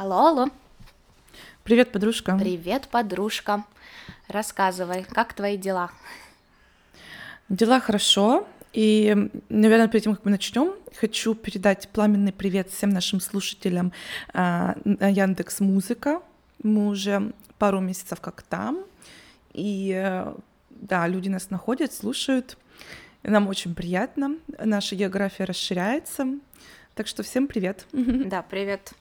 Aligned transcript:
Алло, 0.00 0.28
алло. 0.28 0.48
Привет, 1.62 1.92
подружка. 1.92 2.34
Привет, 2.38 2.88
подружка. 2.90 3.64
Рассказывай, 4.28 5.04
как 5.04 5.34
твои 5.34 5.58
дела? 5.58 5.90
Дела 7.50 7.80
хорошо. 7.80 8.48
И, 8.72 9.14
наверное, 9.50 9.88
перед 9.88 10.04
тем, 10.04 10.14
как 10.14 10.24
мы 10.24 10.30
начнем, 10.30 10.72
хочу 10.98 11.34
передать 11.34 11.90
пламенный 11.90 12.32
привет 12.32 12.70
всем 12.70 12.88
нашим 12.88 13.20
слушателям 13.20 13.92
а, 14.32 14.74
на 14.86 15.08
Яндекс 15.08 15.60
Музыка. 15.60 16.22
Мы 16.62 16.88
уже 16.88 17.34
пару 17.58 17.80
месяцев 17.80 18.22
как 18.22 18.40
там. 18.40 18.82
И 19.52 19.92
э, 19.94 20.34
да, 20.70 21.06
люди 21.08 21.28
нас 21.28 21.50
находят, 21.50 21.92
слушают. 21.92 22.56
Нам 23.22 23.48
очень 23.48 23.74
приятно. 23.74 24.36
Наша 24.64 24.96
география 24.96 25.44
расширяется. 25.44 26.26
Так 27.00 27.06
что 27.06 27.22
всем 27.22 27.46
привет. 27.46 27.86
Да, 27.92 28.42
привет. 28.42 28.92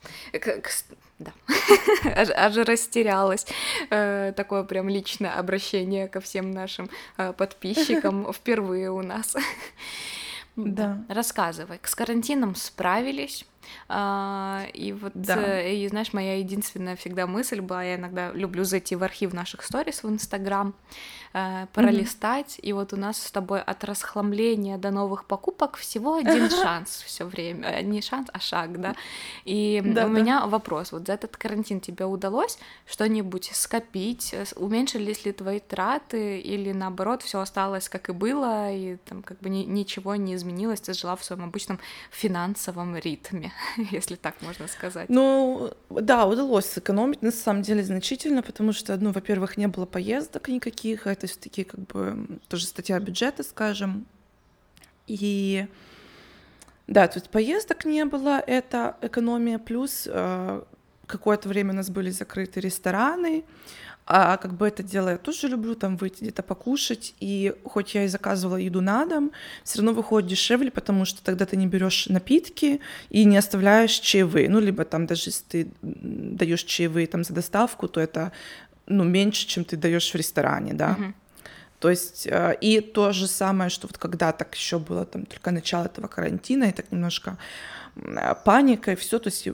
Да, 1.19 1.33
аж, 2.15 2.29
аж 2.29 2.55
растерялась. 2.65 3.45
Э, 3.89 4.31
такое 4.37 4.63
прям 4.63 4.87
личное 4.87 5.37
обращение 5.37 6.07
ко 6.07 6.21
всем 6.21 6.51
нашим 6.51 6.89
э, 7.17 7.33
подписчикам 7.33 8.31
впервые 8.33 8.89
у 8.89 9.01
нас. 9.01 9.35
Да. 10.55 11.03
Рассказывай. 11.09 11.81
С 11.83 11.93
карантином 11.93 12.55
справились. 12.55 13.45
А, 13.87 14.65
и 14.73 14.93
вот, 14.93 15.11
да. 15.15 15.59
Э, 15.59 15.73
и 15.73 15.87
знаешь, 15.87 16.13
моя 16.13 16.37
единственная 16.37 16.95
всегда 16.95 17.27
мысль 17.27 17.61
была, 17.61 17.83
я 17.83 17.95
иногда 17.95 18.31
люблю 18.31 18.63
зайти 18.63 18.95
в 18.95 19.03
архив 19.03 19.33
наших 19.33 19.63
сторис 19.63 20.03
в 20.03 20.09
Инстаграм, 20.09 20.73
э, 21.33 21.67
пролистать, 21.73 22.57
mm-hmm. 22.59 22.69
и 22.69 22.73
вот 22.73 22.93
у 22.93 22.97
нас 22.97 23.21
с 23.21 23.31
тобой 23.31 23.61
от 23.61 23.83
расхламления 23.83 24.77
до 24.77 24.91
новых 24.91 25.25
покупок 25.25 25.77
всего 25.77 26.15
один 26.15 26.49
шанс 26.63 27.03
все 27.05 27.25
время, 27.25 27.67
э, 27.69 27.81
не 27.81 28.01
шанс, 28.01 28.27
а 28.33 28.39
шаг, 28.39 28.79
да. 28.79 28.95
И 29.45 29.81
да, 29.83 30.05
у 30.05 30.13
да. 30.13 30.19
меня 30.19 30.45
вопрос, 30.45 30.91
вот 30.91 31.07
за 31.07 31.13
этот 31.13 31.37
карантин 31.37 31.79
тебе 31.79 32.05
удалось 32.05 32.57
что-нибудь 32.85 33.51
скопить, 33.53 34.35
уменьшились 34.55 35.25
ли 35.25 35.31
твои 35.31 35.59
траты, 35.59 36.39
или 36.39 36.71
наоборот 36.71 37.23
все 37.23 37.39
осталось 37.39 37.89
как 37.89 38.09
и 38.09 38.13
было, 38.13 38.71
и 38.71 38.97
там 38.97 39.23
как 39.23 39.39
бы 39.39 39.49
ни, 39.49 39.63
ничего 39.63 40.15
не 40.15 40.35
изменилось, 40.35 40.81
ты 40.81 40.93
жила 40.93 41.15
в 41.15 41.23
своем 41.23 41.43
обычном 41.43 41.79
финансовом 42.11 42.95
ритме, 42.95 43.48
если 43.91 44.15
так 44.15 44.41
можно 44.41 44.67
сказать. 44.67 45.09
Ну, 45.09 45.71
да, 45.89 46.25
удалось 46.25 46.65
сэкономить 46.65 47.21
на 47.21 47.31
самом 47.31 47.61
деле 47.61 47.83
значительно, 47.83 48.41
потому 48.41 48.73
что, 48.73 48.97
ну, 48.97 49.11
во-первых, 49.11 49.57
не 49.57 49.67
было 49.67 49.85
поездок 49.85 50.47
никаких, 50.47 51.07
а 51.07 51.11
это 51.11 51.27
все-таки 51.27 51.63
как 51.63 51.79
бы 51.81 52.39
тоже 52.47 52.65
статья 52.65 52.99
бюджета, 52.99 53.43
скажем. 53.43 54.05
И 55.07 55.67
да, 56.87 57.07
тут 57.07 57.29
поездок 57.29 57.85
не 57.85 58.05
было, 58.05 58.39
это 58.39 58.97
экономия, 59.01 59.59
плюс 59.59 60.07
э, 60.11 60.61
какое-то 61.05 61.49
время 61.49 61.71
у 61.73 61.75
нас 61.75 61.89
были 61.89 62.09
закрыты 62.09 62.59
рестораны, 62.59 63.43
а 64.11 64.37
как 64.37 64.55
бы 64.55 64.67
это 64.67 64.81
дело 64.81 65.09
я 65.09 65.17
тоже 65.17 65.47
люблю, 65.47 65.75
там 65.75 65.95
выйти 65.95 66.21
где-то 66.23 66.41
покушать, 66.41 67.13
и 67.19 67.53
хоть 67.63 67.93
я 67.93 68.05
и 68.05 68.07
заказывала 68.07 68.55
еду 68.55 68.81
на 68.81 69.05
дом, 69.05 69.31
все 69.63 69.77
равно 69.77 69.93
выходит 69.93 70.27
дешевле, 70.27 70.71
потому 70.71 71.05
что 71.05 71.23
тогда 71.23 71.45
ты 71.45 71.55
не 71.57 71.67
берешь 71.67 72.07
напитки 72.07 72.81
и 73.11 73.23
не 73.23 73.37
оставляешь 73.37 73.91
чаевые, 73.91 74.49
ну, 74.49 74.59
либо 74.59 74.83
там 74.83 75.05
даже 75.05 75.29
если 75.29 75.43
ты 75.43 75.71
даешь 75.81 76.63
чаевые 76.63 77.05
там 77.05 77.23
за 77.23 77.35
доставку, 77.35 77.87
то 77.87 78.01
это 78.01 78.31
ну, 78.87 79.03
меньше, 79.03 79.45
чем 79.45 79.63
ты 79.63 79.77
даешь 79.77 80.11
в 80.11 80.15
ресторане, 80.15 80.73
да. 80.73 80.97
Uh-huh. 80.99 81.13
То 81.79 81.91
есть, 81.91 82.25
э, 82.25 82.57
и 82.59 82.81
то 82.81 83.11
же 83.11 83.27
самое, 83.27 83.69
что 83.69 83.85
вот 83.85 83.99
когда 83.99 84.31
так 84.31 84.55
еще 84.55 84.79
было 84.79 85.05
там 85.05 85.27
только 85.27 85.51
начало 85.51 85.85
этого 85.85 86.07
карантина, 86.07 86.63
и 86.63 86.71
так 86.71 86.91
немножко 86.91 87.37
э, 87.95 88.33
паника 88.43 88.93
и 88.93 88.95
все, 88.95 89.19
то 89.19 89.29
есть 89.29 89.47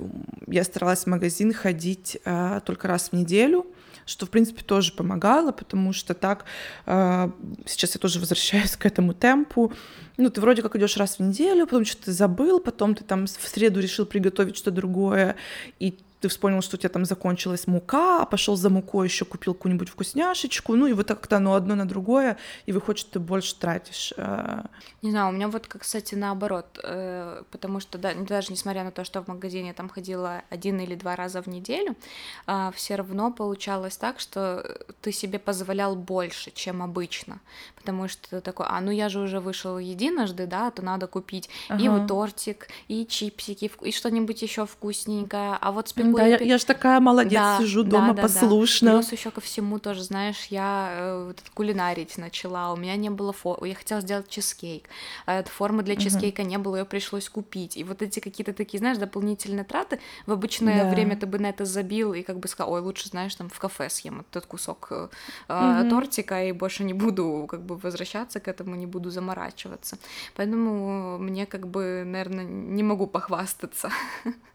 я 0.47 0.63
старалась 0.63 1.03
в 1.03 1.07
магазин 1.07 1.53
ходить 1.53 2.17
э, 2.23 2.61
только 2.65 2.87
раз 2.87 3.09
в 3.09 3.13
неделю, 3.13 3.67
что, 4.05 4.25
в 4.25 4.29
принципе, 4.29 4.61
тоже 4.63 4.93
помогало, 4.93 5.51
потому 5.51 5.93
что 5.93 6.13
так 6.13 6.45
сейчас 6.85 7.95
я 7.95 7.99
тоже 7.99 8.19
возвращаюсь 8.19 8.75
к 8.75 8.85
этому 8.85 9.13
темпу. 9.13 9.73
Ну, 10.17 10.29
ты 10.29 10.41
вроде 10.41 10.61
как 10.61 10.75
идешь 10.75 10.97
раз 10.97 11.19
в 11.19 11.21
неделю, 11.21 11.65
потом 11.65 11.85
что-то 11.85 12.11
забыл, 12.11 12.59
потом 12.59 12.95
ты 12.95 13.03
там 13.03 13.25
в 13.27 13.47
среду 13.47 13.79
решил 13.79 14.05
приготовить 14.05 14.55
что-то 14.55 14.77
другое, 14.77 15.35
и 15.79 15.97
ты 16.25 16.29
вспомнил, 16.29 16.63
что 16.63 16.75
у 16.75 16.79
тебя 16.79 16.89
там 16.89 17.05
закончилась 17.05 17.67
мука, 17.67 18.23
а 18.23 18.25
пошел 18.25 18.55
за 18.55 18.71
мукой 18.71 19.05
еще 19.05 19.25
купил 19.25 19.53
какую-нибудь 19.53 19.89
вкусняшечку, 19.89 20.75
ну 20.75 20.87
и 20.87 20.93
вот 20.93 21.07
как-то 21.07 21.37
оно 21.37 21.53
одно 21.53 21.75
на 21.75 21.87
другое, 21.87 22.37
и 22.65 22.71
выходит, 22.71 23.11
ты 23.11 23.19
больше 23.19 23.55
тратишь. 23.55 24.11
Э. 24.17 24.63
Не 25.03 25.11
знаю, 25.11 25.29
у 25.29 25.31
меня 25.31 25.47
вот, 25.49 25.67
кстати, 25.67 26.15
наоборот, 26.15 26.79
э, 26.81 27.43
потому 27.51 27.79
что 27.79 27.99
да, 27.99 28.15
даже 28.15 28.51
несмотря 28.51 28.83
на 28.83 28.89
то, 28.89 29.03
что 29.03 29.21
в 29.21 29.27
магазине 29.27 29.73
там 29.73 29.87
ходила 29.87 30.41
один 30.49 30.79
или 30.79 30.95
два 30.95 31.15
раза 31.15 31.43
в 31.43 31.47
неделю, 31.47 31.95
а, 32.47 32.71
все 32.71 32.95
равно 32.95 33.31
получалось 33.31 33.95
так, 33.95 34.19
что 34.19 34.63
ты 35.01 35.11
себе 35.11 35.37
позволял 35.37 35.95
больше, 35.95 36.49
чем 36.49 36.81
обычно, 36.81 37.39
потому 37.75 38.07
что 38.07 38.29
ты 38.29 38.41
такой, 38.41 38.65
а 38.67 38.81
ну 38.81 38.89
я 38.89 39.09
же 39.09 39.19
уже 39.19 39.39
вышел 39.39 39.77
единожды, 39.77 40.47
да, 40.47 40.71
то 40.71 40.81
надо 40.81 41.05
купить 41.05 41.51
ага. 41.69 41.83
и 41.83 41.87
вот 41.87 42.07
тортик, 42.07 42.67
и 42.87 43.05
чипсики, 43.05 43.69
и 43.81 43.91
что-нибудь 43.91 44.41
еще 44.41 44.65
вкусненькое, 44.65 45.59
а 45.61 45.71
вот 45.71 45.89
спекулятор 46.15 46.39
да, 46.39 46.45
я, 46.45 46.51
я 46.51 46.57
же 46.57 46.65
такая 46.65 46.99
молодец, 46.99 47.33
да, 47.33 47.57
сижу 47.59 47.83
дома 47.83 48.13
да, 48.13 48.23
послушно. 48.23 48.91
Да. 48.91 48.97
Плюс 48.97 49.11
еще 49.11 49.31
ко 49.31 49.41
всему 49.41 49.79
тоже, 49.79 50.03
знаешь, 50.03 50.45
я 50.49 50.89
э, 50.91 51.33
кулинарить 51.53 52.17
начала, 52.17 52.71
у 52.73 52.75
меня 52.75 52.95
не 52.95 53.09
было 53.09 53.33
формы, 53.33 53.67
я 53.67 53.75
хотела 53.75 54.01
сделать 54.01 54.29
чизкейк, 54.29 54.89
а 55.25 55.43
формы 55.43 55.83
для 55.83 55.95
чизкейка 55.95 56.41
угу. 56.41 56.49
не 56.49 56.57
было, 56.57 56.77
ее 56.77 56.85
пришлось 56.85 57.29
купить. 57.29 57.77
И 57.77 57.83
вот 57.83 58.01
эти 58.01 58.19
какие-то 58.19 58.53
такие, 58.53 58.79
знаешь, 58.79 58.97
дополнительные 58.97 59.63
траты, 59.63 59.99
в 60.25 60.31
обычное 60.31 60.83
да. 60.83 60.89
время 60.89 61.17
ты 61.17 61.25
бы 61.25 61.39
на 61.39 61.47
это 61.47 61.65
забил 61.65 62.13
и 62.13 62.21
как 62.21 62.39
бы 62.39 62.47
сказал, 62.47 62.73
ой, 62.73 62.81
лучше, 62.81 63.09
знаешь, 63.09 63.35
там 63.35 63.49
в 63.49 63.59
кафе 63.59 63.89
съем 63.89 64.21
этот 64.21 64.45
кусок 64.45 64.87
э, 64.91 65.07
угу. 65.47 65.89
тортика 65.89 66.43
и 66.43 66.51
больше 66.51 66.83
не 66.83 66.93
буду 66.93 67.47
как 67.49 67.61
бы 67.61 67.77
возвращаться 67.77 68.39
к 68.39 68.47
этому, 68.47 68.75
не 68.75 68.85
буду 68.85 69.09
заморачиваться. 69.09 69.97
Поэтому 70.35 71.17
мне 71.17 71.45
как 71.45 71.67
бы, 71.67 72.03
наверное, 72.05 72.45
не 72.45 72.83
могу 72.83 73.07
похвастаться. 73.07 73.89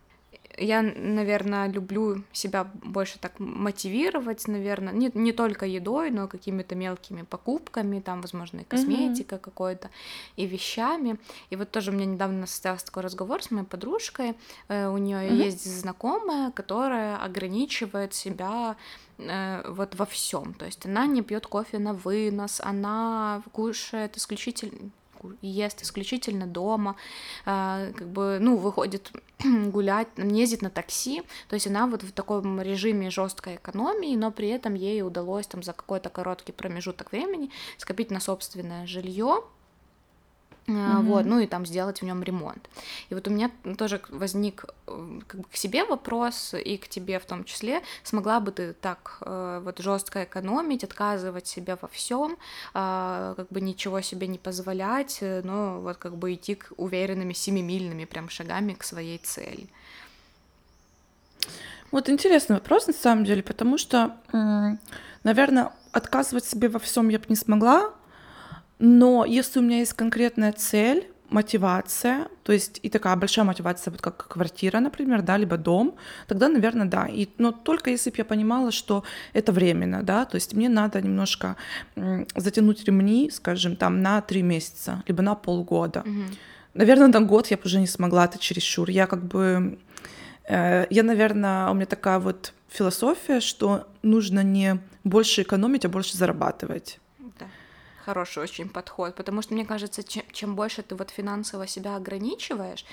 я, 0.61 0.83
наверное, 0.83 1.69
люблю 1.69 2.23
себя 2.33 2.71
больше 2.83 3.19
так 3.19 3.39
мотивировать, 3.39 4.47
наверное, 4.47 4.93
не, 4.93 5.11
не 5.15 5.33
только 5.33 5.65
едой, 5.65 6.11
но 6.11 6.29
какими-то 6.29 6.75
мелкими 6.75 7.23
покупками, 7.23 8.01
там, 8.01 8.21
возможно, 8.21 8.61
и 8.61 8.65
косметика 8.65 9.37
mm-hmm. 9.37 9.41
какой-то, 9.41 9.91
и 10.37 10.47
вещами. 10.47 11.19
И 11.49 11.57
вот 11.57 11.71
тоже 11.71 11.91
у 11.91 11.95
меня 11.95 12.05
недавно 12.05 12.47
состоялся 12.47 12.87
такой 12.87 13.03
разговор 13.03 13.43
с 13.43 13.51
моей 13.51 13.67
подружкой, 13.67 14.35
э, 14.69 14.89
у 14.89 14.99
нее 14.99 15.19
mm-hmm. 15.19 15.45
есть 15.45 15.81
знакомая, 15.81 16.51
которая 16.51 17.17
ограничивает 17.17 18.13
себя 18.13 18.77
э, 19.19 19.63
вот 19.67 19.95
во 19.95 20.05
всем. 20.05 20.53
То 20.55 20.67
есть 20.67 20.85
она 20.85 21.07
не 21.07 21.23
пьет 21.23 21.47
кофе 21.47 21.79
на 21.79 21.95
вынос, 21.95 22.61
она 22.63 23.43
кушает 23.53 24.17
исключительно 24.19 24.91
ест 25.43 25.83
исключительно 25.83 26.47
дома, 26.47 26.97
а, 27.45 27.91
как 27.93 28.09
бы, 28.09 28.39
ну, 28.41 28.57
выходит 28.57 29.13
гулять, 29.45 30.19
не 30.19 30.41
ездит 30.41 30.63
на 30.63 30.71
такси, 30.71 31.23
то 31.49 31.55
есть 31.55 31.67
она 31.67 31.87
вот 31.87 32.03
в 32.03 32.13
таком 32.13 32.61
режиме 32.61 33.11
жесткой 33.11 33.57
экономии, 33.57 34.17
но 34.17 34.31
при 34.31 34.49
этом 34.49 34.75
ей 34.75 35.03
удалось 35.03 35.47
там 35.47 35.63
за 35.63 35.73
какой-то 35.73 36.11
короткий 36.11 36.53
промежуток 36.53 37.13
времени 37.13 37.51
скопить 37.79 38.11
на 38.11 38.21
собственное 38.21 38.87
жилье, 38.87 39.45
Mm-hmm. 40.67 41.03
Вот, 41.03 41.25
ну 41.25 41.41
и 41.41 41.47
там 41.47 41.67
сделать 41.67 42.01
в 42.01 42.05
нем 42.05 42.23
ремонт. 42.23 42.69
И 43.09 43.15
вот 43.15 43.27
у 43.27 43.31
меня 43.31 43.51
тоже 43.77 44.01
возник 44.09 44.65
э, 44.87 45.21
как 45.27 45.41
бы 45.41 45.47
к 45.51 45.57
себе 45.57 45.85
вопрос, 45.85 46.55
и 46.55 46.77
к 46.77 46.89
тебе 46.89 47.19
в 47.19 47.25
том 47.25 47.45
числе, 47.45 47.83
смогла 48.05 48.41
бы 48.41 48.53
ты 48.53 48.73
так 48.75 49.19
э, 49.23 49.61
вот 49.65 49.79
жестко 49.79 50.25
экономить, 50.25 50.85
отказывать 50.85 51.47
себе 51.47 51.77
во 51.81 51.89
всем, 51.89 52.37
а, 52.75 53.35
как 53.37 53.49
бы 53.49 53.61
ничего 53.61 54.01
себе 54.01 54.27
не 54.27 54.39
позволять, 54.39 55.19
э, 55.23 55.41
но 55.45 55.81
вот 55.81 55.97
как 55.97 56.17
бы 56.17 56.35
идти 56.35 56.55
к 56.55 56.73
уверенными 56.77 57.33
семимильными 57.33 58.05
прям 58.05 58.29
шагами 58.29 58.75
к 58.75 58.85
своей 58.85 59.19
цели. 59.19 59.67
Вот 61.91 62.09
интересный 62.09 62.55
вопрос 62.55 62.87
на 62.87 62.93
самом 62.93 63.25
деле, 63.25 63.43
потому 63.43 63.77
что, 63.77 64.17
наверное, 65.25 65.73
отказывать 65.91 66.45
себе 66.45 66.69
во 66.69 66.79
всем 66.79 67.09
я 67.09 67.19
бы 67.19 67.25
не 67.29 67.35
смогла, 67.35 67.93
но 68.81 69.25
если 69.27 69.61
у 69.61 69.63
меня 69.63 69.79
есть 69.79 69.93
конкретная 69.93 70.53
цель, 70.53 71.07
мотивация, 71.29 72.29
то 72.43 72.53
есть 72.53 72.81
и 72.83 72.89
такая 72.89 73.15
большая 73.15 73.45
мотивация, 73.45 73.93
вот 73.93 74.01
как 74.01 74.27
квартира, 74.27 74.81
например, 74.81 75.23
да, 75.23 75.37
либо 75.37 75.57
дом, 75.57 75.95
тогда, 76.27 76.49
наверное, 76.49 76.87
да. 76.87 77.07
И, 77.07 77.29
но 77.39 77.53
только 77.53 77.91
если 77.91 78.11
бы 78.11 78.17
я 78.19 78.25
понимала, 78.25 78.73
что 78.73 79.05
это 79.33 79.53
временно, 79.53 80.03
да, 80.03 80.25
то 80.25 80.35
есть 80.35 80.55
мне 80.55 80.69
надо 80.69 81.01
немножко 81.01 81.57
затянуть 82.35 82.85
ремни, 82.85 83.31
скажем, 83.31 83.77
там 83.77 84.03
на 84.03 84.21
три 84.23 84.43
месяца, 84.43 85.03
либо 85.07 85.23
на 85.23 85.35
полгода. 85.35 86.01
Угу. 86.01 86.23
Наверное, 86.75 87.09
на 87.09 87.21
год 87.21 87.49
я 87.49 87.57
бы 87.57 87.63
уже 87.67 87.81
не 87.81 87.87
смогла, 87.87 88.25
это 88.25 88.39
чересчур. 88.39 88.91
Я 88.91 89.07
как 89.07 89.23
бы, 89.23 89.79
э, 90.49 90.87
я, 90.91 91.03
наверное, 91.03 91.69
у 91.71 91.75
меня 91.75 91.87
такая 91.87 92.19
вот 92.19 92.55
философия, 92.69 93.41
что 93.41 93.87
нужно 94.03 94.43
не 94.43 94.81
больше 95.05 95.43
экономить, 95.43 95.85
а 95.85 95.89
больше 95.89 96.17
зарабатывать 96.17 96.99
хороший 98.05 98.43
очень 98.43 98.69
подход, 98.69 99.15
потому 99.15 99.43
что 99.43 99.55
мне 99.55 99.65
кажется, 99.65 100.03
чем, 100.03 100.23
чем 100.33 100.57
больше 100.57 100.83
ты 100.83 100.95
вот 100.95 101.11
финансово 101.11 101.67
себя 101.67 101.97
ограничиваешь, 101.97 102.85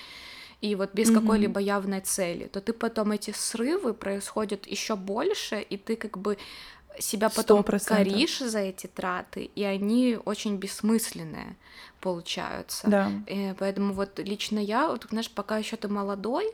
и 0.62 0.76
вот 0.76 0.94
без 0.94 1.10
mm-hmm. 1.10 1.22
какой-либо 1.22 1.60
явной 1.60 2.02
цели, 2.02 2.46
то 2.46 2.62
ты 2.62 2.74
потом 2.74 3.12
эти 3.12 3.32
срывы 3.32 3.94
происходят 3.94 4.66
еще 4.66 4.96
больше, 4.96 5.62
и 5.62 5.78
ты 5.78 5.96
как 5.96 6.18
бы 6.18 6.38
себя 7.00 7.30
потом 7.30 7.62
100%. 7.62 7.86
коришь 7.86 8.40
за 8.40 8.60
эти 8.60 8.88
траты, 8.88 9.52
и 9.56 9.64
они 9.64 10.18
очень 10.26 10.58
бессмысленные 10.58 11.56
получаются. 12.02 12.88
Да. 12.88 13.12
И 13.28 13.54
поэтому 13.60 13.94
вот 13.94 14.20
лично 14.20 14.60
я, 14.60 14.88
вот, 14.88 15.06
знаешь, 15.10 15.30
пока 15.30 15.58
еще 15.58 15.76
ты 15.76 15.88
молодой, 15.88 16.46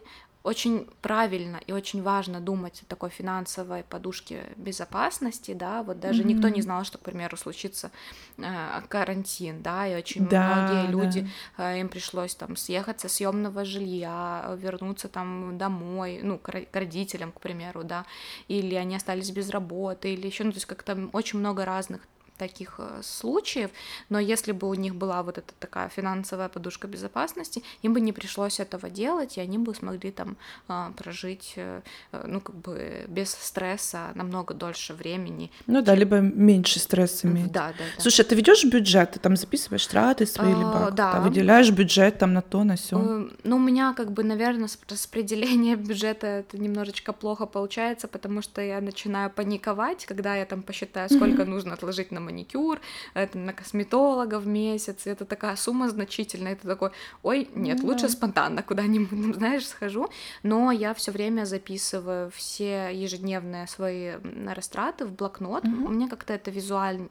очень 0.44 0.88
правильно 1.02 1.62
и 1.68 1.72
очень 1.72 2.04
важно 2.04 2.42
думать 2.42 2.82
о 2.82 2.86
такой 2.86 3.10
финансовой 3.10 3.84
подушке 3.84 4.44
безопасности, 4.58 5.54
да, 5.54 5.84
вот 5.84 6.02
даже 6.02 6.22
mm-hmm. 6.22 6.28
никто 6.28 6.50
не 6.50 6.62
знал, 6.62 6.84
что, 6.84 6.98
к 6.98 7.02
примеру, 7.02 7.38
случится 7.38 7.92
э, 8.38 8.82
карантин, 8.90 9.62
да, 9.62 9.88
и 9.88 9.96
очень 9.96 10.28
да, 10.28 10.68
многие 10.68 10.92
люди, 10.92 11.30
да. 11.58 11.74
э, 11.74 11.80
им 11.80 11.88
пришлось 11.88 12.36
там 12.36 12.58
съехать 12.58 13.00
со 13.00 13.08
съемного 13.08 13.64
жилья, 13.64 14.54
вернуться 14.58 15.08
там 15.08 15.58
домой, 15.58 16.20
ну, 16.22 16.38
к, 16.38 16.52
к 16.52 16.76
родителям, 16.76 17.32
к 17.32 17.40
примеру, 17.40 17.86
да, 17.86 18.06
или 18.50 18.76
они 18.76 18.98
остались 18.98 19.32
без 19.32 19.50
работы, 19.50 20.14
или 20.14 20.28
еще, 20.28 20.44
ну, 20.44 20.52
то 20.52 20.58
есть 20.58 20.66
как-то 20.66 21.10
очень 21.14 21.40
много 21.40 21.64
разных 21.64 22.02
таких 22.48 22.76
э, 22.78 23.02
случаев, 23.04 23.70
но 24.10 24.20
если 24.20 24.52
бы 24.54 24.70
у 24.70 24.74
них 24.74 24.96
была 24.96 25.24
вот 25.24 25.38
эта 25.38 25.54
такая 25.60 25.90
финансовая 25.90 26.50
подушка 26.50 26.88
безопасности, 26.88 27.64
им 27.86 27.94
бы 27.94 28.02
не 28.02 28.12
пришлось 28.12 28.60
этого 28.60 28.90
делать, 28.90 29.38
и 29.38 29.42
они 29.42 29.58
бы 29.58 29.74
смогли 29.76 30.12
там 30.12 30.36
а, 30.68 30.92
прожить, 30.98 31.54
э, 31.56 31.82
э, 32.12 32.26
ну, 32.28 32.42
как 32.42 32.56
бы 32.56 33.06
без 33.08 33.32
стресса 33.32 34.12
намного 34.16 34.54
дольше 34.54 34.94
времени. 34.94 35.50
Ну 35.68 35.82
да, 35.82 35.96
либо 35.96 36.20
меньше 36.20 36.80
стресса 36.80 37.28
иметь. 37.28 37.52
Да, 37.52 37.68
да, 37.78 37.84
да. 37.96 38.02
Слушай, 38.02 38.22
а 38.22 38.30
ты 38.30 38.36
ведешь 38.36 38.66
бюджет, 38.66 39.12
ты 39.12 39.20
там 39.20 39.38
записываешь 39.38 39.88
траты 39.88 40.26
свои, 40.26 40.54
а, 40.54 40.58
либо 40.58 40.92
да. 40.92 41.22
выделяешь 41.22 41.72
бюджет 41.72 42.18
там 42.20 42.34
на 42.34 42.42
то, 42.42 42.64
на 42.64 42.76
все. 42.76 42.98
Ну, 43.44 43.56
у 43.56 43.60
меня 43.60 43.94
как 43.94 44.12
бы, 44.12 44.24
наверное, 44.24 44.70
распределение 44.90 45.76
бюджета 45.88 46.28
это 46.28 46.58
немножечко 46.58 47.14
плохо 47.14 47.46
получается, 47.46 48.08
потому 48.08 48.42
что 48.42 48.62
я 48.62 48.82
начинаю 48.82 49.30
паниковать, 49.30 50.06
когда 50.06 50.36
я 50.36 50.46
там 50.46 50.62
посчитаю, 50.62 51.10
сколько 51.10 51.46
нужно 51.46 51.74
отложить 51.74 52.12
на 52.12 52.20
маникюр, 52.34 52.82
это 53.14 53.38
на 53.38 53.54
косметолога 53.54 54.40
в 54.40 54.48
месяц, 54.48 55.08
это 55.08 55.26
такая 55.26 55.56
сумма 55.56 55.90
значительная, 55.90 56.54
это 56.54 56.68
такой, 56.68 56.90
ой, 57.22 57.50
нет, 57.56 57.80
mm-hmm. 57.80 57.86
лучше 57.86 58.10
спонтанно 58.10 58.64
куда-нибудь, 58.64 59.12
ну, 59.12 59.34
знаешь, 59.34 59.68
схожу, 59.68 60.10
но 60.44 60.72
я 60.72 60.94
все 60.94 61.12
время 61.12 61.46
записываю 61.46 62.32
все 62.32 62.90
ежедневные 62.92 63.68
свои 63.68 64.14
растраты 64.48 65.06
в 65.06 65.12
блокнот, 65.12 65.64
mm-hmm. 65.64 65.86
у 65.86 65.90
меня 65.90 66.10
как-то 66.10 66.34
это 66.34 66.52
визуально 66.52 67.10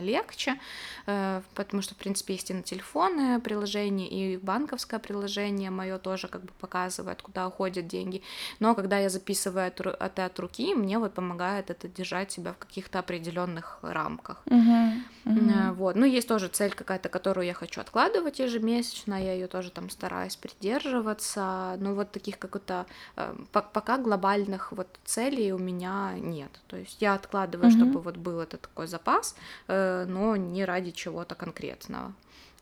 легче, 0.00 0.58
э, 1.06 1.42
потому 1.54 1.82
что, 1.82 1.94
в 1.94 1.98
принципе, 1.98 2.34
есть 2.34 2.50
и 2.50 2.54
на 2.54 2.62
телефоны 2.62 3.40
приложение, 3.40 4.08
и 4.08 4.36
банковское 4.36 5.00
приложение 5.00 5.70
мое 5.70 5.98
тоже 5.98 6.28
как 6.28 6.42
бы 6.42 6.52
показывает, 6.60 7.22
куда 7.22 7.48
уходят 7.48 7.86
деньги, 7.86 8.22
но 8.60 8.74
когда 8.74 8.98
я 8.98 9.08
записываю 9.08 9.66
это 9.66 10.24
от 10.24 10.38
руки, 10.38 10.74
мне 10.74 10.98
вот 10.98 11.14
помогает 11.14 11.70
это 11.70 11.88
держать 11.88 12.32
себя 12.32 12.52
в 12.52 12.58
каких-то 12.58 12.98
определенных 12.98 13.78
рамках. 13.82 14.42
Uh-huh, 14.50 14.92
uh-huh. 15.26 15.72
Вот. 15.74 15.94
Ну, 15.94 16.04
есть 16.04 16.26
тоже 16.26 16.48
цель 16.48 16.72
какая-то, 16.72 17.08
которую 17.08 17.46
я 17.46 17.54
хочу 17.54 17.80
откладывать 17.80 18.40
ежемесячно, 18.40 19.14
я 19.14 19.32
ее 19.32 19.46
тоже 19.46 19.70
там 19.70 19.90
стараюсь 19.90 20.34
придерживаться, 20.34 21.76
но 21.78 21.94
вот 21.94 22.10
таких 22.10 22.38
каких-то 22.38 22.86
э, 23.16 23.34
пока 23.52 23.98
глобальных 23.98 24.72
вот 24.72 24.88
целей 25.04 25.52
у 25.52 25.58
меня 25.58 26.14
нет. 26.16 26.50
То 26.66 26.76
есть 26.76 27.00
я 27.00 27.14
откладываю, 27.14 27.70
uh-huh. 27.70 27.76
чтобы 27.76 28.00
вот 28.00 28.16
был 28.16 28.40
этот 28.40 28.62
такой 28.62 28.88
запас, 28.88 29.36
э, 29.68 30.04
но 30.08 30.34
не 30.34 30.64
ради 30.64 30.90
чего-то 30.90 31.36
конкретного. 31.36 32.12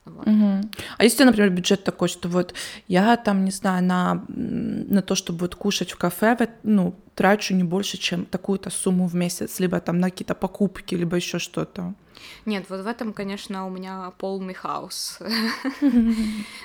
Вот. 0.08 0.26
Угу. 0.26 0.70
А 0.98 1.04
если, 1.04 1.24
например, 1.24 1.50
бюджет 1.50 1.84
такой, 1.84 2.08
что 2.08 2.28
вот 2.28 2.54
я 2.86 3.16
там, 3.16 3.44
не 3.44 3.50
знаю, 3.50 3.84
на, 3.84 4.24
на 4.28 5.02
то, 5.02 5.14
чтобы 5.14 5.40
вот 5.40 5.54
кушать 5.54 5.92
в 5.92 5.96
кафе, 5.96 6.48
ну, 6.62 6.94
трачу 7.14 7.54
не 7.54 7.64
больше, 7.64 7.98
чем 7.98 8.24
такую-то 8.24 8.70
сумму 8.70 9.06
в 9.06 9.14
месяц, 9.14 9.60
либо 9.60 9.80
там 9.80 9.98
на 9.98 10.10
какие-то 10.10 10.34
покупки, 10.34 10.94
либо 10.94 11.16
еще 11.16 11.38
что-то. 11.38 11.94
Нет, 12.46 12.66
вот 12.68 12.80
в 12.80 12.86
этом, 12.86 13.12
конечно, 13.12 13.66
у 13.66 13.70
меня 13.70 14.12
полный 14.18 14.54
хаос. 14.54 15.18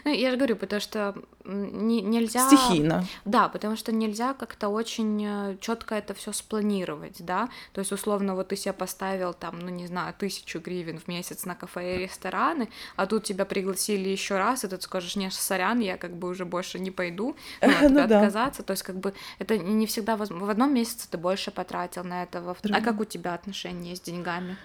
Ну, 0.05 0.11
я 0.11 0.31
же 0.31 0.37
говорю, 0.37 0.55
потому 0.55 0.81
что 0.81 1.15
нельзя... 1.45 2.47
Стихийно. 2.47 3.05
Да, 3.25 3.49
потому 3.49 3.75
что 3.75 3.91
нельзя 3.91 4.33
как-то 4.33 4.69
очень 4.69 5.23
э, 5.25 5.57
четко 5.59 5.95
это 5.95 6.13
все 6.13 6.31
спланировать, 6.31 7.23
да. 7.23 7.49
То 7.73 7.79
есть, 7.79 7.91
условно, 7.91 8.35
вот 8.35 8.49
ты 8.49 8.55
себе 8.55 8.73
поставил 8.73 9.33
там, 9.33 9.59
ну, 9.59 9.69
не 9.69 9.87
знаю, 9.87 10.13
тысячу 10.17 10.59
гривен 10.59 10.99
в 10.99 11.07
месяц 11.07 11.45
на 11.45 11.55
кафе 11.55 11.95
и 11.95 11.99
рестораны, 12.03 12.69
а 12.95 13.05
тут 13.05 13.23
тебя 13.23 13.45
пригласили 13.45 14.09
еще 14.09 14.37
раз, 14.37 14.63
и 14.63 14.67
ты 14.67 14.79
скажешь, 14.81 15.15
не, 15.15 15.29
сорян, 15.31 15.79
я 15.79 15.97
как 15.97 16.15
бы 16.15 16.29
уже 16.29 16.45
больше 16.45 16.79
не 16.79 16.91
пойду, 16.91 17.35
ну, 17.61 18.01
от 18.01 18.11
отказаться. 18.11 18.63
То 18.63 18.71
есть, 18.71 18.83
как 18.83 18.97
бы, 18.97 19.13
это 19.39 19.57
не 19.57 19.85
всегда 19.85 20.15
возможно. 20.15 20.47
В 20.47 20.49
одном 20.49 20.73
месяце 20.73 21.09
ты 21.09 21.17
больше 21.17 21.51
потратил 21.51 22.03
на 22.03 22.23
это, 22.23 22.55
а 22.71 22.81
как 22.81 22.99
у 22.99 23.05
тебя 23.05 23.33
отношения 23.33 23.95
с 23.95 24.01
деньгами? 24.01 24.57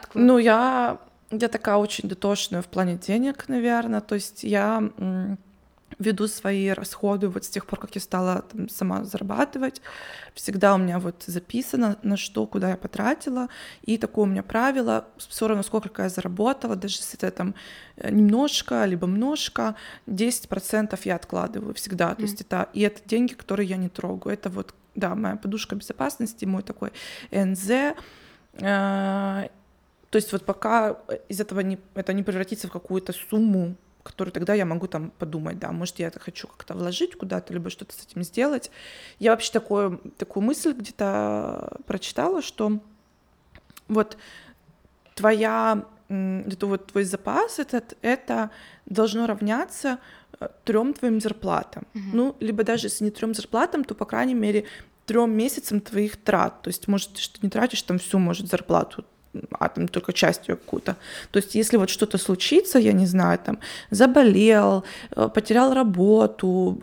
Откуда? 0.00 0.24
Ну, 0.24 0.38
я, 0.38 0.98
я 1.30 1.48
такая 1.48 1.76
очень 1.76 2.08
дотошная 2.08 2.62
в 2.62 2.66
плане 2.66 2.96
денег, 2.96 3.48
наверное. 3.48 4.00
То 4.00 4.14
есть 4.14 4.44
я 4.44 4.82
веду 6.00 6.28
свои 6.28 6.70
расходы 6.70 7.28
вот 7.28 7.44
с 7.44 7.48
тех 7.48 7.66
пор, 7.66 7.78
как 7.78 7.94
я 7.94 8.00
стала 8.00 8.42
там, 8.42 8.68
сама 8.68 9.04
зарабатывать. 9.04 9.82
Всегда 10.34 10.74
у 10.74 10.78
меня 10.78 10.98
вот 10.98 11.24
записано, 11.26 11.96
на 12.02 12.16
что, 12.16 12.46
куда 12.46 12.70
я 12.70 12.76
потратила. 12.76 13.48
И 13.82 13.98
такое 13.98 14.24
у 14.24 14.28
меня 14.28 14.42
правило, 14.42 15.06
все 15.18 15.46
равно 15.46 15.62
сколько 15.62 16.02
я 16.02 16.08
заработала, 16.08 16.74
даже 16.74 16.98
если 16.98 17.18
это 17.18 17.30
там 17.30 17.54
э, 17.96 18.10
немножко, 18.10 18.84
либо 18.86 19.06
множко, 19.06 19.74
10% 20.06 20.98
я 21.04 21.16
откладываю 21.16 21.74
всегда. 21.74 22.10
Mm. 22.10 22.16
То 22.16 22.22
есть 22.22 22.40
это, 22.40 22.68
и 22.72 22.80
это 22.80 23.00
деньги, 23.04 23.34
которые 23.34 23.68
я 23.68 23.76
не 23.76 23.88
трогаю. 23.88 24.32
Это 24.32 24.48
вот, 24.48 24.74
да, 24.94 25.14
моя 25.14 25.36
подушка 25.36 25.76
безопасности, 25.76 26.46
мой 26.46 26.62
такой 26.62 26.92
НЗ. 27.30 27.94
Э, 28.54 29.48
то 30.10 30.16
есть 30.16 30.32
вот 30.32 30.44
пока 30.44 30.96
из 31.28 31.40
этого 31.40 31.60
не, 31.60 31.78
это 31.94 32.12
не 32.12 32.22
превратится 32.22 32.66
в 32.66 32.72
какую-то 32.72 33.12
сумму, 33.12 33.76
которую 34.02 34.32
тогда 34.32 34.54
я 34.54 34.64
могу 34.64 34.88
там 34.88 35.12
подумать, 35.18 35.58
да, 35.58 35.70
может, 35.70 36.00
я 36.00 36.08
это 36.08 36.18
хочу 36.18 36.48
как-то 36.48 36.74
вложить 36.74 37.16
куда-то, 37.16 37.52
либо 37.52 37.70
что-то 37.70 37.94
с 37.94 38.02
этим 38.04 38.24
сделать. 38.24 38.70
Я 39.20 39.30
вообще 39.30 39.52
такое, 39.52 39.98
такую 40.18 40.44
мысль 40.44 40.72
где-то 40.72 41.78
прочитала, 41.86 42.42
что 42.42 42.80
вот 43.86 44.16
твоя, 45.14 45.84
это 46.08 46.66
вот 46.66 46.86
твой 46.86 47.04
запас 47.04 47.60
этот, 47.60 47.96
это 48.02 48.50
должно 48.86 49.26
равняться 49.26 49.98
э, 50.40 50.48
трем 50.64 50.92
твоим 50.92 51.20
зарплатам. 51.20 51.84
Mm-hmm. 51.94 52.10
Ну, 52.12 52.36
либо 52.40 52.64
даже 52.64 52.86
если 52.86 53.04
не 53.04 53.10
трем 53.10 53.34
зарплатам, 53.34 53.84
то, 53.84 53.94
по 53.94 54.06
крайней 54.06 54.34
мере, 54.34 54.64
трем 55.06 55.32
месяцам 55.36 55.80
твоих 55.80 56.16
трат. 56.16 56.62
То 56.62 56.68
есть, 56.68 56.88
может, 56.88 57.12
ты 57.12 57.20
что 57.20 57.38
не 57.42 57.50
тратишь 57.50 57.82
там 57.82 57.98
всю, 57.98 58.18
может, 58.18 58.48
зарплату 58.48 59.04
а 59.52 59.68
там 59.68 59.88
только 59.88 60.12
частью 60.12 60.56
какую-то. 60.56 60.96
То 61.30 61.38
есть 61.38 61.54
если 61.54 61.76
вот 61.76 61.90
что-то 61.90 62.18
случится, 62.18 62.78
я 62.78 62.92
не 62.92 63.06
знаю, 63.06 63.38
там 63.38 63.58
заболел, 63.90 64.84
э, 65.16 65.28
потерял 65.32 65.72
работу, 65.72 66.80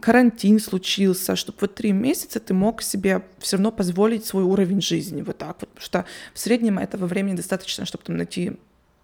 карантин 0.00 0.60
случился, 0.60 1.36
чтобы 1.36 1.58
вот 1.60 1.74
три 1.74 1.92
месяца 1.92 2.40
ты 2.40 2.54
мог 2.54 2.82
себе 2.82 3.22
все 3.38 3.56
равно 3.56 3.70
позволить 3.70 4.24
свой 4.24 4.44
уровень 4.44 4.80
жизни 4.80 5.22
вот 5.22 5.38
так 5.38 5.56
вот, 5.60 5.68
потому 5.68 5.84
что 5.84 6.04
в 6.34 6.38
среднем 6.38 6.78
этого 6.78 7.06
времени 7.06 7.36
достаточно, 7.36 7.84
чтобы 7.84 8.04
там 8.04 8.16
найти 8.16 8.52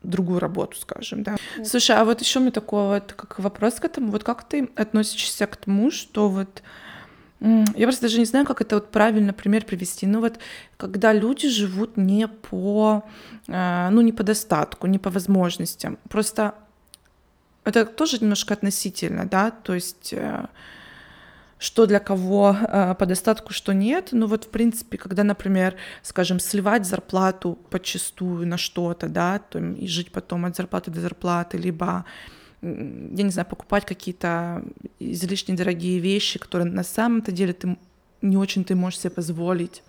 другую 0.03 0.41
работу, 0.41 0.77
скажем, 0.79 1.23
да. 1.23 1.37
Слушай, 1.65 1.97
а 1.97 2.05
вот 2.05 2.21
еще 2.21 2.39
у 2.39 2.43
меня 2.43 2.53
такой 2.53 2.87
вот 2.87 3.13
как 3.13 3.39
вопрос 3.39 3.75
к 3.75 3.85
этому, 3.85 4.11
вот 4.11 4.25
как 4.25 4.49
ты 4.49 4.69
относишься 4.77 5.47
к 5.47 5.57
тому, 5.57 5.91
что 5.91 6.29
вот 6.29 6.63
я 7.41 7.87
просто 7.87 8.03
даже 8.03 8.19
не 8.19 8.25
знаю, 8.25 8.47
как 8.47 8.61
это 8.61 8.77
вот 8.77 8.91
правильно 8.91 9.33
пример 9.33 9.65
привести. 9.65 10.07
Ну 10.07 10.21
вот, 10.21 10.39
когда 10.77 11.13
люди 11.13 11.49
живут 11.49 11.97
не 11.97 12.29
по, 12.29 13.05
э, 13.49 13.89
ну 13.91 14.01
не 14.01 14.13
по 14.13 14.23
достатку, 14.23 14.87
не 14.87 14.99
по 14.99 15.11
возможностям, 15.11 15.99
просто 16.09 16.55
это 17.65 17.85
тоже 17.85 18.19
немножко 18.21 18.55
относительно, 18.55 19.27
да, 19.27 19.51
то 19.51 19.75
есть 19.75 20.13
э, 20.13 20.47
что 21.59 21.87
для 21.87 21.99
кого 21.99 22.57
э, 22.57 22.95
по 22.95 23.07
достатку, 23.07 23.53
что 23.53 23.73
нет. 23.73 24.09
Ну 24.13 24.27
вот, 24.27 24.45
в 24.45 24.49
принципе, 24.49 24.99
когда, 24.99 25.25
например, 25.25 25.75
скажем, 26.03 26.39
сливать 26.39 26.87
зарплату 26.87 27.59
подчастую 27.71 28.47
на 28.47 28.57
что-то, 28.59 29.09
да, 29.09 29.39
то, 29.39 29.59
и 29.59 29.87
жить 29.89 30.13
потом 30.13 30.45
от 30.45 30.57
зарплаты 30.57 30.91
до 30.91 31.01
зарплаты, 31.01 31.59
либо 31.59 32.05
я 32.67 33.23
не 33.25 33.31
знаю, 33.31 33.47
покупать 33.47 33.85
какие-то 33.87 34.65
излишне 34.99 35.55
дорогие 35.55 35.99
вещи, 35.99 36.39
которые 36.39 36.71
на 36.71 36.83
самом-то 36.83 37.33
деле 37.33 37.53
ты 37.53 37.77
не 38.23 38.37
очень 38.37 38.65
ты 38.65 38.75
можешь 38.75 39.01
себе 39.01 39.11
позволить. 39.11 39.83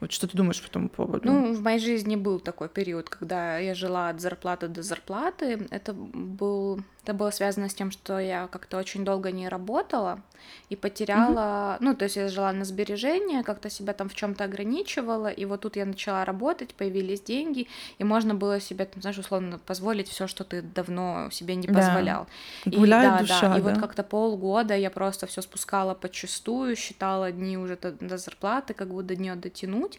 Вот 0.00 0.12
что 0.12 0.26
ты 0.26 0.36
думаешь 0.36 0.62
по 0.62 0.66
этому 0.66 0.88
поводу? 0.88 1.22
Ну, 1.24 1.52
в 1.52 1.60
моей 1.60 1.78
жизни 1.78 2.16
был 2.16 2.40
такой 2.40 2.68
период, 2.68 3.10
когда 3.10 3.58
я 3.58 3.74
жила 3.74 4.08
от 4.08 4.20
зарплаты 4.20 4.68
до 4.68 4.82
зарплаты. 4.82 5.66
Это 5.70 5.92
был 5.92 6.80
Это 7.02 7.14
было 7.14 7.30
связано 7.30 7.68
с 7.68 7.74
тем, 7.74 7.90
что 7.90 8.18
я 8.18 8.46
как-то 8.48 8.76
очень 8.76 9.04
долго 9.04 9.32
не 9.32 9.48
работала 9.48 10.20
и 10.68 10.76
потеряла, 10.76 11.38
mm-hmm. 11.38 11.78
ну, 11.80 11.94
то 11.94 12.04
есть 12.04 12.16
я 12.16 12.28
жила 12.28 12.52
на 12.52 12.64
сбережения, 12.64 13.42
как-то 13.42 13.70
себя 13.70 13.92
там 13.92 14.08
в 14.08 14.14
чем-то 14.14 14.44
ограничивала, 14.44 15.28
и 15.28 15.44
вот 15.44 15.60
тут 15.60 15.76
я 15.76 15.86
начала 15.86 16.24
работать, 16.24 16.74
появились 16.74 17.20
деньги, 17.20 17.68
и 17.98 18.04
можно 18.04 18.34
было 18.34 18.60
себе, 18.60 18.84
там, 18.84 19.00
знаешь, 19.00 19.18
условно 19.18 19.58
позволить 19.58 20.08
все, 20.08 20.26
что 20.26 20.44
ты 20.44 20.62
давно 20.62 21.28
себе 21.30 21.54
не 21.56 21.68
позволял. 21.68 22.26
Да. 22.64 22.78
Гуляет 22.78 23.06
и, 23.06 23.10
да, 23.10 23.20
душа, 23.20 23.40
да. 23.40 23.48
да. 23.48 23.58
И 23.58 23.62
вот 23.62 23.78
как-то 23.78 24.02
полгода 24.02 24.76
я 24.76 24.90
просто 24.90 25.26
все 25.26 25.42
спускала 25.42 25.94
подчистую, 25.94 26.76
считала 26.76 27.32
дни 27.32 27.56
уже 27.56 27.76
до, 27.76 27.92
до 27.92 28.18
зарплаты, 28.18 28.74
как 28.74 28.92
бы 28.92 29.02
до 29.02 29.16
нее 29.16 29.34
дотянуть. 29.34 29.98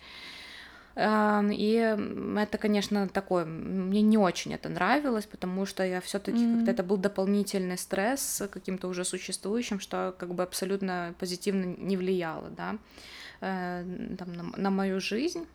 И 0.96 1.98
это, 2.38 2.58
конечно, 2.58 3.08
такое, 3.08 3.46
мне 3.46 4.02
не 4.02 4.18
очень 4.18 4.54
это 4.54 4.68
нравилось, 4.68 5.26
потому 5.26 5.66
что 5.66 5.86
я 5.86 6.02
все-таки 6.02 6.38
mm-hmm. 6.38 6.56
как-то 6.58 6.72
это 6.72 6.84
был 6.84 6.98
дополнительный 6.98 7.78
стресс 7.78 8.44
каким-то 8.52 8.90
уже 8.90 9.06
существующим, 9.06 9.80
что 9.80 10.14
как 10.18 10.34
бы 10.34 10.44
абсолютно 10.44 11.16
позитивно 11.18 11.76
не 11.78 11.96
влияло, 11.96 12.50
да, 12.50 12.78
э, 13.40 13.86
там, 14.18 14.34
на, 14.34 14.44
на 14.58 14.70
мою 14.70 15.00
жизнь. 15.00 15.48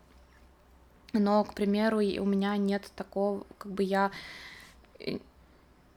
Но, 1.12 1.45
к 1.45 1.55
примеру, 1.55 1.99
у 1.99 2.25
меня 2.25 2.57
нет 2.57 2.90
такого, 2.97 3.47
как 3.59 3.73
бы 3.73 3.83
я 3.83 4.11
э, 4.99 5.19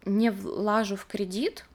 не 0.04 0.32
влажу 0.32 0.98
в 0.98 1.06
кредит, 1.06 1.66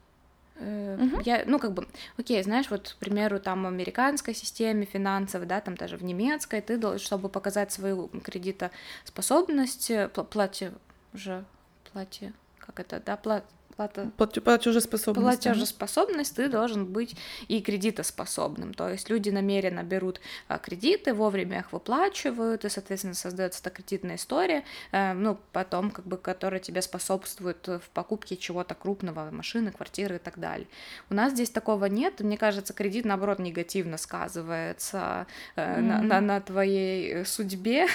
Uh-huh. 0.56 1.22
Я, 1.24 1.42
ну, 1.46 1.58
как 1.58 1.72
бы, 1.72 1.88
окей, 2.16 2.42
знаешь, 2.42 2.70
вот, 2.70 2.94
к 2.94 2.96
примеру, 3.00 3.40
там 3.40 3.64
в 3.64 3.66
американской 3.66 4.34
системе 4.34 4.84
финансовой, 4.84 5.46
да, 5.46 5.60
там 5.60 5.76
даже 5.76 5.96
в 5.96 6.04
немецкой, 6.04 6.60
ты 6.60 6.76
должен, 6.76 7.00
чтобы 7.00 7.28
показать 7.28 7.72
свою 7.72 8.08
кредитоспособность, 8.08 9.90
платье 10.30 10.72
уже, 11.12 11.44
платье, 11.92 12.32
как 12.58 12.78
это, 12.78 13.02
да, 13.04 13.16
плат, 13.16 13.44
Плата... 13.76 14.10
Платежеспособность. 14.16 15.42
Платежеспособность, 15.42 16.36
ты 16.36 16.48
должен 16.48 16.86
быть 16.86 17.16
и 17.48 17.60
кредитоспособным. 17.60 18.72
То 18.72 18.88
есть 18.88 19.10
люди 19.10 19.30
намеренно 19.30 19.82
берут 19.82 20.20
а, 20.46 20.58
кредиты, 20.58 21.12
вовремя 21.12 21.60
их 21.60 21.72
выплачивают, 21.72 22.64
и, 22.64 22.68
соответственно, 22.68 23.14
создается 23.14 23.60
эта 23.60 23.70
кредитная 23.70 24.14
история, 24.14 24.64
э, 24.92 25.12
ну, 25.14 25.38
потом, 25.52 25.90
как 25.90 26.06
бы, 26.06 26.16
которая 26.16 26.60
тебе 26.60 26.82
способствует 26.82 27.66
в 27.66 27.82
покупке 27.92 28.36
чего-то 28.36 28.74
крупного, 28.74 29.30
машины, 29.32 29.72
квартиры 29.72 30.16
и 30.16 30.18
так 30.18 30.38
далее. 30.38 30.68
У 31.10 31.14
нас 31.14 31.32
здесь 31.32 31.50
такого 31.50 31.86
нет. 31.86 32.20
Мне 32.20 32.38
кажется, 32.38 32.74
кредит, 32.74 33.04
наоборот, 33.04 33.40
негативно 33.40 33.96
сказывается 33.96 35.26
mm-hmm. 35.56 35.80
на, 35.80 36.02
на, 36.02 36.20
на 36.20 36.40
твоей 36.40 37.24
судьбе, 37.24 37.88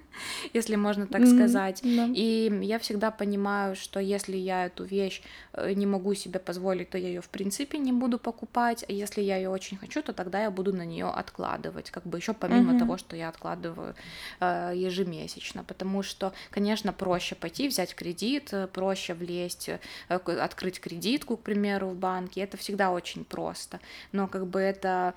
если 0.54 0.76
можно 0.76 1.06
так 1.06 1.22
mm-hmm. 1.22 1.36
сказать. 1.36 1.82
Yeah. 1.82 2.14
И 2.14 2.58
я 2.62 2.78
всегда 2.78 3.10
понимаю, 3.10 3.76
что 3.76 4.00
если 4.00 4.36
я 4.36 4.66
эту 4.66 4.84
вещь 4.84 5.20
Э, 5.20 5.25
не 5.74 5.86
могу 5.86 6.14
себе 6.14 6.38
позволить, 6.38 6.90
то 6.90 6.98
я 6.98 7.08
ее 7.08 7.20
в 7.20 7.28
принципе 7.28 7.78
не 7.78 7.92
буду 7.92 8.18
покупать. 8.18 8.84
А 8.88 8.92
если 8.92 9.22
я 9.22 9.36
ее 9.36 9.48
очень 9.48 9.76
хочу, 9.76 10.02
то 10.02 10.12
тогда 10.12 10.42
я 10.42 10.50
буду 10.50 10.72
на 10.72 10.84
нее 10.84 11.06
откладывать, 11.06 11.90
как 11.90 12.06
бы 12.06 12.18
еще 12.18 12.34
помимо 12.34 12.72
mm-hmm. 12.72 12.78
того, 12.78 12.96
что 12.96 13.16
я 13.16 13.28
откладываю 13.28 13.94
э, 14.40 14.72
ежемесячно. 14.74 15.64
Потому 15.64 16.02
что, 16.02 16.32
конечно, 16.50 16.92
проще 16.92 17.34
пойти 17.34 17.68
взять 17.68 17.94
кредит, 17.94 18.52
э, 18.52 18.66
проще 18.66 19.14
влезть, 19.14 19.68
э, 19.68 19.78
открыть 20.08 20.80
кредитку, 20.80 21.36
к 21.36 21.42
примеру, 21.42 21.88
в 21.88 21.96
банке. 21.96 22.40
Это 22.40 22.56
всегда 22.56 22.90
очень 22.90 23.24
просто. 23.24 23.80
Но 24.12 24.28
как 24.28 24.46
бы 24.46 24.60
это 24.60 25.14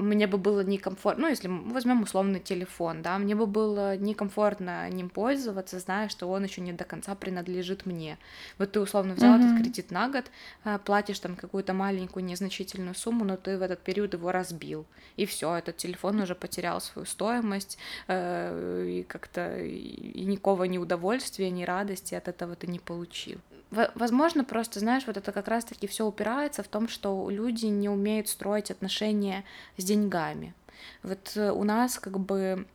мне 0.00 0.26
бы 0.26 0.38
было 0.38 0.60
некомфортно, 0.60 1.22
ну, 1.22 1.28
если 1.28 1.48
мы 1.48 1.72
возьмем 1.72 2.02
условный 2.02 2.40
телефон, 2.40 3.02
да, 3.02 3.18
мне 3.18 3.34
бы 3.34 3.46
было 3.46 3.96
некомфортно 3.96 4.88
ним 4.90 5.08
пользоваться, 5.08 5.78
зная, 5.78 6.08
что 6.08 6.30
он 6.30 6.44
еще 6.44 6.60
не 6.60 6.72
до 6.72 6.84
конца 6.84 7.14
принадлежит 7.14 7.86
мне. 7.86 8.18
Вот 8.58 8.72
ты 8.72 8.80
условно 8.80 9.14
взял 9.14 9.34
mm-hmm. 9.34 9.52
этот 9.52 9.62
кредит 9.62 9.90
на 9.90 10.08
год, 10.08 10.24
э, 10.64 10.78
платишь 10.84 11.20
там 11.20 11.36
какую-то 11.36 11.72
маленькую 11.74 12.24
незначительную 12.24 12.94
сумму, 12.94 13.24
но 13.24 13.36
ты 13.36 13.58
в 13.58 13.62
этот 13.62 13.80
период 13.80 14.14
его 14.14 14.32
разбил, 14.32 14.86
и 15.16 15.26
все, 15.26 15.54
этот 15.54 15.76
телефон 15.76 16.20
уже 16.20 16.34
потерял 16.34 16.80
свою 16.80 17.06
стоимость, 17.06 17.78
э, 18.08 18.86
и 18.88 19.02
как-то 19.04 19.58
и 19.58 20.24
никакого 20.24 20.64
ни 20.64 20.78
удовольствия, 20.78 21.50
ни 21.50 21.64
радости 21.64 22.14
от 22.14 22.28
этого 22.28 22.56
ты 22.56 22.66
не 22.66 22.78
получил. 22.78 23.38
Возможно, 23.70 24.44
просто, 24.44 24.80
знаешь, 24.80 25.04
вот 25.06 25.16
это 25.16 25.30
как 25.30 25.46
раз-таки 25.46 25.86
все 25.86 26.04
упирается 26.04 26.62
в 26.62 26.68
том, 26.68 26.88
что 26.88 27.30
люди 27.30 27.66
не 27.66 27.88
умеют 27.88 28.28
строить 28.28 28.70
отношения 28.70 29.44
с 29.76 29.84
деньгами. 29.84 30.54
Вот 31.02 31.32
э, 31.36 31.52
у 31.52 31.62
нас 31.62 31.98
как 31.98 32.18
бы 32.18 32.66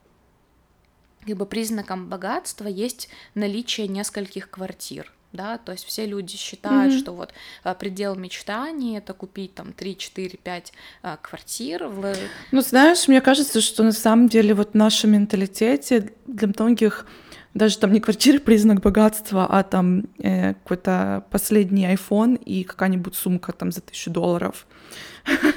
как 1.26 1.36
бы 1.36 1.44
признаком 1.44 2.08
богатства 2.08 2.68
есть 2.68 3.08
наличие 3.34 3.88
нескольких 3.88 4.48
квартир 4.48 5.12
да, 5.36 5.58
то 5.58 5.72
есть 5.72 5.84
все 5.84 6.06
люди 6.06 6.36
считают, 6.36 6.94
mm-hmm. 6.94 6.98
что 6.98 7.12
вот 7.12 7.32
а, 7.62 7.74
предел 7.74 8.16
мечтаний 8.16 8.98
это 8.98 9.12
купить 9.12 9.54
там 9.54 9.72
3, 9.72 9.96
4, 9.96 10.38
5 10.42 10.72
а, 11.02 11.16
квартир. 11.18 11.86
В... 11.86 12.14
Ну, 12.50 12.60
знаешь, 12.62 13.06
мне 13.06 13.20
кажется, 13.20 13.60
что 13.60 13.84
на 13.84 13.92
самом 13.92 14.28
деле 14.28 14.54
вот 14.54 14.72
в 14.72 14.74
нашем 14.74 15.12
менталитете 15.12 16.12
для 16.26 16.48
многих 16.48 17.06
даже 17.56 17.78
там 17.78 17.92
не 17.92 18.00
квартира 18.00 18.38
признак 18.38 18.80
богатства, 18.80 19.46
а 19.48 19.62
там 19.62 20.04
э, 20.18 20.54
какой-то 20.54 21.24
последний 21.30 21.86
iPhone 21.86 22.36
и 22.36 22.64
какая-нибудь 22.64 23.14
сумка 23.14 23.52
там 23.52 23.72
за 23.72 23.80
тысячу 23.80 24.10
долларов. 24.10 24.66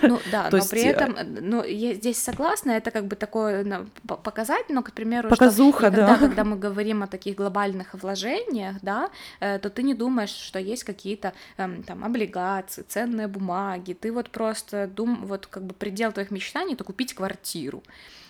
Ну 0.01 0.20
да, 0.32 0.48
но 0.51 0.58
есть... 0.58 0.70
при 0.70 0.82
этом, 0.84 1.15
э, 1.15 1.24
ну 1.24 1.63
я 1.63 1.94
здесь 1.94 2.18
согласна, 2.18 2.72
это 2.72 2.91
как 2.91 3.06
бы 3.06 3.15
такое 3.15 3.63
ну, 3.63 3.86
показать, 4.18 4.70
но, 4.70 4.82
к 4.82 4.94
примеру, 4.94 5.29
Показуха, 5.29 5.88
что, 5.88 5.96
да. 5.96 6.15
когда 6.15 6.44
мы 6.44 6.56
говорим 6.58 7.03
о 7.03 7.08
таких 7.08 7.36
глобальных 7.36 7.94
вложениях, 7.94 8.77
да, 8.82 9.10
э, 9.41 9.60
то 9.60 9.70
ты 9.70 9.84
не 9.84 9.94
думаешь, 9.94 10.29
что 10.29 10.58
есть 10.58 10.86
какие-то 10.86 11.34
эм, 11.58 11.84
там 11.84 12.06
облигации, 12.06 12.84
ценные 12.88 13.27
бумаги, 13.27 13.94
ты 13.94 14.12
вот 14.12 14.29
просто 14.29 14.88
дум, 14.88 15.25
вот 15.25 15.48
как 15.48 15.63
бы 15.63 15.74
предел 15.74 16.12
твоих 16.13 16.32
мечтаний, 16.32 16.74
это 16.75 16.84
купить 16.84 17.13
квартиру 17.13 17.84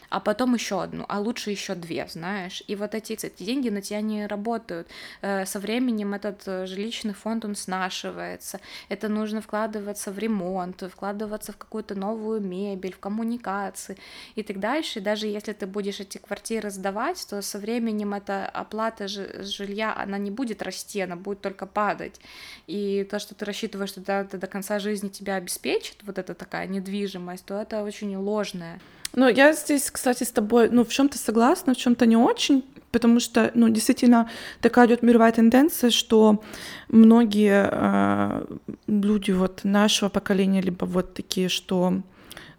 а 0.09 0.19
потом 0.19 0.53
еще 0.53 0.81
одну, 0.81 1.05
а 1.07 1.19
лучше 1.19 1.51
еще 1.51 1.75
две, 1.75 2.07
знаешь. 2.07 2.63
И 2.67 2.75
вот 2.75 2.95
эти, 2.95 3.13
эти 3.13 3.43
деньги 3.43 3.69
на 3.69 3.81
тебя 3.81 4.01
не 4.01 4.27
работают. 4.27 4.87
Э, 5.21 5.45
со 5.45 5.59
временем 5.59 6.13
этот 6.13 6.41
э, 6.47 6.65
жилищный 6.65 7.13
фонд, 7.13 7.45
он 7.45 7.55
снашивается. 7.55 8.59
Это 8.89 9.07
нужно 9.07 9.41
вкладываться 9.41 10.11
в 10.11 10.19
ремонт, 10.19 10.83
вкладываться 10.91 11.51
в 11.51 11.57
какую-то 11.57 11.95
новую 11.95 12.41
мебель, 12.41 12.93
в 12.93 12.99
коммуникации 12.99 13.97
и 14.35 14.43
так 14.43 14.59
дальше. 14.59 14.99
И 14.99 15.01
даже 15.01 15.27
если 15.27 15.53
ты 15.53 15.67
будешь 15.67 15.99
эти 15.99 16.17
квартиры 16.17 16.69
сдавать, 16.71 17.25
то 17.29 17.41
со 17.41 17.59
временем 17.59 18.13
эта 18.13 18.47
оплата 18.47 19.07
жилья, 19.07 19.95
она 19.95 20.17
не 20.17 20.31
будет 20.31 20.61
расти, 20.61 21.01
она 21.01 21.15
будет 21.15 21.41
только 21.41 21.65
падать. 21.65 22.19
И 22.67 23.07
то, 23.09 23.19
что 23.19 23.35
ты 23.35 23.45
рассчитываешь, 23.45 23.89
что 23.89 24.01
это 24.01 24.37
до 24.37 24.47
конца 24.47 24.79
жизни 24.79 25.09
тебя 25.09 25.35
обеспечит, 25.35 25.97
вот 26.03 26.17
эта 26.17 26.33
такая 26.33 26.67
недвижимость, 26.67 27.45
то 27.45 27.61
это 27.61 27.83
очень 27.83 28.15
ложное. 28.15 28.79
Ну, 29.15 29.27
я 29.27 29.53
здесь, 29.53 29.89
кстати, 29.89 30.23
с 30.23 30.31
тобой, 30.31 30.69
ну, 30.69 30.83
в 30.83 30.89
чем-то 30.89 31.17
согласна, 31.17 31.73
в 31.73 31.77
чем-то 31.77 32.05
не 32.05 32.17
очень, 32.17 32.63
потому 32.91 33.19
что, 33.19 33.51
ну, 33.55 33.69
действительно, 33.69 34.29
такая 34.61 34.87
идет 34.87 35.03
мировая 35.03 35.31
тенденция, 35.31 35.89
что 35.89 36.43
многие 36.89 37.69
э, 37.71 38.45
люди 38.87 39.31
вот 39.31 39.61
нашего 39.63 40.09
поколения, 40.09 40.61
либо 40.61 40.85
вот 40.85 41.13
такие, 41.13 41.49
что 41.49 42.01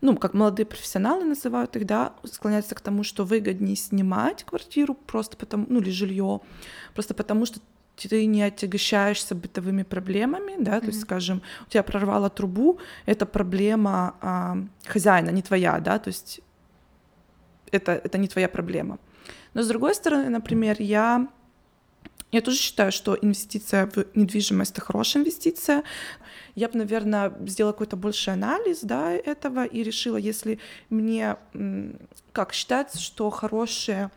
ну, 0.01 0.17
как 0.17 0.35
молодые 0.35 0.65
профессионалы 0.65 1.25
называют 1.25 1.77
их, 1.77 1.87
да, 1.87 2.15
склоняются 2.25 2.75
к 2.75 2.81
тому, 2.81 3.05
что 3.05 3.25
выгоднее 3.25 3.77
снимать 3.77 4.45
квартиру 4.45 4.95
просто 4.95 5.37
потому, 5.37 5.67
ну, 5.69 5.81
или 5.81 5.91
жилье, 5.91 6.41
просто 6.95 7.13
потому 7.15 7.45
что 7.45 7.61
ты 8.09 8.27
не 8.27 8.43
отягощаешься 8.43 9.35
бытовыми 9.35 9.83
проблемами, 9.83 10.57
да, 10.59 10.77
mm-hmm. 10.77 10.81
то 10.81 10.87
есть, 10.87 11.01
скажем, 11.01 11.43
у 11.67 11.71
тебя 11.71 11.83
прорвало 11.83 12.31
трубу, 12.31 12.79
это 13.07 13.27
проблема 13.27 14.15
а, 14.21 14.57
хозяина, 14.87 15.31
не 15.31 15.43
твоя, 15.43 15.81
да, 15.81 15.99
то 15.99 16.09
есть 16.09 16.41
это, 17.73 17.93
это 17.93 18.19
не 18.19 18.29
твоя 18.29 18.49
проблема. 18.49 18.99
Но 19.55 19.63
с 19.63 19.69
другой 19.69 19.95
стороны, 19.95 20.29
например, 20.29 20.77
я 20.79 21.29
я 22.33 22.43
тоже 22.43 22.59
считаю, 22.59 22.93
что 22.93 23.19
инвестиция 23.21 23.87
в 23.87 24.07
недвижимость 24.15 24.73
это 24.73 24.81
хорошая 24.81 25.23
инвестиция. 25.23 25.83
Я 26.55 26.69
бы, 26.69 26.79
наверное, 26.79 27.33
сделала 27.47 27.73
какой-то 27.73 27.97
больший 27.97 28.35
анализ 28.35 28.81
да, 28.83 29.11
этого 29.11 29.65
и 29.65 29.83
решила, 29.83 30.17
если 30.17 30.61
мне 30.91 31.37
как 32.33 32.53
считается, 32.53 33.01
что 33.01 33.31
хорошее 33.31 34.11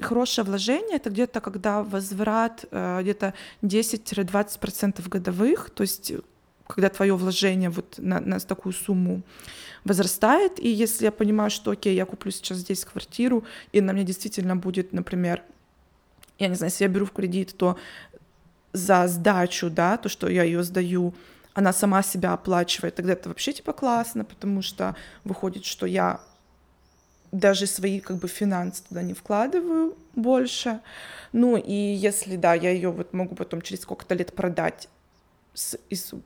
хорошее 0.00 0.44
вложение 0.44 0.96
это 0.96 1.10
где-то 1.10 1.40
когда 1.40 1.82
возврат 1.82 2.64
э, 2.70 3.00
где-то 3.02 3.34
10-20% 3.62 5.08
годовых, 5.08 5.70
то 5.70 5.82
есть 5.82 6.12
когда 6.66 6.88
твое 6.88 7.16
вложение 7.16 7.70
вот 7.70 7.96
на, 7.98 8.20
на 8.20 8.38
такую 8.38 8.72
сумму 8.72 9.22
возрастает, 9.84 10.60
и 10.60 10.68
если 10.68 11.04
я 11.04 11.12
понимаю, 11.12 11.50
что 11.50 11.72
окей, 11.72 11.94
я 11.94 12.04
куплю 12.04 12.30
сейчас 12.30 12.58
здесь 12.58 12.84
квартиру, 12.84 13.44
и 13.72 13.80
на 13.80 13.92
мне 13.92 14.04
действительно 14.04 14.56
будет, 14.56 14.92
например, 14.92 15.42
я 16.38 16.48
не 16.48 16.54
знаю, 16.54 16.70
если 16.70 16.84
я 16.84 16.90
беру 16.90 17.06
в 17.06 17.12
кредит, 17.12 17.56
то 17.56 17.76
за 18.72 19.08
сдачу, 19.08 19.68
да, 19.68 19.96
то, 19.96 20.08
что 20.08 20.28
я 20.28 20.44
ее 20.44 20.62
сдаю, 20.62 21.14
она 21.54 21.72
сама 21.72 22.02
себя 22.02 22.32
оплачивает, 22.32 22.94
тогда 22.94 23.12
это 23.14 23.28
вообще 23.28 23.52
типа 23.52 23.72
классно, 23.72 24.24
потому 24.24 24.62
что 24.62 24.94
выходит, 25.24 25.64
что 25.64 25.86
я 25.86 26.20
даже 27.32 27.66
свои 27.66 28.00
как 28.00 28.16
бы 28.16 28.28
финансы 28.28 28.82
туда 28.88 29.02
не 29.02 29.14
вкладываю 29.14 29.96
больше. 30.14 30.80
Ну 31.32 31.56
и 31.56 31.72
если, 31.72 32.36
да, 32.36 32.54
я 32.54 32.70
ее 32.70 32.90
вот 32.90 33.12
могу 33.12 33.34
потом 33.34 33.62
через 33.62 33.82
сколько-то 33.82 34.14
лет 34.14 34.34
продать 34.34 34.88
с 35.60 35.76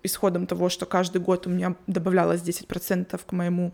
исходом 0.02 0.46
того, 0.46 0.68
что 0.68 0.86
каждый 0.86 1.20
год 1.20 1.46
у 1.46 1.50
меня 1.50 1.74
добавлялось 1.86 2.40
10% 2.42 3.20
к 3.26 3.32
моему 3.32 3.72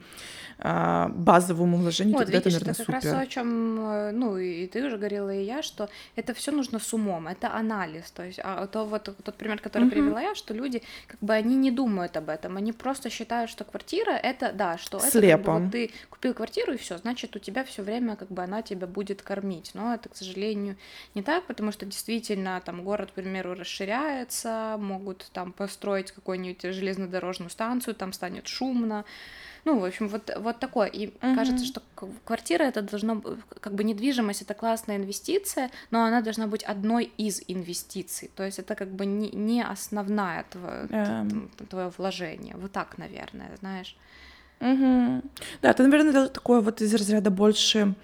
а, 0.59 1.09
базовому 1.09 1.77
вложению, 1.77 2.15
вот, 2.15 2.25
тогда 2.25 2.39
видишь, 2.39 2.57
это, 2.57 2.67
наверное, 2.67 2.83
это 2.83 2.93
как 2.93 3.03
супер. 3.03 3.17
раз 3.17 3.23
о 3.23 3.27
чем, 3.27 3.81
э, 3.81 4.11
ну, 4.13 4.39
и 4.39 4.67
ты 4.67 4.85
уже 4.87 4.97
говорила, 4.97 5.35
и 5.35 5.43
я, 5.43 5.63
что 5.63 5.89
это 6.17 6.35
все 6.35 6.53
нужно 6.53 6.79
с 6.79 6.93
умом, 6.95 7.29
это 7.29 7.55
анализ, 7.55 8.11
то 8.11 8.23
есть, 8.23 8.41
а 8.43 8.67
то 8.67 8.85
вот 8.85 9.05
тот 9.05 9.35
пример, 9.37 9.59
который 9.59 9.89
uh-huh. 9.89 9.91
привела 9.91 10.21
я, 10.21 10.35
что 10.35 10.55
люди, 10.55 10.83
как 11.07 11.21
бы, 11.21 11.35
они 11.35 11.57
не 11.57 11.71
думают 11.71 12.17
об 12.17 12.29
этом, 12.29 12.57
они 12.57 12.73
просто 12.73 13.11
считают, 13.11 13.51
что 13.51 13.65
квартира, 13.65 14.13
это, 14.13 14.53
да, 14.53 14.77
что 14.79 14.99
Слепо. 14.99 15.27
это, 15.27 15.37
как 15.37 15.45
бы, 15.45 15.61
вот 15.61 15.73
ты 15.73 15.91
купил 16.11 16.35
квартиру, 16.35 16.73
и 16.73 16.77
все, 16.77 16.99
значит, 16.99 17.37
у 17.37 17.39
тебя 17.39 17.65
все 17.65 17.83
время, 17.83 18.17
как 18.17 18.29
бы, 18.29 18.43
она 18.43 18.63
тебя 18.63 18.87
будет 18.87 19.23
кормить, 19.23 19.71
но 19.75 19.95
это, 19.95 20.09
к 20.09 20.17
сожалению, 20.17 20.77
не 21.15 21.23
так, 21.23 21.47
потому 21.47 21.73
что 21.73 21.87
действительно, 21.87 22.61
там, 22.65 22.85
город, 22.85 23.11
к 23.11 23.15
примеру, 23.15 23.55
расширяется, 23.55 24.77
могут 24.79 25.31
там 25.33 25.50
построить 25.53 26.13
какую-нибудь 26.13 26.63
железнодорожную 26.75 27.51
станцию, 27.51 27.95
там 27.95 28.13
станет 28.13 28.47
шумно, 28.47 29.05
ну, 29.65 29.79
в 29.79 29.85
общем, 29.85 30.09
вот, 30.09 30.31
вот 30.39 30.59
такое. 30.59 30.89
И 30.89 31.09
угу. 31.09 31.35
кажется, 31.35 31.65
что 31.65 31.83
квартира 32.25 32.65
это 32.65 32.83
должно 32.83 33.23
как 33.61 33.75
бы 33.75 33.85
недвижимость 33.85 34.43
это 34.43 34.55
классная 34.55 34.97
инвестиция, 34.97 35.71
но 35.91 36.05
она 36.05 36.21
должна 36.23 36.47
быть 36.47 36.63
одной 36.63 37.13
из 37.19 37.43
инвестиций. 37.47 38.31
То 38.35 38.45
есть 38.45 38.59
это 38.59 38.75
как 38.75 38.89
бы 38.89 39.07
не, 39.07 39.31
не 39.31 39.63
основная 39.63 40.45
твое, 40.51 40.87
эм. 40.91 41.51
твое 41.69 41.93
вложение. 41.99 42.57
Вот 42.57 42.73
так, 42.73 42.99
наверное, 42.99 43.51
знаешь. 43.61 43.97
Угу. 44.61 45.23
Да, 45.63 45.71
это, 45.71 45.83
наверное, 45.83 46.29
такое 46.29 46.61
вот 46.61 46.81
из 46.81 46.95
разряда 46.95 47.31
больше 47.31 47.95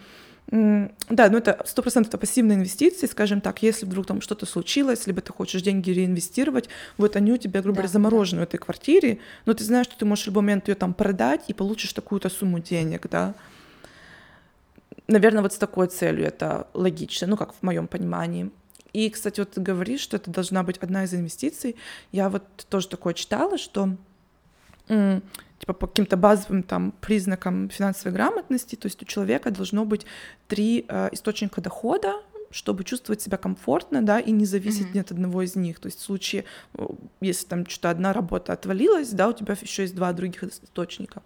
да, 0.48 1.28
ну 1.28 1.38
это 1.38 1.60
сто 1.66 1.82
процентов 1.82 2.10
это 2.10 2.18
пассивные 2.18 2.56
инвестиции, 2.56 3.06
скажем 3.06 3.40
так, 3.40 3.62
если 3.62 3.84
вдруг 3.84 4.06
там 4.06 4.20
что-то 4.20 4.46
случилось, 4.46 5.06
либо 5.06 5.20
ты 5.20 5.32
хочешь 5.32 5.62
деньги 5.62 5.90
реинвестировать, 5.90 6.68
вот 6.98 7.16
они 7.16 7.32
у 7.32 7.36
тебя, 7.36 7.62
грубо 7.62 7.76
говоря, 7.76 7.88
да, 7.88 7.92
заморожены 7.92 8.40
да. 8.40 8.46
в 8.46 8.48
этой 8.48 8.58
квартире, 8.58 9.18
но 9.44 9.54
ты 9.54 9.64
знаешь, 9.64 9.86
что 9.86 9.98
ты 9.98 10.04
можешь 10.04 10.24
в 10.24 10.28
любой 10.28 10.42
момент 10.42 10.68
ее 10.68 10.76
там 10.76 10.94
продать 10.94 11.42
и 11.48 11.52
получишь 11.52 11.92
такую-то 11.92 12.28
сумму 12.28 12.60
денег, 12.60 13.08
да. 13.10 13.34
Наверное, 15.08 15.42
вот 15.42 15.52
с 15.52 15.58
такой 15.58 15.88
целью 15.88 16.26
это 16.26 16.68
логично, 16.74 17.26
ну 17.26 17.36
как 17.36 17.52
в 17.52 17.62
моем 17.62 17.88
понимании. 17.88 18.50
И, 18.92 19.10
кстати, 19.10 19.40
вот 19.40 19.50
ты 19.50 19.60
говоришь, 19.60 20.00
что 20.00 20.16
это 20.16 20.30
должна 20.30 20.62
быть 20.62 20.78
одна 20.78 21.04
из 21.04 21.12
инвестиций. 21.12 21.76
Я 22.12 22.28
вот 22.28 22.44
тоже 22.70 22.88
такое 22.88 23.14
читала, 23.14 23.58
что 23.58 23.90
типа 25.58 25.72
по 25.72 25.86
каким-то 25.86 26.16
базовым 26.16 26.62
там 26.62 26.92
признакам 27.00 27.70
финансовой 27.70 28.12
грамотности, 28.12 28.76
то 28.76 28.86
есть 28.86 29.02
у 29.02 29.06
человека 29.06 29.50
должно 29.50 29.84
быть 29.84 30.06
три 30.48 30.84
э, 30.88 31.08
источника 31.12 31.60
дохода, 31.60 32.14
чтобы 32.50 32.84
чувствовать 32.84 33.20
себя 33.20 33.36
комфортно, 33.36 34.02
да, 34.02 34.20
и 34.20 34.30
не 34.30 34.44
зависеть 34.44 34.88
mm-hmm. 34.88 34.94
ни 34.94 34.98
от 35.00 35.10
одного 35.10 35.42
из 35.42 35.56
них. 35.56 35.78
То 35.80 35.86
есть 35.86 35.98
в 35.98 36.02
случае, 36.02 36.44
э, 36.74 36.86
если 37.20 37.46
там 37.46 37.66
что-то 37.66 37.90
одна 37.90 38.12
работа 38.12 38.52
отвалилась, 38.52 39.10
да, 39.10 39.28
у 39.28 39.32
тебя 39.32 39.56
еще 39.60 39.82
есть 39.82 39.94
два 39.94 40.12
других 40.12 40.42
источника. 40.44 41.22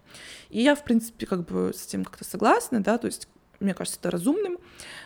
И 0.49 0.61
я, 0.61 0.75
в 0.75 0.83
принципе, 0.83 1.25
как 1.25 1.45
бы 1.45 1.71
с 1.75 1.87
этим 1.87 2.05
как-то 2.05 2.23
согласна, 2.23 2.81
да, 2.81 2.97
то 2.97 3.07
есть 3.07 3.27
мне 3.59 3.73
кажется 3.73 3.99
это 3.99 4.11
разумным. 4.11 4.57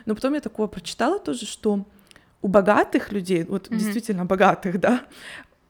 Но 0.05 0.15
потом 0.15 0.33
я 0.33 0.41
такое 0.41 0.67
прочитала 0.67 1.19
тоже, 1.19 1.45
что 1.45 1.85
у 2.41 2.47
богатых 2.47 3.11
людей, 3.11 3.43
вот 3.43 3.67
mm-hmm. 3.67 3.77
действительно 3.77 4.25
богатых, 4.25 4.79
да, 4.79 5.05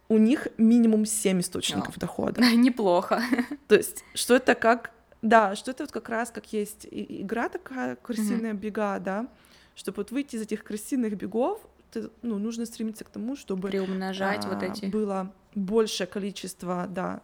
у 0.07 0.17
них 0.17 0.47
минимум 0.57 1.05
7 1.05 1.39
источников 1.39 1.97
О, 1.97 1.99
дохода. 1.99 2.41
Неплохо. 2.55 3.21
То 3.67 3.75
есть, 3.75 4.03
что 4.13 4.35
это 4.35 4.55
как, 4.55 4.91
да, 5.21 5.55
что 5.55 5.71
это 5.71 5.83
вот 5.83 5.91
как 5.91 6.09
раз 6.09 6.31
как 6.31 6.51
есть 6.53 6.87
игра 6.91 7.49
такая, 7.49 7.95
крысиная 7.95 8.53
mm 8.53 8.57
бега, 8.57 8.99
да, 8.99 9.27
чтобы 9.75 9.97
вот 9.97 10.11
выйти 10.11 10.35
из 10.35 10.41
этих 10.41 10.63
крысиных 10.63 11.15
бегов, 11.15 11.59
ты, 11.91 12.09
ну, 12.21 12.37
нужно 12.37 12.65
стремиться 12.65 13.03
к 13.03 13.09
тому, 13.09 13.35
чтобы... 13.35 13.69
Приумножать 13.69 14.45
а, 14.45 14.49
вот 14.49 14.63
эти. 14.63 14.85
Было 14.85 15.31
большее 15.55 16.07
количество, 16.07 16.87
да, 16.89 17.21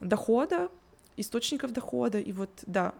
дохода, 0.00 0.68
источников 1.16 1.72
дохода, 1.72 2.18
и 2.18 2.32
вот, 2.32 2.50
да, 2.66 2.94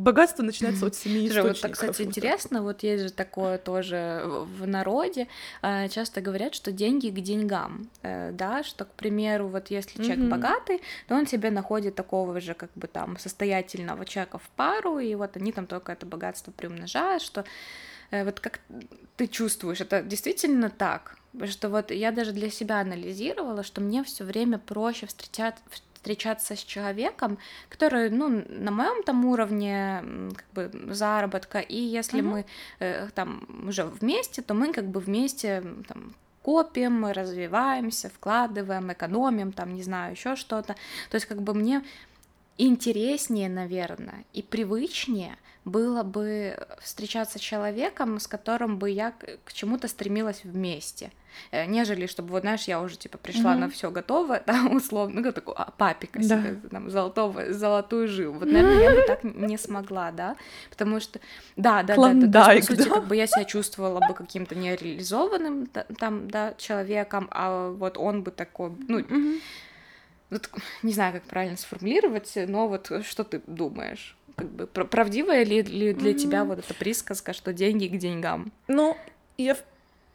богатство 0.00 0.42
начинается 0.42 0.86
от 0.86 0.94
семи 0.94 1.28
источников. 1.28 1.62
Вот, 1.62 1.72
кстати, 1.72 2.02
интересно, 2.02 2.62
вот 2.62 2.82
есть 2.82 3.04
же 3.04 3.10
такое 3.10 3.58
тоже 3.58 4.22
в 4.24 4.66
народе, 4.66 5.28
а, 5.62 5.88
часто 5.88 6.20
говорят, 6.20 6.54
что 6.54 6.72
деньги 6.72 7.08
к 7.08 7.20
деньгам, 7.20 7.88
э, 8.02 8.32
да, 8.32 8.62
что, 8.62 8.84
к 8.84 8.92
примеру, 8.92 9.48
вот 9.48 9.70
если 9.70 10.02
человек 10.02 10.24
mm-hmm. 10.24 10.28
богатый, 10.28 10.82
то 11.08 11.14
он 11.14 11.26
себе 11.26 11.50
находит 11.50 11.94
такого 11.94 12.40
же, 12.40 12.54
как 12.54 12.70
бы 12.74 12.86
там, 12.86 13.18
состоятельного 13.18 14.04
человека 14.04 14.38
в 14.38 14.48
пару, 14.56 14.98
и 14.98 15.14
вот 15.14 15.36
они 15.36 15.52
там 15.52 15.66
только 15.66 15.92
это 15.92 16.06
богатство 16.06 16.50
приумножают, 16.50 17.22
что 17.22 17.44
э, 18.10 18.24
вот 18.24 18.40
как 18.40 18.60
ты 19.16 19.26
чувствуешь, 19.26 19.80
это 19.80 20.02
действительно 20.02 20.70
так? 20.70 21.16
Что 21.44 21.68
вот 21.68 21.90
я 21.90 22.10
даже 22.10 22.32
для 22.32 22.50
себя 22.50 22.80
анализировала, 22.80 23.62
что 23.62 23.80
мне 23.80 24.02
все 24.02 24.24
время 24.24 24.58
проще 24.58 25.06
встречать, 25.06 25.56
встречаться 26.00 26.56
с 26.56 26.64
человеком, 26.64 27.38
который, 27.68 28.08
ну, 28.10 28.42
на 28.48 28.70
моем 28.70 29.02
там 29.02 29.24
уровне 29.26 30.02
как 30.34 30.46
бы 30.54 30.94
заработка, 30.94 31.58
и 31.58 31.76
если 31.76 32.22
угу. 32.22 32.30
мы 32.30 32.46
э, 32.78 33.08
там 33.14 33.46
уже 33.68 33.84
вместе, 33.84 34.40
то 34.40 34.54
мы 34.54 34.72
как 34.72 34.86
бы 34.86 35.00
вместе 35.00 35.62
там 35.86 36.14
копим, 36.42 37.06
развиваемся, 37.06 38.08
вкладываем, 38.08 38.90
экономим, 38.90 39.52
там, 39.52 39.74
не 39.74 39.82
знаю, 39.82 40.12
еще 40.12 40.36
что-то. 40.36 40.74
То 41.10 41.14
есть 41.14 41.26
как 41.26 41.42
бы 41.42 41.52
мне 41.52 41.82
интереснее, 42.66 43.48
наверное, 43.48 44.24
и 44.32 44.42
привычнее 44.42 45.36
было 45.64 46.02
бы 46.02 46.56
встречаться 46.80 47.38
с 47.38 47.40
человеком, 47.40 48.18
с 48.18 48.26
которым 48.26 48.78
бы 48.78 48.90
я 48.90 49.12
к 49.44 49.52
чему-то 49.52 49.88
стремилась 49.88 50.42
вместе, 50.42 51.12
э, 51.50 51.66
нежели 51.66 52.06
чтобы, 52.06 52.30
вот 52.30 52.42
знаешь, 52.42 52.64
я 52.64 52.80
уже 52.80 52.96
типа 52.96 53.18
пришла 53.18 53.54
mm-hmm. 53.54 53.58
на 53.58 53.70
все 53.70 53.90
готово, 53.90 54.38
там 54.46 54.74
условно, 54.74 55.20
ну 55.20 55.32
такой 55.32 55.54
а, 55.56 55.70
папика 55.70 56.18
да. 56.18 56.24
себе 56.24 56.60
там 56.70 56.90
золотого 56.90 57.52
золотую 57.52 58.08
жилу. 58.08 58.34
Вот, 58.34 58.46
наверное, 58.46 58.82
я 58.82 58.90
бы 58.90 59.02
так 59.06 59.22
не 59.22 59.58
смогла, 59.58 60.10
да, 60.12 60.36
потому 60.70 60.98
что 60.98 61.20
да, 61.56 61.82
да, 61.82 61.94
Клондайк, 61.94 62.30
да, 62.30 62.52
есть, 62.52 62.68
по 62.68 62.74
сути, 62.74 62.88
да? 62.88 62.94
как 62.94 63.06
бы 63.06 63.16
я 63.16 63.26
себя 63.26 63.44
чувствовала 63.44 64.00
бы 64.00 64.14
каким-то 64.14 64.54
нереализованным 64.54 65.66
там, 65.66 66.28
да, 66.30 66.54
человеком, 66.56 67.28
а 67.30 67.70
вот 67.70 67.98
он 67.98 68.22
бы 68.22 68.30
такой, 68.30 68.72
ну. 68.88 69.00
Mm-hmm. 69.00 69.40
Вот, 70.30 70.48
не 70.82 70.92
знаю, 70.92 71.12
как 71.12 71.24
правильно 71.24 71.56
сформулировать, 71.56 72.32
но 72.46 72.68
вот 72.68 72.90
что 73.04 73.24
ты 73.24 73.42
думаешь? 73.46 74.16
как 74.36 74.48
бы 74.50 74.66
правдивая 74.66 75.44
ли, 75.44 75.62
ли 75.62 75.92
для 75.92 76.12
mm-hmm. 76.12 76.14
тебя 76.14 76.44
вот 76.44 76.58
эта 76.58 76.72
присказка, 76.72 77.34
что 77.34 77.52
деньги 77.52 77.88
к 77.88 77.98
деньгам? 77.98 78.52
Ну, 78.68 78.96
я 79.36 79.56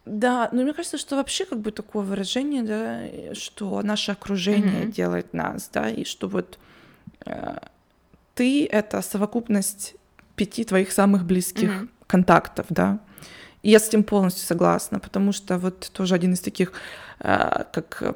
да, 0.06 0.50
но 0.52 0.62
мне 0.62 0.74
кажется, 0.74 1.00
что 1.00 1.16
вообще 1.16 1.46
как 1.46 1.60
бы 1.60 1.72
такое 1.72 2.04
выражение, 2.04 2.62
да, 2.62 3.34
что 3.34 3.82
наше 3.82 4.12
окружение 4.12 4.84
mm-hmm. 4.84 4.92
делает 4.92 5.34
нас, 5.34 5.70
да, 5.74 5.90
и 5.90 6.04
что 6.06 6.28
вот 6.28 6.60
э, 7.26 7.58
ты 8.36 8.68
это 8.68 9.02
совокупность 9.02 9.96
пяти 10.36 10.64
твоих 10.64 10.92
самых 10.92 11.26
близких 11.26 11.70
mm-hmm. 11.70 11.90
контактов, 12.06 12.68
да. 12.70 13.00
И 13.64 13.72
я 13.72 13.80
с 13.80 13.88
этим 13.88 14.04
полностью 14.04 14.46
согласна, 14.46 15.00
потому 15.00 15.32
что 15.32 15.58
вот 15.58 15.90
тоже 15.92 16.14
один 16.14 16.34
из 16.34 16.40
таких, 16.40 16.74
э, 17.20 17.64
как 17.72 18.16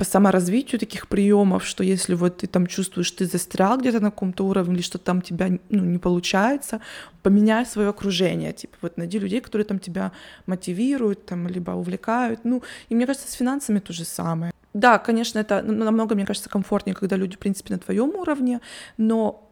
по 0.00 0.04
саморазвитию 0.04 0.78
таких 0.78 1.08
приемов, 1.08 1.66
что 1.66 1.84
если 1.84 2.14
вот 2.14 2.38
ты 2.38 2.46
там 2.46 2.66
чувствуешь, 2.66 3.10
ты 3.10 3.26
застрял 3.26 3.78
где-то 3.78 4.00
на 4.00 4.10
каком-то 4.10 4.46
уровне, 4.46 4.76
или 4.76 4.82
что 4.82 4.96
там 4.96 5.20
тебя 5.20 5.48
ну, 5.68 5.84
не 5.84 5.98
получается, 5.98 6.80
поменяй 7.22 7.66
свое 7.66 7.90
окружение, 7.90 8.54
типа 8.54 8.76
вот 8.80 8.96
найди 8.96 9.18
людей, 9.18 9.42
которые 9.42 9.66
там 9.66 9.78
тебя 9.78 10.12
мотивируют, 10.46 11.26
там, 11.26 11.48
либо 11.48 11.72
увлекают, 11.72 12.40
ну, 12.44 12.62
и 12.88 12.94
мне 12.94 13.06
кажется, 13.06 13.30
с 13.30 13.34
финансами 13.34 13.78
то 13.78 13.92
же 13.92 14.06
самое. 14.06 14.54
Да, 14.72 14.98
конечно, 14.98 15.38
это 15.38 15.60
намного, 15.60 16.14
мне 16.14 16.24
кажется, 16.24 16.48
комфортнее, 16.48 16.94
когда 16.94 17.16
люди, 17.16 17.36
в 17.36 17.38
принципе, 17.38 17.74
на 17.74 17.78
твоем 17.78 18.14
уровне, 18.14 18.60
но 18.96 19.46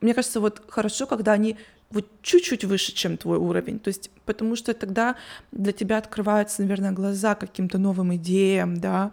мне 0.00 0.14
кажется, 0.14 0.40
вот 0.40 0.62
хорошо, 0.66 1.06
когда 1.06 1.32
они 1.32 1.58
вот 1.90 2.06
чуть-чуть 2.22 2.64
выше, 2.64 2.94
чем 2.94 3.18
твой 3.18 3.36
уровень. 3.36 3.78
То 3.78 3.88
есть, 3.88 4.10
потому 4.24 4.56
что 4.56 4.72
тогда 4.72 5.16
для 5.52 5.72
тебя 5.72 5.98
открываются, 5.98 6.62
наверное, 6.62 6.92
глаза 6.92 7.34
каким-то 7.34 7.76
новым 7.76 8.14
идеям, 8.14 8.80
да, 8.80 9.12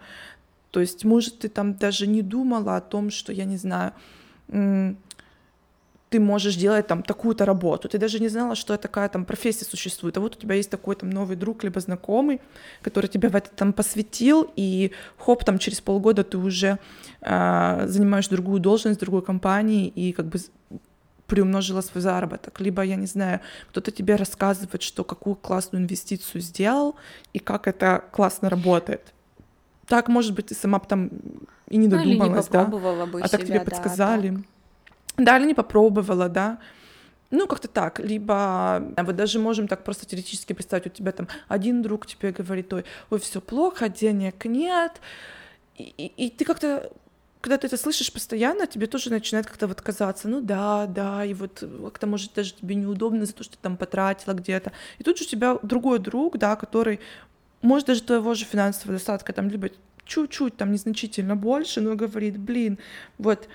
то 0.72 0.80
есть, 0.80 1.04
может, 1.04 1.38
ты 1.40 1.48
там 1.48 1.74
даже 1.74 2.06
не 2.06 2.22
думала 2.22 2.76
о 2.76 2.80
том, 2.80 3.10
что, 3.10 3.32
я 3.32 3.44
не 3.44 3.58
знаю, 3.58 3.92
ты 4.48 6.18
можешь 6.18 6.56
делать 6.56 6.86
там 6.86 7.02
такую-то 7.02 7.44
работу, 7.44 7.88
ты 7.88 7.98
даже 7.98 8.20
не 8.20 8.28
знала, 8.28 8.54
что 8.54 8.76
такая 8.78 9.08
там 9.08 9.24
профессия 9.24 9.66
существует, 9.66 10.16
а 10.16 10.20
вот 10.20 10.36
у 10.36 10.38
тебя 10.38 10.54
есть 10.54 10.70
такой 10.70 10.96
там 10.96 11.10
новый 11.10 11.36
друг 11.36 11.62
либо 11.64 11.80
знакомый, 11.80 12.40
который 12.82 13.06
тебя 13.06 13.28
в 13.28 13.36
это 13.36 13.50
там 13.50 13.72
посвятил, 13.72 14.50
и 14.56 14.92
хоп, 15.18 15.44
там 15.44 15.58
через 15.58 15.80
полгода 15.80 16.24
ты 16.24 16.38
уже 16.38 16.78
э, 17.20 17.84
занимаешь 17.86 18.28
другую 18.28 18.60
должность 18.60 19.00
другой 19.00 19.22
компании 19.22 19.88
и 19.88 20.12
как 20.12 20.26
бы 20.26 20.38
приумножила 21.26 21.82
свой 21.82 22.00
заработок, 22.02 22.60
либо, 22.60 22.82
я 22.82 22.96
не 22.96 23.06
знаю, 23.06 23.40
кто-то 23.70 23.90
тебе 23.90 24.16
рассказывает, 24.16 24.82
что 24.82 25.04
какую 25.04 25.36
классную 25.36 25.82
инвестицию 25.82 26.40
сделал 26.40 26.94
и 27.34 27.38
как 27.38 27.68
это 27.68 28.04
классно 28.10 28.48
работает 28.48 29.12
так, 29.92 30.08
может 30.08 30.34
быть, 30.34 30.46
ты 30.46 30.54
сама 30.54 30.78
там 30.78 31.10
и 31.68 31.76
не 31.76 31.86
додумалась, 31.86 32.48
ну, 32.50 32.60
не 32.60 32.70
да? 32.70 33.06
Бы 33.06 33.20
а 33.20 33.28
так 33.28 33.44
тебе 33.44 33.58
да, 33.58 33.64
подсказали. 33.66 34.28
Так. 35.16 35.26
да, 35.26 35.36
или 35.36 35.48
не 35.48 35.54
попробовала, 35.54 36.30
да, 36.30 36.58
ну, 37.30 37.46
как-то 37.46 37.68
так. 37.68 37.98
Либо 37.98 38.82
вот 38.96 39.16
даже 39.16 39.38
можем 39.38 39.68
так 39.68 39.84
просто 39.84 40.06
теоретически 40.06 40.54
представить, 40.54 40.86
у 40.86 40.88
тебя 40.88 41.12
там 41.12 41.28
один 41.46 41.82
друг 41.82 42.06
тебе 42.06 42.32
говорит, 42.32 42.72
ой, 42.72 42.86
ой, 43.10 43.18
все 43.18 43.42
плохо, 43.42 43.90
денег 43.90 44.46
нет. 44.46 44.92
И, 45.76 45.92
и, 45.98 46.26
и 46.26 46.30
ты 46.30 46.46
как-то 46.46 46.90
когда 47.42 47.58
ты 47.58 47.66
это 47.66 47.76
слышишь 47.76 48.12
постоянно, 48.12 48.66
тебе 48.66 48.86
тоже 48.86 49.10
начинает 49.10 49.46
как-то 49.46 49.66
вот 49.66 49.82
казаться, 49.82 50.28
ну 50.28 50.40
да, 50.40 50.86
да, 50.86 51.24
и 51.24 51.34
вот 51.34 51.62
как-то 51.84 52.06
может 52.06 52.32
даже 52.34 52.54
тебе 52.54 52.76
неудобно 52.76 53.26
за 53.26 53.34
то, 53.34 53.42
что 53.44 53.56
ты 53.56 53.58
там 53.60 53.76
потратила 53.76 54.32
где-то. 54.32 54.72
И 54.98 55.02
тут 55.02 55.18
же 55.18 55.24
у 55.24 55.26
тебя 55.26 55.58
другой 55.62 55.98
друг, 55.98 56.38
да, 56.38 56.56
который 56.56 57.00
может 57.62 57.86
даже 57.86 58.02
твоего 58.02 58.34
же 58.34 58.44
финансового 58.44 58.94
достатка 58.94 59.32
там 59.32 59.48
либо 59.48 59.70
чуть-чуть 60.04 60.56
там 60.56 60.72
незначительно 60.72 61.36
больше, 61.36 61.80
но 61.80 61.94
говорит, 61.94 62.38
блин, 62.38 62.78
вот 63.18 63.48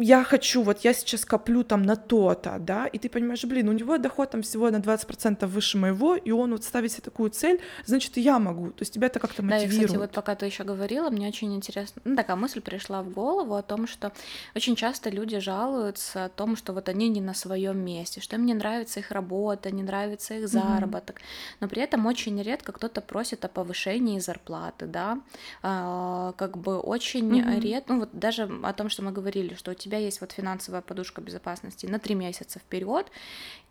я 0.00 0.24
хочу, 0.24 0.62
вот 0.62 0.80
я 0.80 0.92
сейчас 0.94 1.24
коплю 1.24 1.62
там 1.62 1.82
на 1.82 1.96
то-то, 1.96 2.56
да, 2.58 2.86
и 2.86 2.98
ты 2.98 3.08
понимаешь, 3.08 3.44
блин, 3.44 3.68
у 3.68 3.72
него 3.72 3.98
доход 3.98 4.30
там 4.30 4.42
всего 4.42 4.70
на 4.70 4.76
20% 4.76 5.46
выше 5.46 5.78
моего, 5.78 6.16
и 6.16 6.30
он 6.30 6.52
вот 6.52 6.64
ставит 6.64 6.92
себе 6.92 7.02
такую 7.02 7.30
цель, 7.30 7.60
значит, 7.84 8.16
и 8.16 8.20
я 8.20 8.38
могу, 8.38 8.70
то 8.70 8.82
есть 8.82 8.94
тебя 8.94 9.08
это 9.08 9.18
как-то 9.18 9.42
мотивирует. 9.42 9.70
Да, 9.70 9.76
и, 9.76 9.86
кстати, 9.86 9.98
вот 9.98 10.10
пока 10.12 10.34
ты 10.34 10.46
еще 10.46 10.64
говорила, 10.64 11.10
мне 11.10 11.28
очень 11.28 11.54
интересно, 11.54 12.02
ну, 12.04 12.16
такая 12.16 12.36
мысль 12.36 12.60
пришла 12.60 13.02
в 13.02 13.10
голову 13.10 13.54
о 13.54 13.62
том, 13.62 13.86
что 13.86 14.12
очень 14.54 14.76
часто 14.76 15.10
люди 15.10 15.38
жалуются 15.38 16.24
о 16.24 16.28
том, 16.28 16.56
что 16.56 16.72
вот 16.72 16.88
они 16.88 17.08
не 17.08 17.20
на 17.20 17.34
своем 17.34 17.78
месте, 17.78 18.20
что 18.20 18.36
им 18.36 18.46
не 18.46 18.54
нравится 18.54 19.00
их 19.00 19.10
работа, 19.10 19.70
не 19.70 19.82
нравится 19.82 20.34
их 20.34 20.48
заработок, 20.48 21.16
mm-hmm. 21.16 21.56
но 21.60 21.68
при 21.68 21.82
этом 21.82 22.06
очень 22.06 22.40
редко 22.42 22.72
кто-то 22.72 23.00
просит 23.00 23.44
о 23.44 23.48
повышении 23.48 24.18
зарплаты, 24.18 24.86
да, 24.86 25.20
а, 25.62 26.32
как 26.36 26.56
бы 26.56 26.78
очень 26.78 27.30
mm-hmm. 27.30 27.60
редко, 27.60 27.92
ну, 27.92 28.00
вот 28.00 28.10
даже 28.12 28.48
о 28.62 28.72
том, 28.72 28.88
что 28.88 29.02
мы 29.02 29.12
говорили, 29.12 29.54
что 29.54 29.72
у 29.72 29.74
тебя 29.74 29.89
тебя 29.90 29.98
есть 29.98 30.20
вот 30.20 30.32
финансовая 30.32 30.82
подушка 30.82 31.20
безопасности 31.20 31.86
на 31.86 31.98
три 31.98 32.14
месяца 32.14 32.58
вперед, 32.58 33.10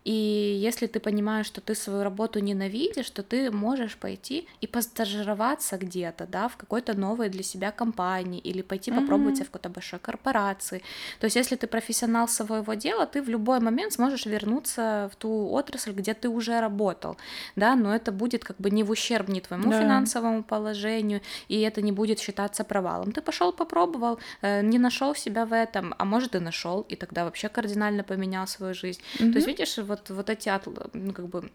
и 0.04 0.12
если 0.12 0.86
ты 0.86 0.98
понимаешь, 0.98 1.46
что 1.46 1.60
ты 1.60 1.74
свою 1.74 2.02
работу 2.02 2.40
ненавидишь, 2.40 3.10
то 3.10 3.22
ты 3.22 3.50
можешь 3.50 3.96
пойти 3.96 4.48
и 4.62 4.66
постажироваться 4.66 5.76
где-то, 5.76 6.26
да, 6.26 6.48
в 6.48 6.56
какой-то 6.56 6.98
новой 6.98 7.28
для 7.28 7.42
себя 7.42 7.70
компании 7.70 8.40
или 8.40 8.62
пойти 8.62 8.90
mm-hmm. 8.90 9.00
попробовать 9.00 9.40
в 9.40 9.44
какой-то 9.44 9.68
большой 9.68 9.98
корпорации. 9.98 10.82
То 11.18 11.26
есть, 11.26 11.36
если 11.36 11.56
ты 11.56 11.66
профессионал 11.66 12.28
своего 12.28 12.74
дела, 12.74 13.06
ты 13.06 13.20
в 13.20 13.28
любой 13.28 13.60
момент 13.60 13.92
сможешь 13.92 14.24
вернуться 14.24 15.10
в 15.12 15.16
ту 15.16 15.50
отрасль, 15.50 15.92
где 15.92 16.14
ты 16.14 16.28
уже 16.28 16.60
работал, 16.60 17.18
да, 17.56 17.76
но 17.76 17.94
это 17.94 18.10
будет 18.10 18.42
как 18.42 18.56
бы 18.56 18.70
не 18.70 18.82
в 18.82 18.90
ущерб 18.90 19.28
ни 19.28 19.40
твоему 19.40 19.70
да. 19.70 19.80
финансовому 19.80 20.42
положению, 20.42 21.20
и 21.48 21.60
это 21.60 21.82
не 21.82 21.92
будет 21.92 22.20
считаться 22.20 22.64
провалом. 22.64 23.12
Ты 23.12 23.20
пошел 23.20 23.52
попробовал, 23.52 24.18
э, 24.40 24.62
не 24.62 24.78
нашел 24.78 25.14
себя 25.14 25.44
в 25.44 25.52
этом, 25.52 25.94
а 25.98 26.04
может 26.06 26.34
и 26.34 26.38
нашел, 26.38 26.86
и 26.88 26.96
тогда 26.96 27.24
вообще 27.24 27.50
кардинально 27.50 28.02
поменял 28.02 28.46
свою 28.46 28.72
жизнь. 28.72 29.00
Mm-hmm. 29.18 29.32
То 29.32 29.36
есть, 29.36 29.46
видишь, 29.46 29.78
вот, 29.90 30.08
вот 30.10 30.30
эти 30.30 30.48
от, 30.48 30.66
ну, 30.94 31.12
как 31.12 31.26
бы 31.26 31.50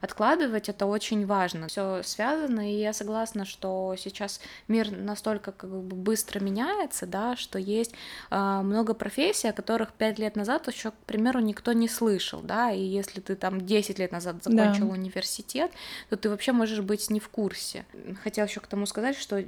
откладывать 0.00 0.68
это 0.68 0.86
очень 0.86 1.26
важно. 1.26 1.68
Все 1.68 2.02
связано, 2.02 2.70
и 2.70 2.78
я 2.78 2.92
согласна, 2.92 3.44
что 3.44 3.94
сейчас 3.98 4.40
мир 4.68 4.90
настолько 4.90 5.52
как 5.52 5.70
бы 5.70 5.80
быстро 5.80 6.40
меняется, 6.40 7.06
да, 7.06 7.36
что 7.36 7.58
есть 7.58 7.94
э, 8.30 8.60
много 8.62 8.94
профессий, 8.94 9.48
о 9.48 9.52
которых 9.52 9.92
пять 9.92 10.18
лет 10.18 10.36
назад 10.36 10.68
еще, 10.68 10.90
к 10.90 10.96
примеру, 11.06 11.40
никто 11.40 11.72
не 11.72 11.88
слышал, 11.88 12.40
да, 12.40 12.70
и 12.70 12.80
если 12.80 13.20
ты 13.20 13.34
там 13.34 13.64
10 13.64 13.98
лет 13.98 14.12
назад 14.12 14.44
закончил 14.44 14.86
да. 14.88 14.92
университет, 14.92 15.72
то 16.10 16.16
ты 16.16 16.30
вообще 16.30 16.52
можешь 16.52 16.80
быть 16.80 17.10
не 17.10 17.20
в 17.20 17.28
курсе. 17.28 17.84
Хотела 18.22 18.46
еще 18.46 18.60
к 18.60 18.66
тому 18.66 18.86
сказать, 18.86 19.16
что 19.16 19.44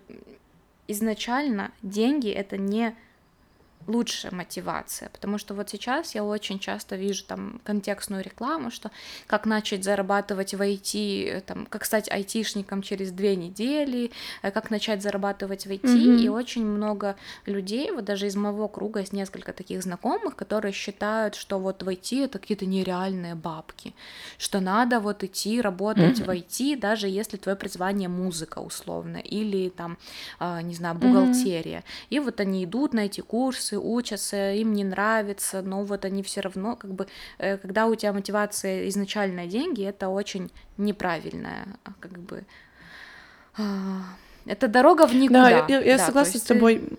изначально 0.89 1.71
деньги 1.83 2.31
это 2.31 2.57
не 2.57 2.97
лучшая 3.91 4.33
мотивация, 4.33 5.09
потому 5.09 5.39
что 5.39 5.55
вот 5.55 5.69
сейчас 5.69 6.15
я 6.15 6.25
очень 6.25 6.59
часто 6.59 6.97
вижу 6.97 7.25
там 7.25 7.61
контекстную 7.65 8.23
рекламу, 8.23 8.71
что 8.71 8.91
как 9.27 9.47
начать 9.47 9.85
зарабатывать 9.85 10.55
в 10.55 10.61
IT, 10.61 11.41
там, 11.43 11.67
как 11.67 11.85
стать 11.85 12.11
айтишником 12.11 12.83
через 12.83 13.11
две 13.11 13.37
недели, 13.37 14.11
э, 14.43 14.51
как 14.51 14.71
начать 14.71 15.03
зарабатывать 15.03 15.67
в 15.67 15.71
IT, 15.71 15.83
mm-hmm. 15.83 16.21
и 16.21 16.29
очень 16.29 16.65
много 16.65 17.17
людей, 17.47 17.91
вот 17.91 18.05
даже 18.05 18.27
из 18.27 18.37
моего 18.37 18.69
круга 18.69 19.01
есть 19.01 19.13
несколько 19.13 19.53
таких 19.53 19.83
знакомых, 19.83 20.37
которые 20.37 20.73
считают, 20.73 21.35
что 21.35 21.59
вот 21.59 21.83
в 21.83 21.89
IT 21.89 22.25
это 22.25 22.39
какие-то 22.39 22.67
нереальные 22.67 23.35
бабки, 23.35 23.95
что 24.39 24.61
надо 24.61 25.01
вот 25.01 25.25
идти 25.25 25.61
работать 25.61 26.21
mm-hmm. 26.21 26.25
в 26.25 26.31
IT, 26.31 26.79
даже 26.79 27.09
если 27.09 27.37
твое 27.37 27.57
призвание 27.57 28.09
музыка 28.09 28.61
условно, 28.61 29.17
или 29.17 29.69
там, 29.69 29.99
а, 30.39 30.63
не 30.63 30.75
знаю, 30.75 30.95
бухгалтерия, 30.95 31.79
mm-hmm. 31.79 32.07
и 32.11 32.21
вот 32.21 32.41
они 32.41 32.65
идут 32.65 32.95
на 32.95 33.01
эти 33.01 33.21
курсы, 33.21 33.80
учатся, 33.81 34.53
им 34.53 34.73
не 34.75 34.85
нравится, 34.85 35.63
но 35.63 35.83
вот 35.85 36.05
они 36.05 36.23
все 36.23 36.41
равно, 36.41 36.77
как 36.77 36.93
бы, 36.93 37.07
э, 37.39 37.57
когда 37.57 37.87
у 37.87 37.95
тебя 37.95 38.13
мотивация 38.13 38.89
изначально 38.89 39.47
деньги, 39.47 39.85
это 39.85 40.09
очень 40.09 40.51
неправильная, 40.77 41.67
а, 41.85 41.93
как 42.01 42.19
бы, 42.19 42.45
а, 43.57 44.03
это 44.47 44.69
дорога 44.69 45.07
в 45.07 45.15
никуда. 45.15 45.67
Да, 45.67 45.67
я, 45.69 45.81
я 45.81 45.99
да, 45.99 46.07
согласна 46.07 46.41
с 46.41 46.43
тобой. 46.43 46.79
Ты... 46.79 46.97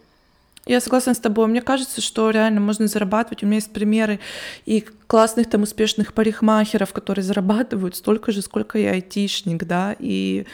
Я 0.65 0.79
согласна 0.79 1.13
с 1.13 1.19
тобой. 1.19 1.47
Мне 1.47 1.61
кажется, 1.61 2.01
что 2.01 2.29
реально 2.29 2.61
можно 2.61 2.87
зарабатывать. 2.87 3.43
У 3.43 3.47
меня 3.47 3.55
есть 3.55 3.73
примеры 3.73 4.19
и 4.65 4.85
классных 5.07 5.49
там 5.49 5.63
успешных 5.63 6.13
парикмахеров, 6.13 6.93
которые 6.93 7.23
зарабатывают 7.23 7.95
столько 7.95 8.31
же, 8.31 8.41
сколько 8.41 8.77
и 8.77 8.85
айтишник, 8.85 9.63
да, 9.63 9.95
и 9.97 10.45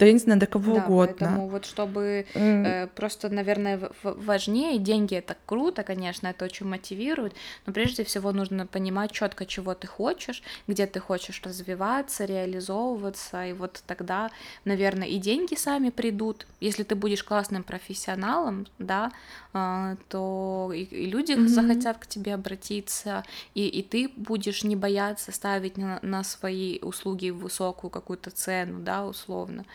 да 0.00 0.06
я 0.06 0.12
не 0.14 0.18
знаю, 0.18 0.40
до 0.40 0.46
кого 0.46 0.76
да, 0.76 0.84
угодно. 0.84 1.16
Поэтому 1.18 1.48
вот 1.48 1.66
чтобы 1.66 2.26
mm. 2.34 2.66
э, 2.66 2.86
просто, 2.86 3.28
наверное, 3.28 3.90
важнее, 4.02 4.78
деньги 4.78 5.14
это 5.14 5.36
круто, 5.44 5.82
конечно, 5.82 6.28
это 6.28 6.46
очень 6.46 6.66
мотивирует, 6.66 7.34
но 7.66 7.74
прежде 7.74 8.02
всего 8.04 8.32
нужно 8.32 8.66
понимать 8.66 9.12
четко, 9.12 9.44
чего 9.44 9.74
ты 9.74 9.86
хочешь, 9.86 10.42
где 10.66 10.86
ты 10.86 11.00
хочешь 11.00 11.42
развиваться, 11.44 12.24
реализовываться, 12.24 13.44
и 13.44 13.52
вот 13.52 13.82
тогда, 13.86 14.30
наверное, 14.64 15.06
и 15.06 15.18
деньги 15.18 15.54
сами 15.54 15.90
придут. 15.90 16.46
Если 16.60 16.82
ты 16.82 16.94
будешь 16.94 17.22
классным 17.22 17.62
профессионалом, 17.62 18.66
да, 18.78 19.12
э, 19.52 19.96
то 20.08 20.72
и, 20.74 20.84
и 20.84 21.06
люди 21.10 21.32
mm-hmm. 21.32 21.48
захотят 21.48 21.98
к 21.98 22.06
тебе 22.06 22.32
обратиться, 22.32 23.22
и, 23.54 23.68
и 23.68 23.82
ты 23.82 24.08
будешь 24.16 24.64
не 24.64 24.76
бояться 24.76 25.30
ставить 25.30 25.76
на, 25.76 25.98
на 26.00 26.24
свои 26.24 26.78
услуги 26.80 27.28
высокую 27.28 27.90
какую-то 27.90 28.30
цену, 28.30 28.80
да, 28.80 29.04
условно. 29.04 29.66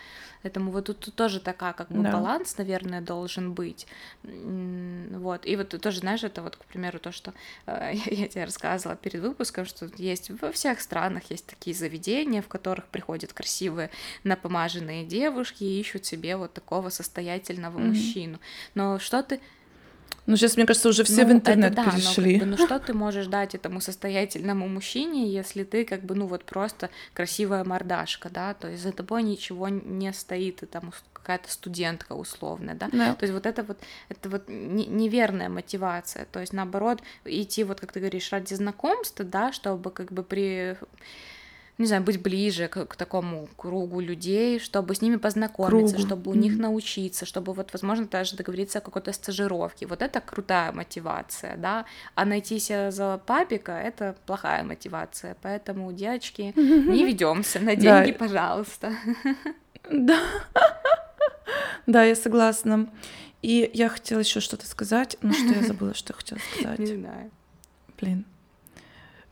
Поэтому 0.43 0.71
вот 0.71 0.85
тут, 0.85 1.15
тоже 1.15 1.39
такая 1.39 1.73
как 1.73 1.89
бы 1.89 2.03
да. 2.03 2.11
баланс, 2.11 2.57
наверное, 2.57 3.01
должен 3.01 3.53
быть. 3.53 3.87
Вот. 4.23 5.45
И 5.45 5.55
вот 5.55 5.69
тоже, 5.81 5.99
знаешь, 5.99 6.23
это 6.23 6.41
вот, 6.41 6.55
к 6.55 6.65
примеру, 6.65 6.99
то, 6.99 7.11
что 7.11 7.33
э, 7.65 7.93
я 8.05 8.27
тебе 8.27 8.45
рассказывала 8.45 8.95
перед 8.95 9.21
выпуском, 9.21 9.65
что 9.65 9.89
есть 9.97 10.29
во 10.41 10.51
всех 10.51 10.81
странах 10.81 11.23
есть 11.29 11.45
такие 11.45 11.75
заведения, 11.75 12.41
в 12.41 12.47
которых 12.47 12.85
приходят 12.87 13.33
красивые 13.33 13.89
напомаженные 14.23 15.05
девушки 15.05 15.63
и 15.63 15.79
ищут 15.79 16.05
себе 16.05 16.37
вот 16.37 16.53
такого 16.53 16.89
состоятельного 16.89 17.79
mm-hmm. 17.79 17.87
мужчину. 17.87 18.39
Но 18.73 18.99
что 18.99 19.23
ты 19.23 19.39
ну, 20.25 20.37
сейчас, 20.37 20.55
мне 20.57 20.65
кажется, 20.65 20.89
уже 20.89 21.03
все 21.03 21.23
ну, 21.23 21.29
в 21.29 21.31
интернет 21.33 21.73
это, 21.73 21.83
да, 21.83 21.91
перешли. 21.91 22.33
Но, 22.33 22.39
как 22.39 22.49
бы, 22.49 22.55
ну, 22.57 22.65
что 22.65 22.79
ты 22.79 22.93
можешь 22.93 23.27
дать 23.27 23.55
этому 23.55 23.79
состоятельному 23.81 24.67
мужчине, 24.67 25.31
если 25.31 25.63
ты, 25.63 25.85
как 25.85 26.03
бы, 26.03 26.15
ну, 26.15 26.25
вот 26.25 26.43
просто 26.45 26.89
красивая 27.13 27.63
мордашка, 27.63 28.29
да, 28.29 28.53
то 28.53 28.69
есть 28.69 28.81
за 28.83 28.91
тобой 28.91 29.23
ничего 29.23 29.69
не 29.69 30.11
стоит, 30.13 30.63
и 30.63 30.65
там 30.65 30.91
какая-то 31.13 31.51
студентка 31.51 32.13
условная, 32.13 32.75
да? 32.75 32.87
да. 32.91 33.15
То 33.15 33.23
есть 33.23 33.33
вот 33.33 33.45
это 33.45 33.63
вот, 33.63 33.79
это 34.09 34.29
вот 34.29 34.43
неверная 34.47 35.49
мотивация, 35.49 36.25
то 36.31 36.39
есть 36.39 36.53
наоборот 36.53 37.01
идти 37.25 37.63
вот, 37.63 37.79
как 37.79 37.91
ты 37.91 37.99
говоришь, 37.99 38.31
ради 38.31 38.53
знакомства, 38.53 39.25
да, 39.25 39.51
чтобы 39.51 39.89
как 39.89 40.11
бы 40.11 40.23
при 40.23 40.77
не 41.77 41.87
знаю, 41.87 42.03
быть 42.03 42.21
ближе 42.21 42.67
к, 42.67 42.85
к 42.85 42.95
такому 42.95 43.47
кругу 43.57 43.99
людей, 43.99 44.59
чтобы 44.59 44.95
с 44.95 45.01
ними 45.01 45.17
познакомиться, 45.17 45.95
Кругу. 45.95 46.07
чтобы 46.07 46.31
у 46.31 46.33
них 46.33 46.57
научиться, 46.57 47.25
чтобы 47.25 47.53
вот, 47.53 47.73
возможно, 47.73 48.05
даже 48.05 48.35
договориться 48.35 48.79
о 48.79 48.81
какой-то 48.81 49.11
стажировке. 49.11 49.85
Вот 49.85 50.01
это 50.01 50.21
крутая 50.21 50.71
мотивация, 50.71 51.57
да, 51.57 51.85
а 52.15 52.25
найти 52.25 52.59
себя 52.59 52.91
за 52.91 53.19
папика— 53.25 53.71
это 53.73 54.15
плохая 54.25 54.63
мотивация, 54.63 55.35
поэтому, 55.41 55.91
девочки, 55.91 56.53
не 56.55 57.05
ведемся 57.05 57.59
на 57.59 57.75
деньги, 57.75 58.11
пожалуйста. 58.11 58.93
Да, 59.91 60.19
да, 61.85 62.03
я 62.03 62.15
согласна. 62.15 62.89
И 63.43 63.69
я 63.73 63.89
хотела 63.89 64.19
еще 64.19 64.39
что-то 64.39 64.65
сказать, 64.65 65.17
но 65.21 65.31
что 65.33 65.53
я 65.53 65.61
забыла, 65.61 65.93
что 65.93 66.13
я 66.13 66.17
хотела 66.17 66.39
сказать. 66.59 66.79
Не 66.79 66.85
знаю. 66.87 67.31
Блин. 67.99 68.25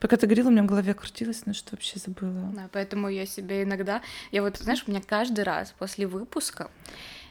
Пока 0.03 0.17
ты 0.17 0.27
говорила, 0.27 0.49
у 0.49 0.51
меня 0.51 0.63
в 0.63 0.65
голове 0.65 0.93
крутилось, 0.93 1.45
но 1.45 1.53
что 1.53 1.69
вообще 1.71 1.97
забыла. 1.97 2.51
Да, 2.53 2.67
поэтому 2.73 3.07
я 3.07 3.25
себе 3.25 3.63
иногда... 3.63 4.01
Я 4.33 4.41
вот, 4.41 4.57
знаешь, 4.57 4.83
у 4.85 4.91
меня 4.91 5.01
каждый 5.01 5.45
раз 5.45 5.73
после 5.79 6.07
выпуска 6.07 6.69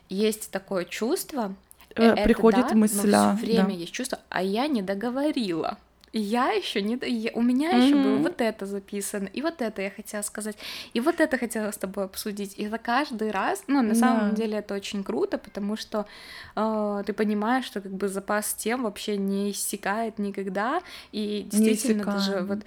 есть 0.09 0.51
такое 0.51 0.87
чувство... 0.87 1.55
Э, 1.97 2.25
приходит 2.25 2.69
да, 2.71 2.75
мысль, 2.75 3.11
но 3.11 3.37
все 3.37 3.45
время 3.45 3.67
да. 3.67 3.73
есть 3.73 3.93
чувство, 3.93 4.21
а 4.31 4.43
я 4.43 4.69
не 4.69 4.81
договорила. 4.81 5.77
Я 6.13 6.51
еще 6.51 6.83
не... 6.83 6.99
Я, 7.07 7.31
у 7.35 7.43
меня 7.43 7.73
mm-hmm. 7.73 7.85
еще 7.85 7.95
было 7.95 8.17
вот 8.17 8.41
это 8.41 8.67
записано, 8.67 9.29
и 9.33 9.43
вот 9.43 9.63
это 9.63 9.83
я 9.83 9.91
хотела 9.91 10.23
сказать, 10.23 10.57
и 10.93 11.01
вот 11.01 11.21
это 11.21 11.39
хотела 11.39 11.71
с 11.71 11.79
тобой 11.79 12.05
обсудить. 12.05 12.55
И 12.59 12.65
это 12.65 12.79
каждый 12.79 13.31
раз, 13.31 13.65
ну, 13.67 13.83
на 13.83 13.93
yeah. 13.93 13.95
самом 13.95 14.35
деле 14.35 14.59
это 14.59 14.75
очень 14.75 15.05
круто, 15.05 15.39
потому 15.39 15.77
что 15.77 16.07
э, 16.55 17.03
ты 17.07 17.13
понимаешь, 17.13 17.65
что 17.65 17.81
как 17.81 17.93
бы 17.93 18.09
запас 18.09 18.55
тем 18.55 18.83
вообще 18.83 19.17
не 19.17 19.53
иссякает 19.53 20.19
никогда, 20.19 20.83
и 21.13 21.47
действительно 21.51 22.05
даже 22.05 22.41
вот 22.41 22.61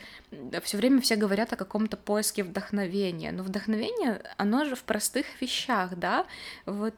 все 0.63 0.77
время 0.77 1.01
все 1.01 1.15
говорят 1.15 1.53
о 1.53 1.55
каком-то 1.55 1.97
поиске 1.97 2.43
вдохновения, 2.43 3.31
но 3.31 3.43
вдохновение, 3.43 4.21
оно 4.37 4.65
же 4.65 4.75
в 4.75 4.83
простых 4.83 5.25
вещах, 5.39 5.95
да, 5.97 6.25
вот 6.65 6.93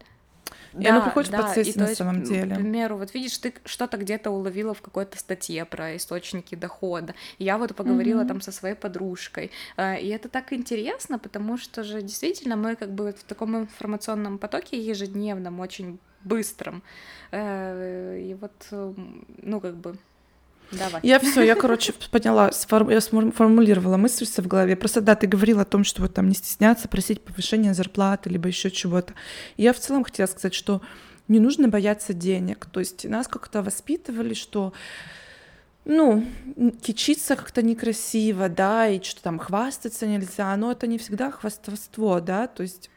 и 0.73 0.83
да, 0.83 0.89
оно 0.91 1.01
приходит 1.05 1.31
да, 1.31 1.37
в 1.37 1.41
процессе 1.41 1.71
и, 1.71 1.79
на 1.79 1.85
есть, 1.85 1.97
самом 1.97 2.23
деле. 2.23 2.55
К 2.55 2.57
примеру, 2.57 2.97
вот 2.97 3.13
видишь, 3.13 3.37
ты 3.37 3.53
что-то 3.65 3.97
где-то 3.97 4.29
уловила 4.31 4.73
в 4.73 4.81
какой-то 4.81 5.17
статье 5.17 5.65
про 5.65 5.95
источники 5.95 6.55
дохода. 6.55 7.15
Я 7.39 7.57
вот 7.57 7.75
поговорила 7.75 8.21
mm-hmm. 8.21 8.27
там 8.27 8.41
со 8.41 8.51
своей 8.51 8.75
подружкой. 8.75 9.51
А, 9.75 9.95
и 9.95 10.07
это 10.07 10.29
так 10.29 10.53
интересно, 10.53 11.19
потому 11.19 11.57
что 11.57 11.83
же 11.83 12.01
действительно 12.01 12.55
мы 12.55 12.75
как 12.75 12.91
бы 12.91 13.13
в 13.13 13.23
таком 13.23 13.57
информационном 13.57 14.37
потоке 14.37 14.79
ежедневном, 14.79 15.59
очень 15.59 15.99
быстром. 16.23 16.83
Э, 17.31 18.19
и 18.19 18.33
вот, 18.33 18.53
ну, 18.71 19.59
как 19.59 19.75
бы 19.75 19.97
Давай. 20.71 20.99
Я 21.03 21.19
все, 21.19 21.41
я, 21.43 21.55
короче, 21.55 21.93
поняла, 22.11 22.51
я 22.89 23.01
сформулировала 23.01 23.97
мысль 23.97 24.25
в 24.25 24.47
голове. 24.47 24.75
Просто 24.75 25.01
да, 25.01 25.15
ты 25.15 25.27
говорила 25.27 25.61
о 25.61 25.65
том, 25.65 25.83
что 25.83 26.01
вот 26.01 26.13
там 26.13 26.27
не 26.27 26.35
стесняться 26.35 26.87
просить 26.87 27.21
повышения 27.21 27.73
зарплаты, 27.73 28.29
либо 28.29 28.47
еще 28.47 28.69
чего-то. 28.69 29.13
Я 29.55 29.73
в 29.73 29.79
целом 29.79 30.03
хотела 30.03 30.27
сказать, 30.27 30.53
что 30.53 30.81
не 31.27 31.39
нужно 31.39 31.67
бояться 31.67 32.13
денег. 32.13 32.65
То 32.65 32.79
есть 32.79 33.05
нас 33.05 33.27
как-то 33.27 33.61
воспитывали, 33.61 34.33
что 34.33 34.73
ну, 35.85 36.25
кичиться 36.81 37.37
как-то 37.37 37.61
некрасиво, 37.61 38.49
да, 38.49 38.89
и 38.89 39.01
что 39.01 39.23
там 39.23 39.39
хвастаться 39.39 40.05
нельзя, 40.05 40.55
но 40.57 40.71
это 40.73 40.85
не 40.85 40.97
всегда 40.97 41.31
хвастовство, 41.31 42.19
да, 42.19 42.47
то 42.47 42.63
есть 42.63 42.89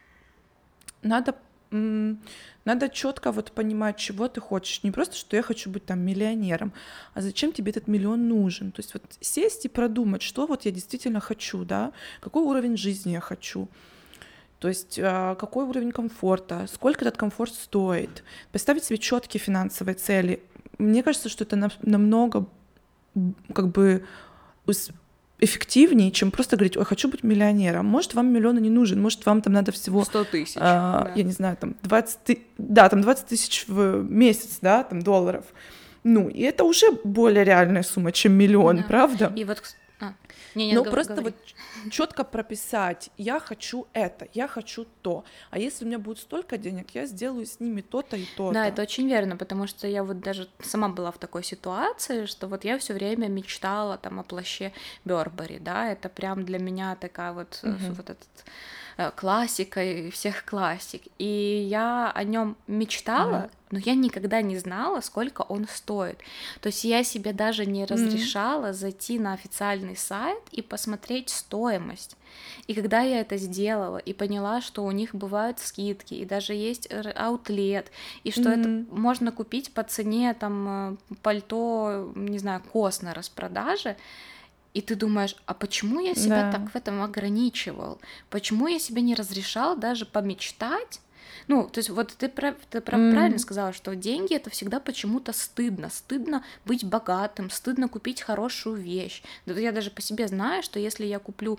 надо 1.02 1.36
надо 1.70 2.88
четко 2.88 3.32
вот 3.32 3.52
понимать, 3.52 3.96
чего 3.96 4.28
ты 4.28 4.40
хочешь. 4.40 4.82
Не 4.82 4.90
просто, 4.90 5.16
что 5.16 5.36
я 5.36 5.42
хочу 5.42 5.70
быть 5.70 5.86
там 5.86 6.00
миллионером, 6.00 6.72
а 7.14 7.20
зачем 7.20 7.52
тебе 7.52 7.70
этот 7.70 7.86
миллион 7.88 8.28
нужен. 8.28 8.72
То 8.72 8.80
есть 8.80 8.94
вот 8.94 9.04
сесть 9.20 9.64
и 9.64 9.68
продумать, 9.68 10.22
что 10.22 10.46
вот 10.46 10.64
я 10.64 10.72
действительно 10.72 11.20
хочу, 11.20 11.64
да, 11.64 11.92
какой 12.20 12.42
уровень 12.42 12.76
жизни 12.76 13.12
я 13.12 13.20
хочу. 13.20 13.68
То 14.58 14.68
есть 14.68 14.98
а, 15.02 15.36
какой 15.36 15.64
уровень 15.64 15.90
комфорта, 15.90 16.66
сколько 16.70 17.04
этот 17.04 17.16
комфорт 17.16 17.54
стоит, 17.54 18.22
поставить 18.52 18.84
себе 18.84 18.98
четкие 18.98 19.40
финансовые 19.40 19.94
цели. 19.94 20.42
Мне 20.78 21.02
кажется, 21.02 21.28
что 21.28 21.44
это 21.44 21.70
намного 21.82 22.46
как 23.54 23.68
бы 23.68 24.04
эффективнее, 25.40 26.10
чем 26.10 26.30
просто 26.30 26.56
говорить, 26.56 26.76
ой, 26.76 26.84
хочу 26.84 27.08
быть 27.08 27.22
миллионером. 27.22 27.86
Может, 27.86 28.14
вам 28.14 28.32
миллиона 28.32 28.58
не 28.58 28.70
нужен, 28.70 29.00
может, 29.00 29.24
вам 29.26 29.42
там 29.42 29.52
надо 29.52 29.72
всего... 29.72 30.04
100 30.04 30.24
тысяч, 30.24 30.56
а, 30.56 31.04
да. 31.04 31.12
Я 31.14 31.22
не 31.22 31.32
знаю, 31.32 31.56
там 31.56 31.74
20, 31.82 32.38
да, 32.58 32.88
там 32.88 33.00
20 33.00 33.26
тысяч 33.26 33.64
в 33.66 34.02
месяц, 34.02 34.58
да, 34.60 34.84
там 34.84 35.02
долларов. 35.02 35.44
Ну, 36.02 36.28
и 36.28 36.42
это 36.42 36.64
уже 36.64 36.86
более 37.04 37.44
реальная 37.44 37.82
сумма, 37.82 38.12
чем 38.12 38.32
миллион, 38.32 38.78
да. 38.78 38.82
правда? 38.84 39.32
И 39.36 39.44
вот 39.44 39.62
не, 40.54 40.68
не, 40.68 40.74
Но 40.74 40.82
говор, 40.82 40.94
просто 40.94 41.14
говори. 41.14 41.34
вот 41.84 41.92
четко 41.92 42.24
прописать, 42.24 43.10
я 43.16 43.40
хочу 43.40 43.86
это, 43.92 44.28
я 44.34 44.48
хочу 44.48 44.86
то. 45.02 45.24
А 45.50 45.58
если 45.58 45.84
у 45.84 45.88
меня 45.88 45.98
будет 45.98 46.18
столько 46.18 46.58
денег, 46.58 46.90
я 46.94 47.06
сделаю 47.06 47.46
с 47.46 47.60
ними 47.60 47.80
то-то 47.80 48.16
и 48.16 48.24
то-то. 48.36 48.54
Да, 48.54 48.66
это 48.66 48.82
очень 48.82 49.08
верно, 49.08 49.36
потому 49.36 49.66
что 49.66 49.86
я 49.86 50.02
вот 50.02 50.20
даже 50.20 50.48
сама 50.62 50.88
была 50.88 51.10
в 51.10 51.18
такой 51.18 51.44
ситуации, 51.44 52.26
что 52.26 52.48
вот 52.48 52.64
я 52.64 52.78
все 52.78 52.94
время 52.94 53.28
мечтала 53.28 53.98
там 53.98 54.20
о 54.20 54.22
плаще 54.22 54.72
Бербери, 55.04 55.58
да, 55.58 55.90
это 55.90 56.08
прям 56.08 56.44
для 56.44 56.58
меня 56.58 56.96
такая 56.96 57.32
вот, 57.32 57.60
угу. 57.62 57.94
вот 57.94 58.10
этот 58.10 58.28
классикой 59.16 60.10
всех 60.10 60.44
классик. 60.44 61.02
И 61.18 61.66
я 61.68 62.10
о 62.10 62.24
нем 62.24 62.56
мечтала, 62.66 63.34
mm-hmm. 63.34 63.50
но 63.70 63.78
я 63.78 63.94
никогда 63.94 64.42
не 64.42 64.58
знала, 64.58 65.00
сколько 65.00 65.42
он 65.42 65.66
стоит. 65.68 66.18
То 66.60 66.68
есть 66.68 66.84
я 66.84 67.04
себе 67.04 67.32
даже 67.32 67.66
не 67.66 67.84
разрешала 67.84 68.66
mm-hmm. 68.66 68.74
зайти 68.74 69.18
на 69.18 69.32
официальный 69.32 69.96
сайт 69.96 70.40
и 70.52 70.62
посмотреть 70.62 71.30
стоимость. 71.30 72.16
И 72.66 72.74
когда 72.74 73.00
я 73.00 73.20
это 73.20 73.36
сделала 73.36 73.98
и 73.98 74.12
поняла, 74.12 74.60
что 74.60 74.84
у 74.84 74.90
них 74.90 75.14
бывают 75.14 75.58
скидки, 75.58 76.14
и 76.14 76.24
даже 76.24 76.54
есть 76.54 76.88
аутлет, 77.16 77.90
и 78.24 78.30
что 78.30 78.42
mm-hmm. 78.42 78.84
это 78.84 78.94
можно 78.94 79.32
купить 79.32 79.72
по 79.72 79.82
цене 79.82 80.34
там 80.34 80.68
э, 80.68 80.96
пальто, 81.22 82.12
не 82.14 82.38
знаю, 82.38 82.62
кос 82.72 83.02
на 83.02 83.14
распродаже, 83.14 83.96
и 84.72 84.80
ты 84.80 84.94
думаешь, 84.94 85.36
а 85.46 85.54
почему 85.54 86.00
я 86.00 86.14
себя 86.14 86.50
да. 86.50 86.52
так 86.52 86.72
в 86.72 86.76
этом 86.76 87.02
ограничивал? 87.02 88.00
Почему 88.28 88.68
я 88.68 88.78
себе 88.78 89.02
не 89.02 89.14
разрешал 89.14 89.76
даже 89.76 90.06
помечтать? 90.06 91.00
Ну, 91.48 91.68
то 91.68 91.78
есть 91.78 91.90
вот 91.90 92.14
ты, 92.16 92.28
прав, 92.28 92.54
ты 92.70 92.80
прав, 92.80 93.00
mm. 93.00 93.10
правильно 93.10 93.38
сказала, 93.38 93.72
что 93.72 93.96
деньги 93.96 94.34
это 94.34 94.50
всегда 94.50 94.78
почему-то 94.78 95.32
стыдно. 95.32 95.90
Стыдно 95.90 96.44
быть 96.64 96.84
богатым, 96.84 97.50
стыдно 97.50 97.88
купить 97.88 98.22
хорошую 98.22 98.76
вещь. 98.76 99.22
Я 99.46 99.72
даже 99.72 99.90
по 99.90 100.00
себе 100.00 100.28
знаю, 100.28 100.62
что 100.62 100.78
если 100.78 101.06
я 101.06 101.18
куплю 101.18 101.58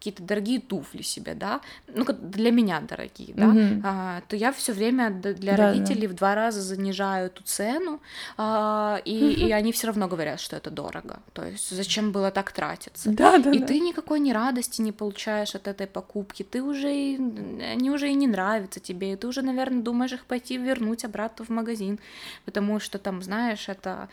какие-то 0.00 0.22
дорогие 0.22 0.60
туфли 0.60 1.02
себе, 1.02 1.34
да, 1.34 1.60
ну 1.86 2.06
для 2.06 2.50
меня 2.50 2.80
дорогие, 2.80 3.34
да, 3.34 3.44
mm-hmm. 3.44 3.80
а, 3.84 4.22
то 4.28 4.34
я 4.34 4.50
все 4.50 4.72
время 4.72 5.10
для 5.10 5.56
да, 5.56 5.66
родителей 5.66 6.06
да. 6.06 6.14
в 6.14 6.16
два 6.16 6.34
раза 6.34 6.62
занижаю 6.62 7.26
эту 7.26 7.42
цену, 7.42 8.00
а, 8.38 9.02
и, 9.04 9.12
mm-hmm. 9.12 9.48
и 9.48 9.52
они 9.52 9.72
все 9.72 9.88
равно 9.88 10.08
говорят, 10.08 10.40
что 10.40 10.56
это 10.56 10.70
дорого. 10.70 11.20
То 11.34 11.44
есть 11.44 11.68
зачем 11.68 12.12
было 12.12 12.30
так 12.30 12.50
тратиться? 12.52 13.10
Да, 13.10 13.36
да, 13.38 13.50
и 13.50 13.58
да. 13.58 13.66
ты 13.66 13.78
никакой 13.78 14.20
ни 14.20 14.32
радости 14.32 14.80
не 14.80 14.92
получаешь 14.92 15.54
от 15.54 15.68
этой 15.68 15.86
покупки, 15.86 16.42
ты 16.44 16.62
уже 16.62 16.88
они 16.88 17.90
уже 17.90 18.08
и 18.08 18.14
не 18.14 18.26
нравятся 18.26 18.80
тебе, 18.80 19.12
и 19.12 19.16
ты 19.16 19.26
уже, 19.26 19.42
наверное, 19.42 19.82
думаешь 19.82 20.12
их 20.12 20.24
пойти 20.24 20.56
вернуть 20.56 21.04
обратно 21.04 21.44
в 21.44 21.50
магазин, 21.50 21.98
потому 22.46 22.80
что 22.80 22.98
там, 22.98 23.22
знаешь, 23.22 23.68
это 23.68 24.08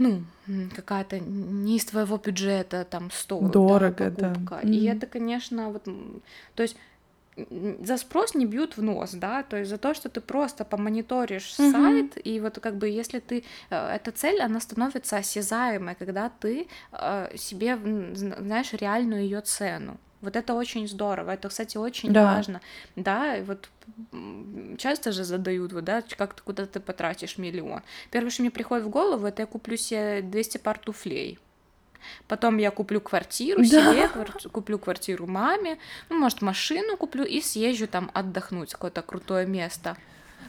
ну, 0.00 0.22
какая-то 0.74 1.18
не 1.20 1.76
из 1.76 1.84
твоего 1.84 2.16
бюджета 2.16 2.84
там 2.84 3.10
стоит 3.10 3.52
Дорого, 3.52 4.10
да, 4.10 4.30
покупка. 4.30 4.60
Да. 4.62 4.68
И 4.68 4.84
это, 4.84 5.06
конечно, 5.06 5.70
вот, 5.70 5.84
то 6.54 6.62
есть 6.62 6.76
за 7.36 7.96
спрос 7.96 8.34
не 8.34 8.46
бьют 8.46 8.76
в 8.76 8.82
нос, 8.82 9.12
да, 9.12 9.42
то 9.42 9.56
есть 9.56 9.70
за 9.70 9.78
то, 9.78 9.94
что 9.94 10.08
ты 10.08 10.20
просто 10.20 10.64
помониторишь 10.64 11.54
mm-hmm. 11.58 11.72
сайт, 11.72 12.26
и 12.26 12.40
вот 12.40 12.58
как 12.58 12.76
бы 12.76 12.88
если 12.88 13.20
ты, 13.20 13.44
э, 13.70 13.96
эта 13.96 14.10
цель, 14.10 14.40
она 14.40 14.60
становится 14.60 15.18
осязаемой, 15.18 15.94
когда 15.94 16.30
ты 16.40 16.66
э, 16.92 17.36
себе, 17.36 17.78
знаешь, 18.14 18.72
реальную 18.72 19.22
ее 19.22 19.40
цену. 19.40 19.98
Вот 20.20 20.36
это 20.36 20.54
очень 20.54 20.86
здорово, 20.86 21.30
это, 21.30 21.48
кстати, 21.48 21.78
очень 21.78 22.12
да. 22.12 22.34
важно, 22.34 22.60
да, 22.94 23.36
и 23.36 23.42
вот 23.42 23.70
часто 24.76 25.12
же 25.12 25.24
задают, 25.24 25.72
вот, 25.72 25.84
да, 25.84 26.02
как 26.16 26.34
ты 26.34 26.42
куда 26.42 26.66
ты 26.66 26.78
потратишь 26.78 27.38
миллион. 27.38 27.82
Первое, 28.10 28.30
что 28.30 28.42
мне 28.42 28.50
приходит 28.50 28.84
в 28.84 28.90
голову, 28.90 29.26
это 29.26 29.42
я 29.42 29.46
куплю 29.46 29.76
себе 29.76 30.20
200 30.22 30.58
пар 30.58 30.78
туфлей. 30.78 31.38
Потом 32.28 32.58
я 32.58 32.70
куплю 32.70 33.00
квартиру 33.00 33.62
да. 33.62 33.66
себе, 33.66 34.08
куплю 34.50 34.78
квартиру 34.78 35.26
маме, 35.26 35.78
ну, 36.08 36.18
может, 36.18 36.42
машину 36.42 36.96
куплю 36.96 37.24
и 37.24 37.40
съезжу 37.40 37.86
там 37.86 38.10
отдохнуть 38.14 38.72
какое-то 38.72 39.02
крутое 39.02 39.46
место. 39.46 39.96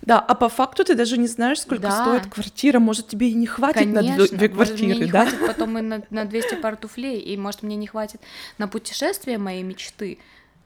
Да, 0.01 0.19
а 0.19 0.35
по 0.35 0.49
факту 0.49 0.83
ты 0.83 0.95
даже 0.95 1.17
не 1.17 1.27
знаешь, 1.27 1.61
сколько 1.61 1.83
да. 1.83 2.03
стоит 2.03 2.33
квартира, 2.33 2.79
может, 2.79 3.07
тебе 3.07 3.29
и 3.29 3.33
не 3.33 3.47
хватит 3.47 3.79
Конечно, 3.79 4.17
на 4.17 4.27
две 4.27 4.49
квартиры, 4.49 4.55
может, 4.55 4.79
мне 4.81 4.95
не 4.95 5.11
да? 5.11 5.25
хватит 5.25 5.47
потом 5.47 5.77
и 5.77 5.81
на, 5.81 6.01
на 6.09 6.25
200 6.25 6.55
пар 6.55 6.75
туфлей, 6.75 7.19
и, 7.19 7.37
может, 7.37 7.63
мне 7.63 7.75
не 7.75 7.87
хватит 7.87 8.21
на 8.57 8.67
путешествие 8.67 9.37
моей 9.37 9.63
мечты, 9.63 10.19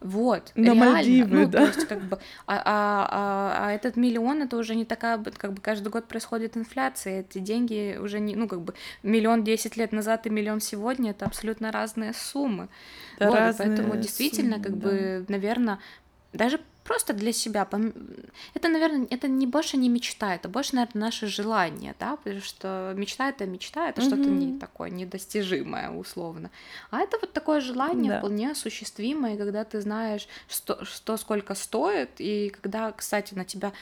вот, 0.06 0.52
на 0.56 0.66
реально. 0.66 0.92
Мальдивы, 0.92 1.36
ну, 1.36 1.48
да. 1.48 1.58
то 1.60 1.66
есть, 1.66 1.88
как 1.88 2.02
бы, 2.04 2.20
а, 2.46 2.62
а, 2.64 3.10
а, 3.12 3.68
а 3.68 3.72
этот 3.72 3.96
миллион 3.96 4.44
это 4.44 4.56
уже 4.58 4.76
не 4.76 4.86
такая, 4.86 5.18
как 5.38 5.54
бы 5.54 5.62
каждый 5.62 5.88
год 5.90 6.08
происходит 6.08 6.56
инфляция, 6.58 7.22
эти 7.22 7.40
деньги 7.40 7.98
уже 8.00 8.20
не, 8.20 8.36
ну, 8.36 8.48
как 8.48 8.62
бы, 8.62 8.76
миллион 9.04 9.44
десять 9.44 9.78
лет 9.78 9.92
назад 9.92 10.28
и 10.28 10.30
миллион 10.30 10.62
сегодня 10.62 11.12
это 11.12 11.26
абсолютно 11.26 11.72
разные 11.72 12.14
суммы. 12.14 12.68
Да, 13.18 13.30
вот, 13.30 13.40
разные 13.40 13.70
поэтому 13.70 13.98
действительно, 13.98 14.58
суммы, 14.58 14.64
как 14.64 14.80
да. 14.80 14.88
бы, 14.88 15.26
наверное, 15.28 15.80
даже 16.34 16.60
просто 16.86 17.14
для 17.14 17.34
себя. 17.34 17.68
Это, 18.54 18.70
наверное, 18.70 19.08
это 19.10 19.28
не 19.28 19.48
больше 19.48 19.76
не 19.76 19.90
мечта, 19.90 20.36
это 20.36 20.48
больше, 20.48 20.76
наверное, 20.76 21.02
наше 21.02 21.28
желание, 21.28 21.96
да, 22.00 22.16
потому 22.16 22.42
что 22.42 22.94
мечта 22.96 23.30
это 23.30 23.46
мечта, 23.46 23.90
это 23.90 24.02
mm-hmm. 24.02 24.06
что-то 24.06 24.30
не 24.30 24.60
такое 24.60 24.90
недостижимое 24.92 25.90
условно. 25.90 26.52
А 26.92 27.02
это 27.02 27.18
вот 27.20 27.34
такое 27.34 27.60
желание 27.60 28.12
да. 28.12 28.20
вполне 28.20 28.52
осуществимое, 28.52 29.36
когда 29.36 29.64
ты 29.64 29.82
знаешь, 29.82 30.28
что, 30.48 30.86
что 30.86 31.18
сколько 31.18 31.56
стоит, 31.56 32.12
и 32.20 32.50
когда, 32.50 32.92
кстати, 32.92 33.34
на 33.34 33.46
тебя 33.46 33.74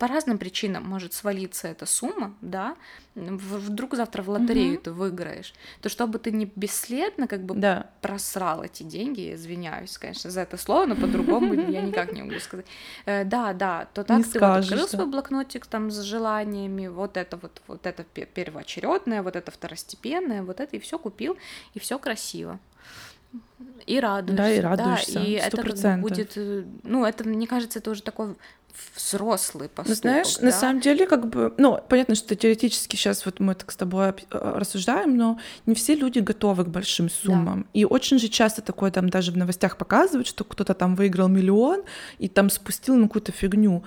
по 0.00 0.08
разным 0.08 0.38
причинам 0.38 0.88
может 0.88 1.12
свалиться 1.12 1.68
эта 1.68 1.84
сумма, 1.84 2.34
да, 2.40 2.74
вдруг 3.14 3.94
завтра 3.94 4.22
в 4.22 4.30
лотерею 4.30 4.76
угу. 4.76 4.84
ты 4.84 4.92
выиграешь, 4.92 5.52
то 5.82 5.90
чтобы 5.90 6.18
ты 6.18 6.32
не 6.32 6.50
бесследно 6.56 7.26
как 7.26 7.42
бы 7.42 7.54
да. 7.54 7.90
просрал 8.00 8.64
эти 8.64 8.82
деньги, 8.82 9.34
извиняюсь, 9.34 9.98
конечно, 9.98 10.30
за 10.30 10.40
это 10.40 10.56
слово, 10.56 10.86
но 10.86 10.96
по-другому 10.96 11.52
я 11.70 11.82
никак 11.82 12.14
не 12.14 12.22
могу 12.22 12.40
сказать. 12.40 12.64
Э, 13.04 13.24
да, 13.24 13.52
да, 13.52 13.88
то 13.92 14.02
так 14.02 14.26
ты 14.26 14.38
открыл 14.38 14.88
свой 14.88 15.04
блокнотик 15.04 15.66
там 15.66 15.90
с 15.90 16.00
желаниями, 16.00 16.86
вот 16.86 17.18
это 17.18 17.36
вот, 17.36 17.60
вот 17.66 17.84
это 17.84 18.02
первоочередное, 18.04 19.22
вот 19.22 19.36
это 19.36 19.50
второстепенное, 19.50 20.42
вот 20.42 20.60
это 20.60 20.76
и 20.76 20.80
все 20.80 20.98
купил, 20.98 21.36
и 21.74 21.78
все 21.78 21.98
красиво. 21.98 22.58
И 23.86 24.00
радуешься. 24.00 24.36
Да, 24.36 24.50
и 24.50 24.60
радуешься. 24.60 25.14
Да, 25.14 25.24
и 25.24 25.36
100%. 25.36 25.40
это 25.40 25.56
как 25.62 25.74
бы 25.74 26.00
будет, 26.00 26.32
э, 26.36 26.64
ну, 26.82 27.04
это, 27.04 27.24
мне 27.24 27.46
кажется, 27.46 27.78
это 27.78 27.90
уже 27.90 28.02
такой 28.02 28.34
взрослый 28.94 29.68
поступок. 29.68 29.88
Ну, 29.88 29.94
знаешь, 29.94 30.36
да? 30.36 30.46
на 30.46 30.52
самом 30.52 30.80
деле, 30.80 31.06
как 31.06 31.28
бы, 31.28 31.52
ну, 31.58 31.78
понятно, 31.88 32.14
что 32.14 32.34
теоретически 32.34 32.96
сейчас 32.96 33.24
вот 33.24 33.40
мы 33.40 33.54
так 33.54 33.70
с 33.70 33.76
тобой 33.76 34.08
э, 34.08 34.12
рассуждаем, 34.30 35.16
но 35.16 35.38
не 35.66 35.74
все 35.74 35.94
люди 35.94 36.18
готовы 36.18 36.64
к 36.64 36.68
большим 36.68 37.10
суммам. 37.10 37.62
Да. 37.62 37.68
И 37.74 37.84
очень 37.84 38.18
же 38.18 38.28
часто 38.28 38.62
такое 38.62 38.90
там 38.90 39.08
даже 39.08 39.32
в 39.32 39.36
новостях 39.36 39.76
показывают, 39.76 40.26
что 40.26 40.44
кто-то 40.44 40.74
там 40.74 40.94
выиграл 40.96 41.28
миллион 41.28 41.82
и 42.18 42.28
там 42.28 42.50
спустил 42.50 42.96
на 42.96 43.06
какую-то 43.06 43.32
фигню. 43.32 43.84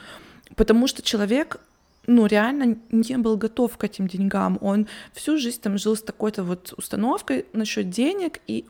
Потому 0.56 0.88
что 0.88 1.02
человек 1.02 1.60
ну, 2.06 2.26
реально 2.26 2.78
не 2.91 3.17
был 3.17 3.38
готов 3.38 3.78
к 3.78 3.84
этим 3.84 4.08
деньгам. 4.08 4.58
Он 4.62 4.88
всю 5.13 5.38
жизнь 5.38 5.62
там 5.62 5.78
жил 5.78 5.96
с 5.96 6.02
такой-то 6.02 6.43
вот 6.43 6.74
установкой 6.78 7.46
насчет 7.54 7.89
денег, 7.89 8.41
и 8.48 8.65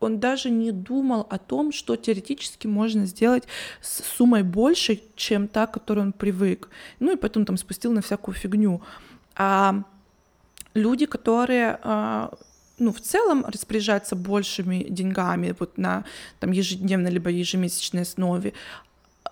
он 0.00 0.20
даже 0.20 0.50
не 0.50 0.72
думал 0.72 1.26
о 1.30 1.38
том, 1.38 1.72
что 1.72 1.96
теоретически 1.96 2.66
можно 2.66 3.06
сделать 3.06 3.44
с 3.80 4.02
суммой 4.04 4.42
больше, 4.42 5.00
чем 5.16 5.48
та, 5.48 5.66
к 5.66 5.72
которой 5.72 6.00
он 6.00 6.12
привык. 6.12 6.68
Ну 7.00 7.12
и 7.12 7.16
потом 7.16 7.44
там 7.44 7.56
спустил 7.56 7.92
на 7.92 8.00
всякую 8.00 8.34
фигню. 8.34 8.80
А 9.34 9.82
люди, 10.74 11.06
которые 11.06 11.78
а, 11.82 12.32
ну, 12.78 12.92
в 12.92 13.00
целом 13.00 13.44
распоряжаются 13.46 14.16
большими 14.16 14.86
деньгами 14.88 15.54
вот 15.58 15.78
на 15.78 16.04
там, 16.40 16.52
ежедневной 16.52 17.10
либо 17.10 17.30
ежемесячной 17.30 18.02
основе, 18.02 18.52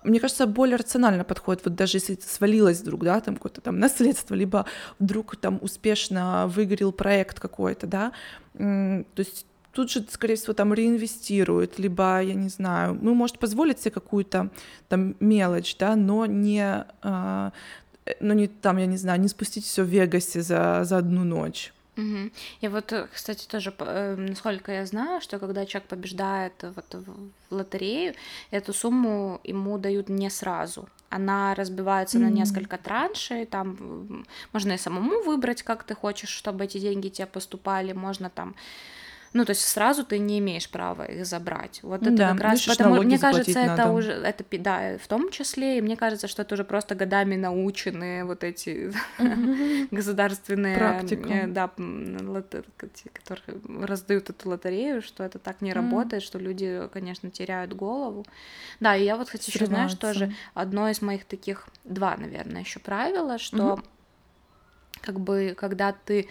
мне 0.03 0.19
кажется, 0.19 0.45
более 0.45 0.77
рационально 0.77 1.23
подходит, 1.23 1.65
вот 1.65 1.75
даже 1.75 1.97
если 1.97 2.17
свалилось 2.21 2.81
вдруг, 2.81 3.03
да, 3.03 3.19
там 3.19 3.35
какое-то 3.35 3.61
там 3.61 3.79
наследство, 3.79 4.35
либо 4.35 4.65
вдруг 4.99 5.35
там 5.35 5.59
успешно 5.61 6.47
выгорел 6.47 6.91
проект 6.91 7.39
какой-то, 7.39 7.87
да, 7.87 8.11
то 8.53 9.05
есть 9.17 9.45
тут 9.77 9.91
же, 9.91 10.03
скорее 10.09 10.35
всего, 10.35 10.53
там 10.53 10.73
реинвестируют, 10.73 11.77
либо, 11.79 12.19
я 12.23 12.33
не 12.33 12.49
знаю, 12.49 12.97
ну, 12.99 13.13
может 13.13 13.37
позволить 13.37 13.79
себе 13.79 13.91
какую-то 13.91 14.49
там 14.89 15.15
мелочь, 15.19 15.77
да, 15.77 15.95
но 15.95 16.25
не, 16.25 16.83
э, 17.03 17.51
но 18.19 18.33
не 18.33 18.47
там, 18.47 18.77
я 18.77 18.87
не 18.87 18.97
знаю, 18.97 19.21
не 19.21 19.27
спустить 19.27 19.65
все 19.65 19.83
в 19.83 19.87
Вегасе 19.87 20.41
за, 20.41 20.83
за 20.83 20.97
одну 20.97 21.23
ночь. 21.23 21.73
Угу. 21.95 22.31
И 22.61 22.67
вот, 22.67 22.91
э, 22.91 23.07
кстати, 23.13 23.47
тоже, 23.47 23.71
э, 23.77 24.15
насколько 24.15 24.71
я 24.71 24.85
знаю, 24.87 25.21
что 25.21 25.37
когда 25.37 25.65
человек 25.67 25.89
побеждает 25.89 26.53
вот 26.75 26.95
в 27.05 27.53
лотерею, 27.55 28.15
эту 28.49 28.73
сумму 28.73 29.39
ему 29.43 29.77
дают 29.77 30.09
не 30.09 30.31
сразу. 30.31 30.89
Она 31.09 31.53
разбивается 31.53 32.17
mm-hmm. 32.17 32.21
на 32.21 32.39
несколько 32.39 32.77
траншей, 32.77 33.45
там 33.45 34.25
можно 34.53 34.73
и 34.73 34.77
самому 34.77 35.21
выбрать, 35.23 35.61
как 35.61 35.83
ты 35.83 35.93
хочешь, 35.93 36.29
чтобы 36.29 36.65
эти 36.65 36.79
деньги 36.79 37.09
тебе 37.09 37.27
поступали, 37.27 37.93
можно 37.93 38.29
там 38.29 38.55
ну, 39.33 39.45
то 39.45 39.51
есть 39.51 39.61
сразу 39.61 40.03
ты 40.03 40.19
не 40.19 40.39
имеешь 40.39 40.69
права 40.69 41.03
их 41.03 41.25
забрать. 41.25 41.79
Вот 41.83 42.01
это 42.01 42.11
да, 42.11 42.31
как 42.31 42.41
раз 42.41 42.65
потому, 42.65 43.01
мне 43.03 43.19
кажется, 43.19 43.59
это 43.59 43.75
надо. 43.75 43.91
уже, 43.91 44.11
это, 44.11 44.43
да, 44.59 44.97
в 44.97 45.07
том 45.07 45.31
числе, 45.31 45.77
и 45.77 45.81
мне 45.81 45.95
кажется, 45.97 46.27
что 46.27 46.41
это 46.41 46.55
уже 46.55 46.63
просто 46.63 46.95
годами 46.95 47.35
наученные 47.35 48.23
вот 48.23 48.43
эти 48.43 48.91
государственные, 49.91 50.77
э, 50.77 51.47
да, 51.47 51.69
которые 53.13 53.61
раздают 53.85 54.29
эту 54.29 54.49
лотерею, 54.49 55.01
что 55.01 55.23
это 55.23 55.39
так 55.39 55.61
не 55.61 55.73
работает, 55.73 56.23
что 56.23 56.39
люди, 56.39 56.81
конечно, 56.91 57.29
теряют 57.29 57.73
голову. 57.73 58.25
Да, 58.79 58.95
и 58.95 59.03
я 59.03 59.17
вот, 59.17 59.27
кстати, 59.27 59.49
еще, 59.49 59.65
знаешь, 59.65 59.93
тоже 59.93 60.33
одно 60.53 60.89
из 60.89 61.01
моих 61.01 61.25
таких, 61.25 61.67
два, 61.83 62.15
наверное, 62.17 62.61
еще 62.61 62.79
правила, 62.79 63.37
что 63.37 63.79
как 65.01 65.19
бы, 65.19 65.55
когда 65.57 65.93
ты 65.93 66.27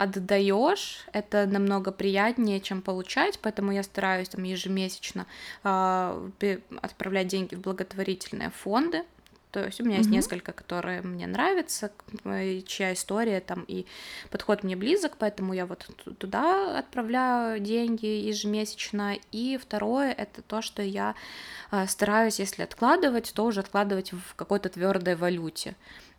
отдаешь, 0.00 1.04
это 1.12 1.46
намного 1.46 1.92
приятнее, 1.92 2.60
чем 2.60 2.80
получать, 2.80 3.38
поэтому 3.42 3.70
я 3.70 3.82
стараюсь 3.82 4.30
там 4.30 4.42
ежемесячно 4.44 5.26
э, 5.62 6.58
отправлять 6.80 7.28
деньги 7.28 7.54
в 7.54 7.60
благотворительные 7.60 8.48
фонды. 8.48 9.04
То 9.50 9.66
есть 9.66 9.78
у 9.78 9.84
меня 9.84 9.96
mm-hmm. 9.96 9.98
есть 9.98 10.10
несколько, 10.10 10.52
которые 10.52 11.02
мне 11.02 11.26
нравятся, 11.26 11.92
чья 12.66 12.94
история 12.94 13.40
там 13.40 13.64
и 13.68 13.84
подход 14.30 14.62
мне 14.62 14.74
близок, 14.74 15.18
поэтому 15.18 15.52
я 15.52 15.66
вот 15.66 15.86
туда 16.18 16.78
отправляю 16.78 17.60
деньги 17.60 18.06
ежемесячно. 18.06 19.18
И 19.32 19.58
второе 19.58 20.12
это 20.12 20.40
то, 20.40 20.62
что 20.62 20.80
я 20.80 21.14
э, 21.72 21.86
стараюсь, 21.88 22.38
если 22.38 22.62
откладывать, 22.62 23.32
то 23.34 23.44
уже 23.44 23.60
откладывать 23.60 24.12
в 24.12 24.34
какой-то 24.34 24.70
твердой 24.70 25.16
валюте. 25.16 25.74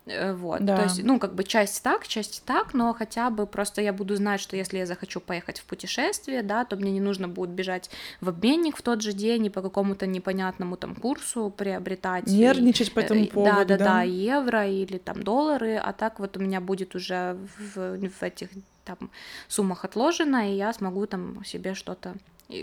Э, 0.07 0.33
вот, 0.33 0.65
да. 0.65 0.77
то 0.77 0.83
есть, 0.83 1.03
ну, 1.03 1.19
как 1.19 1.35
бы 1.35 1.43
часть 1.43 1.83
так, 1.83 2.07
часть 2.07 2.43
так, 2.45 2.73
но 2.73 2.93
хотя 2.93 3.29
бы 3.29 3.45
просто 3.45 3.81
я 3.81 3.93
буду 3.93 4.15
знать, 4.15 4.41
что 4.41 4.57
если 4.57 4.79
я 4.79 4.85
захочу 4.85 5.19
поехать 5.19 5.59
в 5.59 5.65
путешествие, 5.65 6.41
да, 6.41 6.65
то 6.65 6.75
мне 6.75 6.91
не 6.91 6.99
нужно 6.99 7.27
будет 7.27 7.51
бежать 7.51 7.89
в 8.19 8.29
обменник 8.29 8.77
в 8.77 8.81
тот 8.81 9.01
же 9.01 9.13
день 9.13 9.45
и 9.45 9.49
по 9.49 9.61
какому-то 9.61 10.07
непонятному 10.07 10.75
там 10.75 10.95
курсу 10.95 11.53
приобретать. 11.55 12.25
Нервничать 12.25 12.89
и, 12.89 12.91
по 12.91 12.99
этому 12.99 13.27
поводу, 13.27 13.55
да, 13.55 13.65
да, 13.65 13.77
да, 13.77 13.85
да, 13.85 14.01
евро 14.01 14.67
или 14.67 14.97
там 14.97 15.21
доллары, 15.21 15.75
а 15.75 15.93
так 15.93 16.19
вот 16.19 16.35
у 16.35 16.39
меня 16.39 16.61
будет 16.61 16.95
уже 16.95 17.37
в, 17.57 17.97
в 18.09 18.23
этих 18.23 18.49
там 18.85 19.11
суммах 19.47 19.85
отложено, 19.85 20.51
и 20.51 20.55
я 20.55 20.73
смогу 20.73 21.05
там 21.05 21.45
себе 21.45 21.75
что-то 21.75 22.15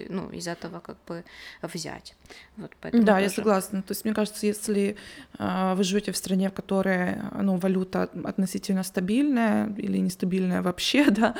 ну, 0.08 0.30
из 0.30 0.46
этого 0.46 0.80
как 0.80 0.96
бы 1.06 1.24
взять. 1.62 2.14
Вот, 2.56 2.70
да, 2.82 2.90
тоже... 2.90 3.22
я 3.22 3.30
согласна. 3.30 3.82
То 3.82 3.92
есть, 3.92 4.04
мне 4.04 4.14
кажется, 4.14 4.46
если 4.46 4.96
э, 5.38 5.74
вы 5.74 5.84
живете 5.84 6.12
в 6.12 6.16
стране, 6.16 6.48
в 6.50 6.52
которой 6.52 7.16
ну, 7.42 7.56
валюта 7.56 8.10
относительно 8.24 8.82
стабильная 8.82 9.72
или 9.76 9.98
нестабильная 9.98 10.62
вообще, 10.62 11.10
да, 11.10 11.34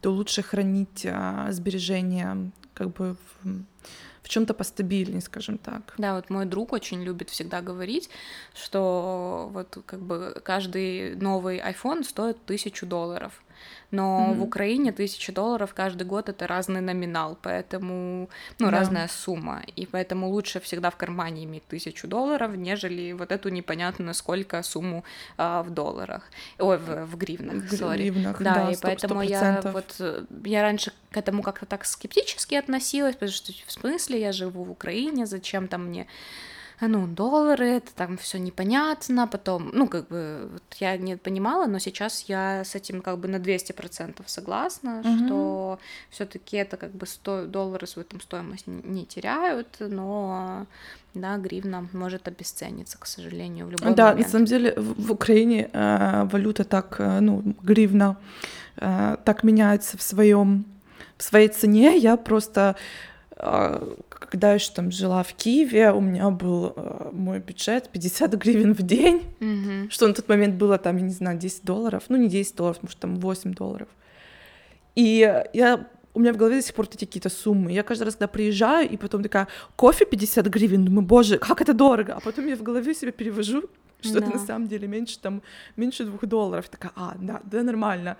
то 0.00 0.10
лучше 0.10 0.42
хранить 0.42 1.04
э, 1.04 1.46
сбережения 1.50 2.50
как 2.74 2.92
бы 2.92 3.16
в, 3.42 3.64
в 4.22 4.28
чем-то 4.28 4.54
постабильнее, 4.54 5.20
скажем 5.20 5.58
так. 5.58 5.94
Да, 5.98 6.16
вот 6.16 6.30
мой 6.30 6.46
друг 6.46 6.72
очень 6.72 7.02
любит 7.02 7.30
всегда 7.30 7.60
говорить, 7.60 8.10
что 8.54 9.48
вот 9.52 9.78
как 9.86 10.00
бы 10.00 10.40
каждый 10.44 11.14
новый 11.16 11.58
iPhone 11.58 12.04
стоит 12.04 12.44
тысячу 12.44 12.86
долларов 12.86 13.42
но 13.90 14.28
mm-hmm. 14.28 14.34
в 14.34 14.42
Украине 14.42 14.92
тысяча 14.92 15.32
долларов 15.32 15.74
каждый 15.74 16.04
год 16.04 16.28
это 16.28 16.46
разный 16.46 16.80
номинал, 16.80 17.38
поэтому, 17.40 18.28
ну, 18.58 18.66
да. 18.66 18.70
разная 18.70 19.08
сумма, 19.08 19.62
и 19.76 19.86
поэтому 19.86 20.28
лучше 20.28 20.60
всегда 20.60 20.90
в 20.90 20.96
кармане 20.96 21.44
иметь 21.44 21.66
тысячу 21.66 22.08
долларов, 22.08 22.56
нежели 22.56 23.12
вот 23.12 23.32
эту 23.32 23.48
непонятно 23.48 24.12
сколько 24.14 24.62
сумму 24.62 25.04
а, 25.36 25.62
в 25.62 25.70
долларах, 25.70 26.30
ой, 26.58 26.78
в, 26.78 27.06
в 27.06 27.16
гривнах, 27.16 27.64
в 27.64 27.72
sorry. 27.72 27.96
гривнах, 27.96 28.42
да, 28.42 28.54
да 28.54 28.70
и 28.70 28.74
100%, 28.74 28.78
поэтому 28.82 29.22
100%. 29.22 29.26
я 29.28 29.60
вот, 29.62 30.20
я 30.44 30.62
раньше 30.62 30.92
к 31.10 31.16
этому 31.16 31.42
как-то 31.42 31.66
так 31.66 31.84
скептически 31.84 32.56
относилась, 32.56 33.14
потому 33.14 33.32
что 33.32 33.52
в 33.66 33.72
смысле 33.72 34.20
я 34.20 34.32
живу 34.32 34.64
в 34.64 34.70
Украине, 34.70 35.26
зачем 35.26 35.68
там 35.68 35.86
мне 35.86 36.06
ну, 36.80 37.06
доллары, 37.06 37.66
это 37.66 37.94
там 37.94 38.16
все 38.16 38.38
непонятно, 38.38 39.26
потом, 39.26 39.70
ну, 39.72 39.88
как 39.88 40.08
бы, 40.08 40.48
вот 40.52 40.62
я 40.80 40.96
не 40.96 41.16
понимала, 41.16 41.66
но 41.66 41.78
сейчас 41.78 42.24
я 42.28 42.64
с 42.64 42.74
этим 42.74 43.00
как 43.00 43.18
бы 43.18 43.28
на 43.28 43.36
200% 43.36 44.22
согласна, 44.26 45.00
угу. 45.00 45.26
что 45.26 45.78
все 46.10 46.26
таки 46.26 46.56
это 46.56 46.76
как 46.76 46.92
бы 46.92 47.06
100 47.06 47.46
доллары 47.46 47.86
свою 47.86 48.04
там 48.04 48.20
стоимость 48.20 48.66
не 48.66 49.06
теряют, 49.06 49.76
но 49.78 50.66
да, 51.14 51.36
гривна 51.36 51.88
может 51.92 52.28
обесцениться, 52.28 52.98
к 52.98 53.06
сожалению, 53.06 53.66
в 53.66 53.70
любой 53.70 53.94
да, 53.94 54.10
момент. 54.10 54.18
Да, 54.18 54.24
на 54.24 54.28
самом 54.28 54.46
деле 54.46 54.74
в 54.76 55.12
Украине 55.12 55.70
э, 55.72 56.24
валюта 56.24 56.64
так, 56.64 56.96
э, 56.98 57.20
ну, 57.20 57.54
гривна 57.62 58.16
э, 58.76 59.16
так 59.24 59.44
меняется 59.44 59.96
в 59.96 60.02
своем 60.02 60.64
в 61.16 61.22
своей 61.22 61.48
цене. 61.48 61.96
Я 61.96 62.16
просто 62.16 62.76
когда 64.08 64.48
я 64.48 64.54
еще 64.54 64.72
там 64.72 64.90
жила 64.90 65.22
в 65.22 65.34
Киеве, 65.34 65.92
у 65.92 66.00
меня 66.00 66.30
был 66.30 66.72
э, 66.74 67.10
мой 67.12 67.40
бюджет 67.40 67.90
50 67.90 68.34
гривен 68.34 68.72
в 68.74 68.82
день, 68.82 69.22
mm-hmm. 69.40 69.90
что 69.90 70.08
на 70.08 70.14
тот 70.14 70.28
момент 70.28 70.54
было 70.54 70.78
там, 70.78 70.96
я 70.96 71.02
не 71.02 71.12
знаю, 71.12 71.38
10 71.38 71.64
долларов, 71.64 72.04
ну 72.08 72.16
не 72.16 72.28
10 72.28 72.56
долларов, 72.56 72.78
может 72.82 72.98
там 72.98 73.16
8 73.16 73.52
долларов. 73.54 73.88
И 74.94 75.44
я 75.52 75.86
у 76.14 76.20
меня 76.20 76.32
в 76.32 76.36
голове 76.36 76.56
до 76.56 76.62
сих 76.62 76.74
пор 76.74 76.86
эти 76.86 77.04
какие-то 77.04 77.28
суммы. 77.28 77.72
Я 77.72 77.82
каждый 77.82 78.04
раз, 78.04 78.14
когда 78.14 78.28
приезжаю, 78.28 78.88
и 78.88 78.96
потом 78.96 79.22
такая, 79.22 79.48
кофе 79.76 80.06
50 80.06 80.46
гривен, 80.46 80.84
думаю, 80.84 81.04
боже, 81.04 81.38
как 81.38 81.60
это 81.60 81.74
дорого. 81.74 82.14
А 82.14 82.20
потом 82.20 82.46
я 82.46 82.56
в 82.56 82.62
голове 82.62 82.94
себе 82.94 83.10
перевожу, 83.10 83.64
что 84.00 84.20
да. 84.20 84.26
это 84.26 84.38
на 84.38 84.46
самом 84.46 84.68
деле 84.68 84.86
меньше, 84.86 85.18
там, 85.18 85.42
меньше 85.76 86.04
двух 86.04 86.24
долларов. 86.26 86.68
Такая, 86.68 86.92
а, 86.94 87.16
да, 87.18 87.40
да, 87.44 87.62
нормально. 87.64 88.16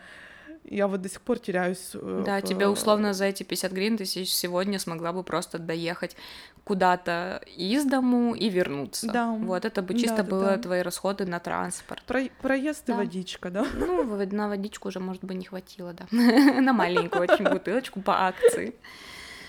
Я 0.65 0.87
вот 0.89 1.03
до 1.03 1.09
сих 1.09 1.21
пор 1.21 1.39
теряюсь. 1.39 1.91
э, 1.95 2.23
Да, 2.27 2.39
в- 2.39 2.43
тебе 2.43 2.67
условно 2.69 3.13
за 3.13 3.27
эти 3.27 3.43
50 3.43 3.73
гривен 3.73 3.97
ты 3.97 4.05
се- 4.07 4.25
сегодня 4.25 4.79
смогла 4.79 5.13
бы 5.13 5.23
просто 5.23 5.59
доехать 5.59 6.17
куда-то 6.65 7.43
из 7.59 7.85
дому 7.85 8.35
и 8.35 8.49
вернуться. 8.49 9.07
Да. 9.13 9.31
Вот 9.33 9.65
это 9.67 9.83
бы 9.83 9.95
чисто 9.95 10.23
да, 10.23 10.23
было 10.25 10.47
да. 10.47 10.59
твои 10.59 10.81
расходы 10.83 11.27
на 11.27 11.39
транспорт. 11.39 12.03
Про- 12.07 12.31
проезд 12.41 12.89
и 12.89 12.93
Да. 12.93 12.99
водичка, 12.99 13.51
да? 13.51 13.67
Ну, 13.75 14.05
на 14.33 14.49
водичку 14.49 14.89
уже, 14.89 15.01
может 15.01 15.23
быть, 15.23 15.37
не 15.37 15.45
хватило, 15.45 15.93
да. 15.93 16.07
На 16.61 16.73
маленькую 16.73 17.25
очень 17.31 17.45
бутылочку 17.49 18.01
по 18.01 18.27
акции. 18.27 18.75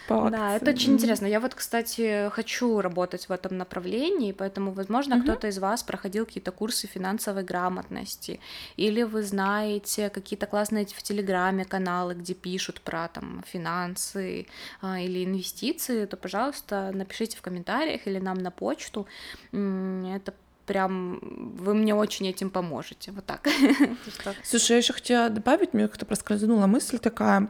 По 0.08 0.30
Да, 0.30 0.56
это 0.56 0.72
акции. 0.72 0.74
очень 0.76 0.94
интересно. 0.94 1.26
Я 1.28 1.40
вот, 1.40 1.56
кстати, 1.56 2.30
хочу 2.30 2.82
работать 2.82 3.28
в 3.30 3.32
этом 3.32 3.58
направлении, 3.58 4.32
поэтому, 4.34 4.72
возможно, 4.72 5.16
Мгм. 5.16 5.24
кто-то 5.24 5.48
из 5.48 5.58
вас 5.60 5.84
проходил 5.84 6.26
какие-то 6.26 6.52
курсы 6.52 6.88
финансовой 6.88 7.44
грамотности, 7.44 8.40
или 8.78 9.04
вы 9.04 9.24
знаете 9.24 10.10
какие-то 10.10 10.46
классные 10.48 10.86
в 10.86 11.02
Телеграме 11.04 11.66
каналы, 11.66 12.14
где 12.14 12.34
пишут 12.34 12.82
про 12.82 13.08
там 13.08 13.44
финансы 13.48 14.48
а, 14.82 15.00
или 15.00 15.24
инвестиции, 15.26 16.06
то, 16.06 16.18
пожалуйста, 16.18 16.92
напишите 16.94 17.38
в 17.38 17.42
комментариях 17.42 18.08
или 18.08 18.20
нам 18.20 18.38
на 18.38 18.52
почту. 18.52 19.08
Это 19.52 20.34
прям 20.66 21.20
вы 21.58 21.74
мне 21.74 21.94
очень 21.96 22.28
этим 22.28 22.50
поможете. 22.50 23.12
Вот 23.12 23.26
так. 23.26 23.48
Слушай, 24.44 24.72
я 24.72 24.78
еще 24.78 24.94
хотела 24.94 25.30
добавить, 25.30 25.74
мне 25.74 25.88
как-то 25.88 26.06
проскользнула 26.06 26.68
мысль 26.68 26.98
такая, 26.98 27.48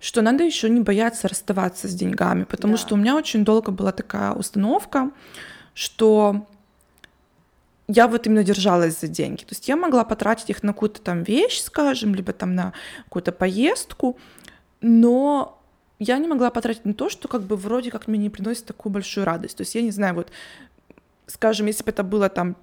что 0.00 0.22
надо 0.22 0.44
еще 0.44 0.70
не 0.70 0.80
бояться 0.80 1.28
расставаться 1.28 1.88
с 1.88 1.94
деньгами, 1.94 2.44
потому 2.44 2.74
Да. 2.74 2.78
что 2.78 2.94
у 2.94 2.98
меня 2.98 3.16
очень 3.16 3.44
долго 3.44 3.70
была 3.70 3.92
такая 3.92 4.32
установка, 4.32 5.10
что 5.74 6.46
я 7.86 8.08
вот 8.08 8.26
именно 8.26 8.42
держалась 8.44 9.00
за 9.00 9.08
деньги. 9.08 9.42
То 9.42 9.50
есть 9.50 9.68
я 9.68 9.76
могла 9.76 10.04
потратить 10.04 10.48
их 10.50 10.62
на 10.62 10.72
какую-то 10.72 11.00
там 11.00 11.22
вещь, 11.22 11.60
скажем, 11.60 12.14
либо 12.14 12.32
там 12.32 12.54
на 12.54 12.72
какую-то 13.04 13.32
поездку, 13.32 14.18
но 14.80 15.60
я 15.98 16.18
не 16.18 16.26
могла 16.26 16.50
потратить 16.50 16.84
на 16.86 16.94
то, 16.94 17.08
что 17.10 17.28
как 17.28 17.42
бы 17.42 17.56
вроде 17.56 17.90
как 17.90 18.08
мне 18.08 18.18
не 18.18 18.30
приносит 18.30 18.64
такую 18.66 18.92
большую 18.92 19.24
радость. 19.26 19.56
То 19.56 19.62
есть 19.62 19.74
я 19.74 19.82
не 19.82 19.90
знаю, 19.90 20.14
вот, 20.14 20.28
скажем, 21.26 21.66
если 21.66 21.84
бы 21.84 21.90
это 21.90 22.02
было 22.02 22.28
там 22.28 22.56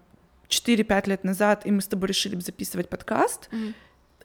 4-5 0.49 1.07
лет 1.09 1.23
назад, 1.23 1.65
и 1.65 1.71
мы 1.71 1.81
с 1.81 1.87
тобой 1.87 2.09
решили 2.09 2.35
бы 2.35 2.41
записывать 2.41 2.89
подкаст, 2.89 3.49
Мгм. 3.51 3.73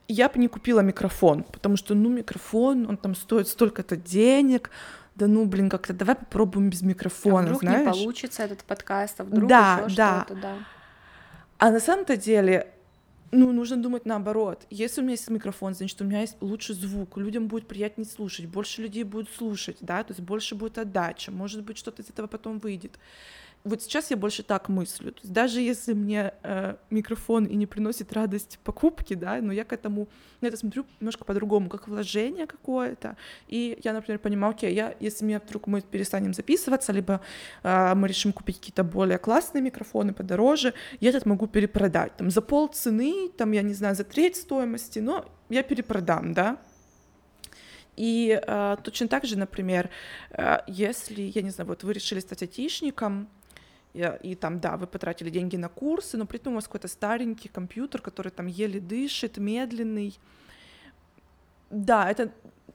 я 0.09 0.28
бы 0.28 0.39
не 0.39 0.49
купила 0.49 0.80
микрофон, 0.80 1.45
потому 1.45 1.76
что, 1.76 1.95
ну, 1.95 2.09
микрофон, 2.11 2.87
он 2.89 2.97
там 2.97 3.14
стоит 3.14 3.49
столько-то 3.49 3.97
денег, 3.97 4.70
да 5.14 5.26
ну, 5.28 5.47
блин, 5.47 5.70
как-то 5.70 5.93
давай 5.95 6.14
попробуем 6.16 6.68
без 6.70 6.82
А 6.82 6.87
микрофона, 6.87 7.47
вдруг 7.47 7.62
не 7.62 7.68
знаешь? 7.68 7.97
получится 7.97 8.43
этот 8.43 8.62
подкаст, 8.64 9.20
а 9.20 9.24
вдруг 9.24 9.49
Да, 9.49 9.84
еще 9.87 9.97
да. 9.97 10.24
что-то, 10.24 10.41
да. 10.41 10.57
А 11.59 11.70
на 11.70 11.80
самом-то 11.80 12.16
деле, 12.18 12.70
ну, 13.32 13.51
нужно 13.53 13.76
думать 13.78 14.05
наоборот. 14.05 14.66
Если 14.68 15.01
у 15.01 15.05
меня 15.05 15.12
есть 15.12 15.28
микрофон, 15.30 15.74
значит, 15.74 16.01
у 16.03 16.05
меня 16.05 16.20
есть 16.20 16.37
лучший 16.41 16.74
звук, 16.74 17.16
людям 17.16 17.49
будет 17.49 17.66
приятнее 17.66 18.07
слушать, 18.07 18.47
больше 18.47 18.82
людей 18.82 19.05
будет 19.05 19.28
слушать, 19.30 19.78
да, 19.80 20.05
то 20.05 20.12
есть 20.12 20.20
больше 20.20 20.55
будет 20.55 20.76
отдача, 20.76 21.32
может 21.32 21.62
быть, 21.62 21.78
что-то 21.78 22.03
из 22.03 22.11
этого 22.11 22.26
потом 22.26 22.59
выйдет. 22.59 22.99
Вот 23.67 23.83
сейчас 23.83 24.12
я 24.12 24.17
больше 24.17 24.45
так 24.45 24.69
мыслю. 24.69 25.11
То 25.11 25.21
есть 25.23 25.33
даже 25.33 25.61
если 25.61 25.93
мне 25.93 26.33
э, 26.45 26.77
микрофон 26.91 27.47
и 27.47 27.57
не 27.57 27.67
приносит 27.67 28.12
радость 28.12 28.61
покупки, 28.62 29.14
да, 29.14 29.41
но 29.43 29.53
я 29.53 29.64
к 29.64 29.73
этому 29.73 30.09
на 30.41 30.47
это 30.47 30.57
смотрю 30.57 30.87
немножко 31.01 31.25
по-другому, 31.25 31.69
как 31.69 31.89
вложение 31.89 32.47
какое-то. 32.47 33.17
И 33.49 33.77
я, 33.83 33.93
например, 33.93 34.21
понимаю, 34.21 34.53
окей, 34.53 34.73
я, 34.73 34.95
если 35.01 35.25
мне 35.25 35.41
вдруг 35.41 35.67
мы 35.67 35.81
перестанем 35.81 36.33
записываться, 36.33 36.93
либо 36.93 37.21
э, 37.64 37.95
мы 37.97 38.07
решим 38.07 38.33
купить 38.33 38.59
какие-то 38.59 38.85
более 38.85 39.19
классные 39.19 39.62
микрофоны 39.62 40.12
подороже, 40.12 40.73
я 41.01 41.09
этот 41.09 41.27
могу 41.27 41.49
перепродать. 41.49 42.17
Там 42.17 42.31
за 42.31 42.43
пол 42.43 42.69
цены, 42.69 43.31
там, 43.37 43.51
я 43.51 43.62
не 43.62 43.75
знаю, 43.75 43.97
за 43.97 44.05
треть 44.05 44.37
стоимости, 44.37 45.01
но 45.01 45.25
я 45.49 45.64
перепродам, 45.64 46.35
да. 46.35 46.57
И 47.97 48.41
э, 48.41 48.77
точно 48.85 49.09
так 49.09 49.25
же, 49.25 49.37
например, 49.37 49.91
э, 50.31 50.59
если, 50.69 51.23
я 51.23 51.43
не 51.43 51.51
знаю, 51.51 51.67
вот 51.67 51.83
вы 51.83 51.95
решили 51.95 52.21
стать 52.21 52.43
айтишником, 52.43 53.29
и, 53.97 54.30
и 54.30 54.34
там, 54.34 54.61
да, 54.61 54.76
вы 54.76 54.86
потратили 54.86 55.30
деньги 55.30 55.57
на 55.57 55.68
курсы, 55.68 56.18
но 56.18 56.26
при 56.26 56.38
этом 56.38 56.53
у 56.53 56.57
вас 56.57 56.64
какой-то 56.64 56.88
старенький 56.88 57.49
компьютер, 57.49 58.03
который 58.03 58.30
там 58.30 58.47
еле 58.47 58.78
дышит, 58.78 59.38
медленный. 59.38 60.18
Да, 61.70 62.11
это 62.11 62.30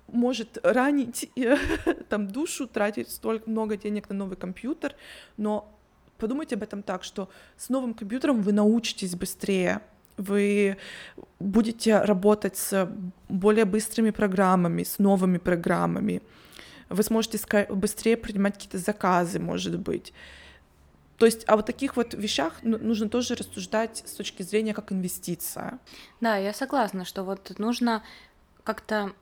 может 0.08 0.58
ранить 0.64 1.30
э, 1.36 1.58
там 2.10 2.28
душу, 2.28 2.68
тратить 2.68 3.10
столько 3.12 3.50
много 3.50 3.78
денег 3.78 4.10
на 4.10 4.16
новый 4.16 4.36
компьютер, 4.36 4.96
но 5.38 5.72
подумайте 6.18 6.56
об 6.56 6.64
этом 6.64 6.82
так, 6.82 7.04
что 7.04 7.30
с 7.56 7.70
новым 7.70 7.94
компьютером 7.94 8.42
вы 8.42 8.52
научитесь 8.52 9.16
быстрее, 9.16 9.82
вы 10.18 10.78
будете 11.40 12.02
работать 12.02 12.58
с 12.58 12.92
более 13.30 13.66
быстрыми 13.66 14.10
программами, 14.10 14.84
с 14.84 14.98
новыми 14.98 15.38
программами, 15.38 16.22
вы 16.90 17.04
сможете 17.04 17.38
быстрее 17.70 18.18
принимать 18.18 18.56
какие-то 18.56 18.80
заказы, 18.80 19.40
может 19.40 19.80
быть. 19.80 20.14
То 21.22 21.28
есть 21.28 21.48
о 21.48 21.56
вот 21.56 21.68
таких 21.68 21.98
вот 21.98 22.16
вещах 22.16 22.56
ну, 22.64 22.80
нужно 22.80 23.08
тоже 23.08 23.36
рассуждать 23.36 24.02
с 24.08 24.14
точки 24.14 24.42
зрения 24.42 24.74
как 24.74 24.92
инвестиция. 24.92 25.78
Да, 26.20 26.38
я 26.38 26.52
согласна, 26.52 27.06
что 27.06 27.24
вот 27.24 27.60
нужно 27.60 28.02
как-то 28.64 29.14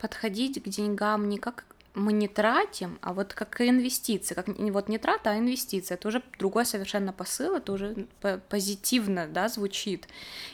подходить 0.00 0.60
к 0.60 0.68
деньгам 0.68 1.28
не 1.28 1.38
как 1.38 1.64
мы 1.94 2.12
не 2.12 2.26
тратим, 2.26 2.98
а 3.02 3.12
вот 3.12 3.34
как 3.34 3.60
инвестиции, 3.60 4.34
как 4.34 4.48
вот 4.48 4.88
не 4.88 4.98
трата, 4.98 5.30
а 5.30 5.38
инвестиция. 5.38 5.94
Это 5.94 6.08
уже 6.08 6.22
другой 6.38 6.66
совершенно 6.66 7.12
посыл, 7.12 7.54
это 7.54 7.72
уже 7.72 8.06
по- 8.20 8.40
позитивно, 8.48 9.28
да, 9.28 9.48
звучит. 9.48 10.08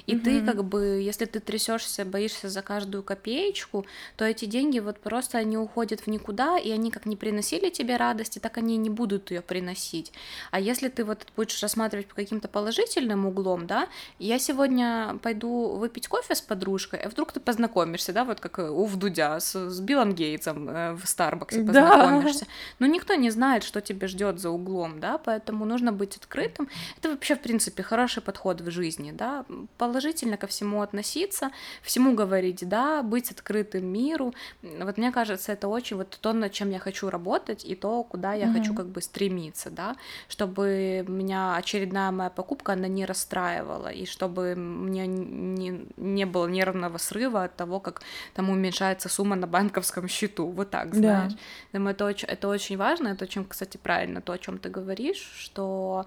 И 0.07 0.17
ты 0.17 0.39
Мгм. 0.39 0.47
как 0.47 0.65
бы, 0.65 1.01
если 1.01 1.25
ты 1.25 1.41
трясешься, 1.41 2.05
боишься 2.05 2.49
за 2.51 2.61
каждую 2.61 3.03
копеечку, 3.03 3.87
то 4.17 4.25
эти 4.25 4.45
деньги 4.45 4.81
вот 4.81 5.01
просто 5.01 5.39
они 5.39 5.57
уходят 5.57 6.01
в 6.01 6.07
никуда, 6.09 6.59
и 6.59 6.71
они 6.71 6.91
как 6.91 7.07
не 7.07 7.17
приносили 7.17 7.71
тебе 7.71 7.97
радости, 7.97 8.39
так 8.39 8.59
они 8.59 8.75
и 8.75 8.79
не 8.79 8.91
будут 8.91 9.31
ее 9.31 9.41
приносить. 9.41 10.13
А 10.51 10.61
если 10.61 10.89
ты 10.89 11.05
вот 11.05 11.27
будешь 11.37 11.63
рассматривать 11.63 12.07
по 12.07 12.15
каким-то 12.15 12.49
положительным 12.49 13.25
углом, 13.25 13.67
да, 13.67 13.89
я 14.19 14.39
сегодня 14.39 15.19
пойду 15.23 15.77
выпить 15.77 16.09
кофе 16.09 16.35
с 16.35 16.43
подружкой, 16.43 17.01
а 17.01 17.09
вдруг 17.09 17.33
ты 17.33 17.41
познакомишься, 17.41 18.13
да, 18.13 18.25
вот 18.25 18.41
как 18.41 18.59
э, 18.59 18.69
у 18.69 18.85
Вдудя 18.85 19.41
с, 19.41 19.71
с 19.71 19.81
Биллом 19.81 20.13
Гейтсом 20.15 20.69
э, 20.69 20.93
в 20.95 21.07
Старбаксе 21.31 21.63
Да. 21.63 21.91
познакомишься. 21.91 22.47
Но 22.81 22.87
никто 22.87 23.15
не 23.15 23.31
знает, 23.31 23.63
что 23.63 23.81
тебя 23.81 24.09
ждет 24.09 24.39
за 24.41 24.51
углом, 24.51 25.01
да, 25.01 25.19
поэтому 25.19 25.65
нужно 25.65 25.93
быть 25.93 26.17
открытым. 26.17 26.69
Это 26.99 27.11
вообще, 27.11 27.35
в 27.35 27.41
принципе, 27.41 27.83
хороший 27.83 28.23
подход 28.23 28.61
в 28.61 28.71
жизни, 28.71 29.13
да, 29.13 29.45
положительно 29.79 30.37
ко 30.37 30.47
всему 30.47 30.83
относиться, 30.83 31.51
всему 31.83 32.15
говорить 32.15 32.69
да, 32.69 33.03
быть 33.03 33.31
открытым 33.31 33.87
миру. 33.87 34.35
Вот 34.63 34.99
мне 34.99 35.13
кажется, 35.13 35.53
это 35.53 35.69
очень 35.69 35.97
вот 35.97 36.19
то, 36.21 36.33
над 36.33 36.53
чем 36.53 36.71
я 36.71 36.79
хочу 36.79 37.11
работать, 37.11 37.65
и 37.65 37.75
то, 37.75 38.03
куда 38.03 38.33
я 38.35 38.47
Мгм. 38.47 38.55
хочу 38.55 38.75
как 38.75 38.87
бы 38.87 39.01
стремиться, 39.01 39.71
да, 39.71 39.97
чтобы 40.29 41.05
меня 41.09 41.57
очередная 41.57 42.11
моя 42.11 42.31
покупка, 42.31 42.73
она 42.73 42.89
не 42.89 43.07
расстраивала, 43.07 43.89
и 43.89 44.05
чтобы 44.07 44.55
мне 44.57 45.07
не, 45.07 45.87
не 45.97 46.27
было 46.27 46.47
нервного 46.49 46.99
срыва 46.99 47.45
от 47.45 47.57
того, 47.57 47.81
как 47.81 48.03
там 48.35 48.51
уменьшается 48.51 49.09
сумма 49.09 49.37
на 49.37 49.47
банковском 49.47 50.09
счету, 50.09 50.47
вот 50.49 50.71
так, 50.71 50.91
Да. 51.01 51.20
Знаешь. 51.29 51.41
Думаю, 51.73 51.95
это 51.95 52.05
очень, 52.05 52.29
это 52.29 52.49
очень 52.49 52.77
важно, 52.77 53.09
это 53.09 53.25
очень, 53.25 53.45
кстати, 53.45 53.77
правильно 53.77 54.21
то, 54.21 54.33
о 54.33 54.39
чем 54.39 54.59
ты 54.59 54.69
говоришь, 54.69 55.19
что, 55.39 56.07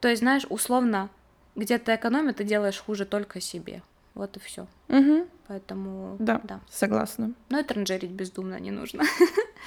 то 0.00 0.08
есть, 0.08 0.20
знаешь, 0.20 0.46
условно, 0.48 1.08
где 1.56 1.78
ты 1.78 1.94
экономишь, 1.94 2.34
ты 2.36 2.44
делаешь 2.44 2.78
хуже 2.78 3.04
только 3.04 3.40
себе, 3.40 3.82
вот 4.14 4.36
и 4.36 4.40
все. 4.40 4.66
Мгм. 4.88 5.26
Поэтому, 5.50 6.14
Да. 6.20 6.40
да. 6.44 6.60
Согласна. 6.70 7.32
Но 7.48 7.58
и 7.58 7.64
транжирить 7.64 8.12
бездумно 8.12 8.60
не 8.60 8.70
нужно. 8.70 9.02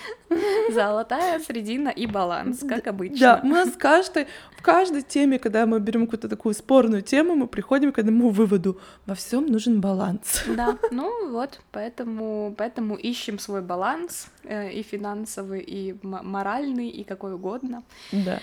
Золотая 0.71 1.39
средина 1.39 1.89
и 1.89 2.07
баланс, 2.07 2.63
как 2.65 2.88
обычно. 2.88 3.19
Да, 3.19 3.41
у 3.43 3.47
нас 3.47 3.71
каждой, 3.77 4.27
в 4.57 4.61
каждой 4.61 5.01
теме, 5.01 5.39
когда 5.39 5.65
мы 5.65 5.81
берем 5.81 6.05
какую-то 6.05 6.29
такую 6.29 6.55
спорную 6.55 7.01
тему, 7.01 7.36
мы 7.36 7.47
приходим 7.47 7.91
к 7.91 7.99
одному 7.99 8.29
выводу. 8.29 8.79
Во 9.05 9.13
всем 9.13 9.45
нужен 9.47 9.81
баланс. 9.81 10.45
Да, 10.55 10.77
ну 10.91 11.31
вот, 11.31 11.59
поэтому, 11.73 12.55
поэтому 12.57 12.95
ищем 12.95 13.38
свой 13.38 13.61
баланс 13.61 14.29
э, 14.43 14.71
и 14.71 14.84
финансовый, 14.84 15.59
и 15.59 15.97
моральный, 16.01 16.88
и 16.88 17.03
какой 17.03 17.34
угодно. 17.34 17.84
Да. 18.13 18.39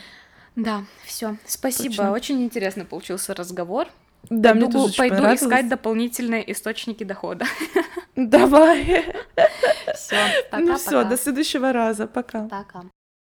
Да, 0.56 0.84
все. 1.04 1.38
Спасибо. 1.46 1.94
Точно. 1.94 2.12
Очень 2.12 2.42
интересно 2.42 2.84
получился 2.84 3.34
разговор. 3.34 3.88
Да, 4.28 4.54
мне 4.54 4.66
Пойду- 4.66 4.78
тоже 4.82 4.94
пойду 4.96 5.34
искать 5.34 5.68
дополнительные 5.68 6.52
источники 6.52 7.04
дохода. 7.04 7.46
Давай. 8.16 9.04
Все, 9.94 10.16
Ну 10.52 10.76
все, 10.76 11.04
до 11.04 11.16
следующего 11.16 11.72
раза. 11.72 12.06
Пока. 12.06 12.48
Пока. 12.48 12.82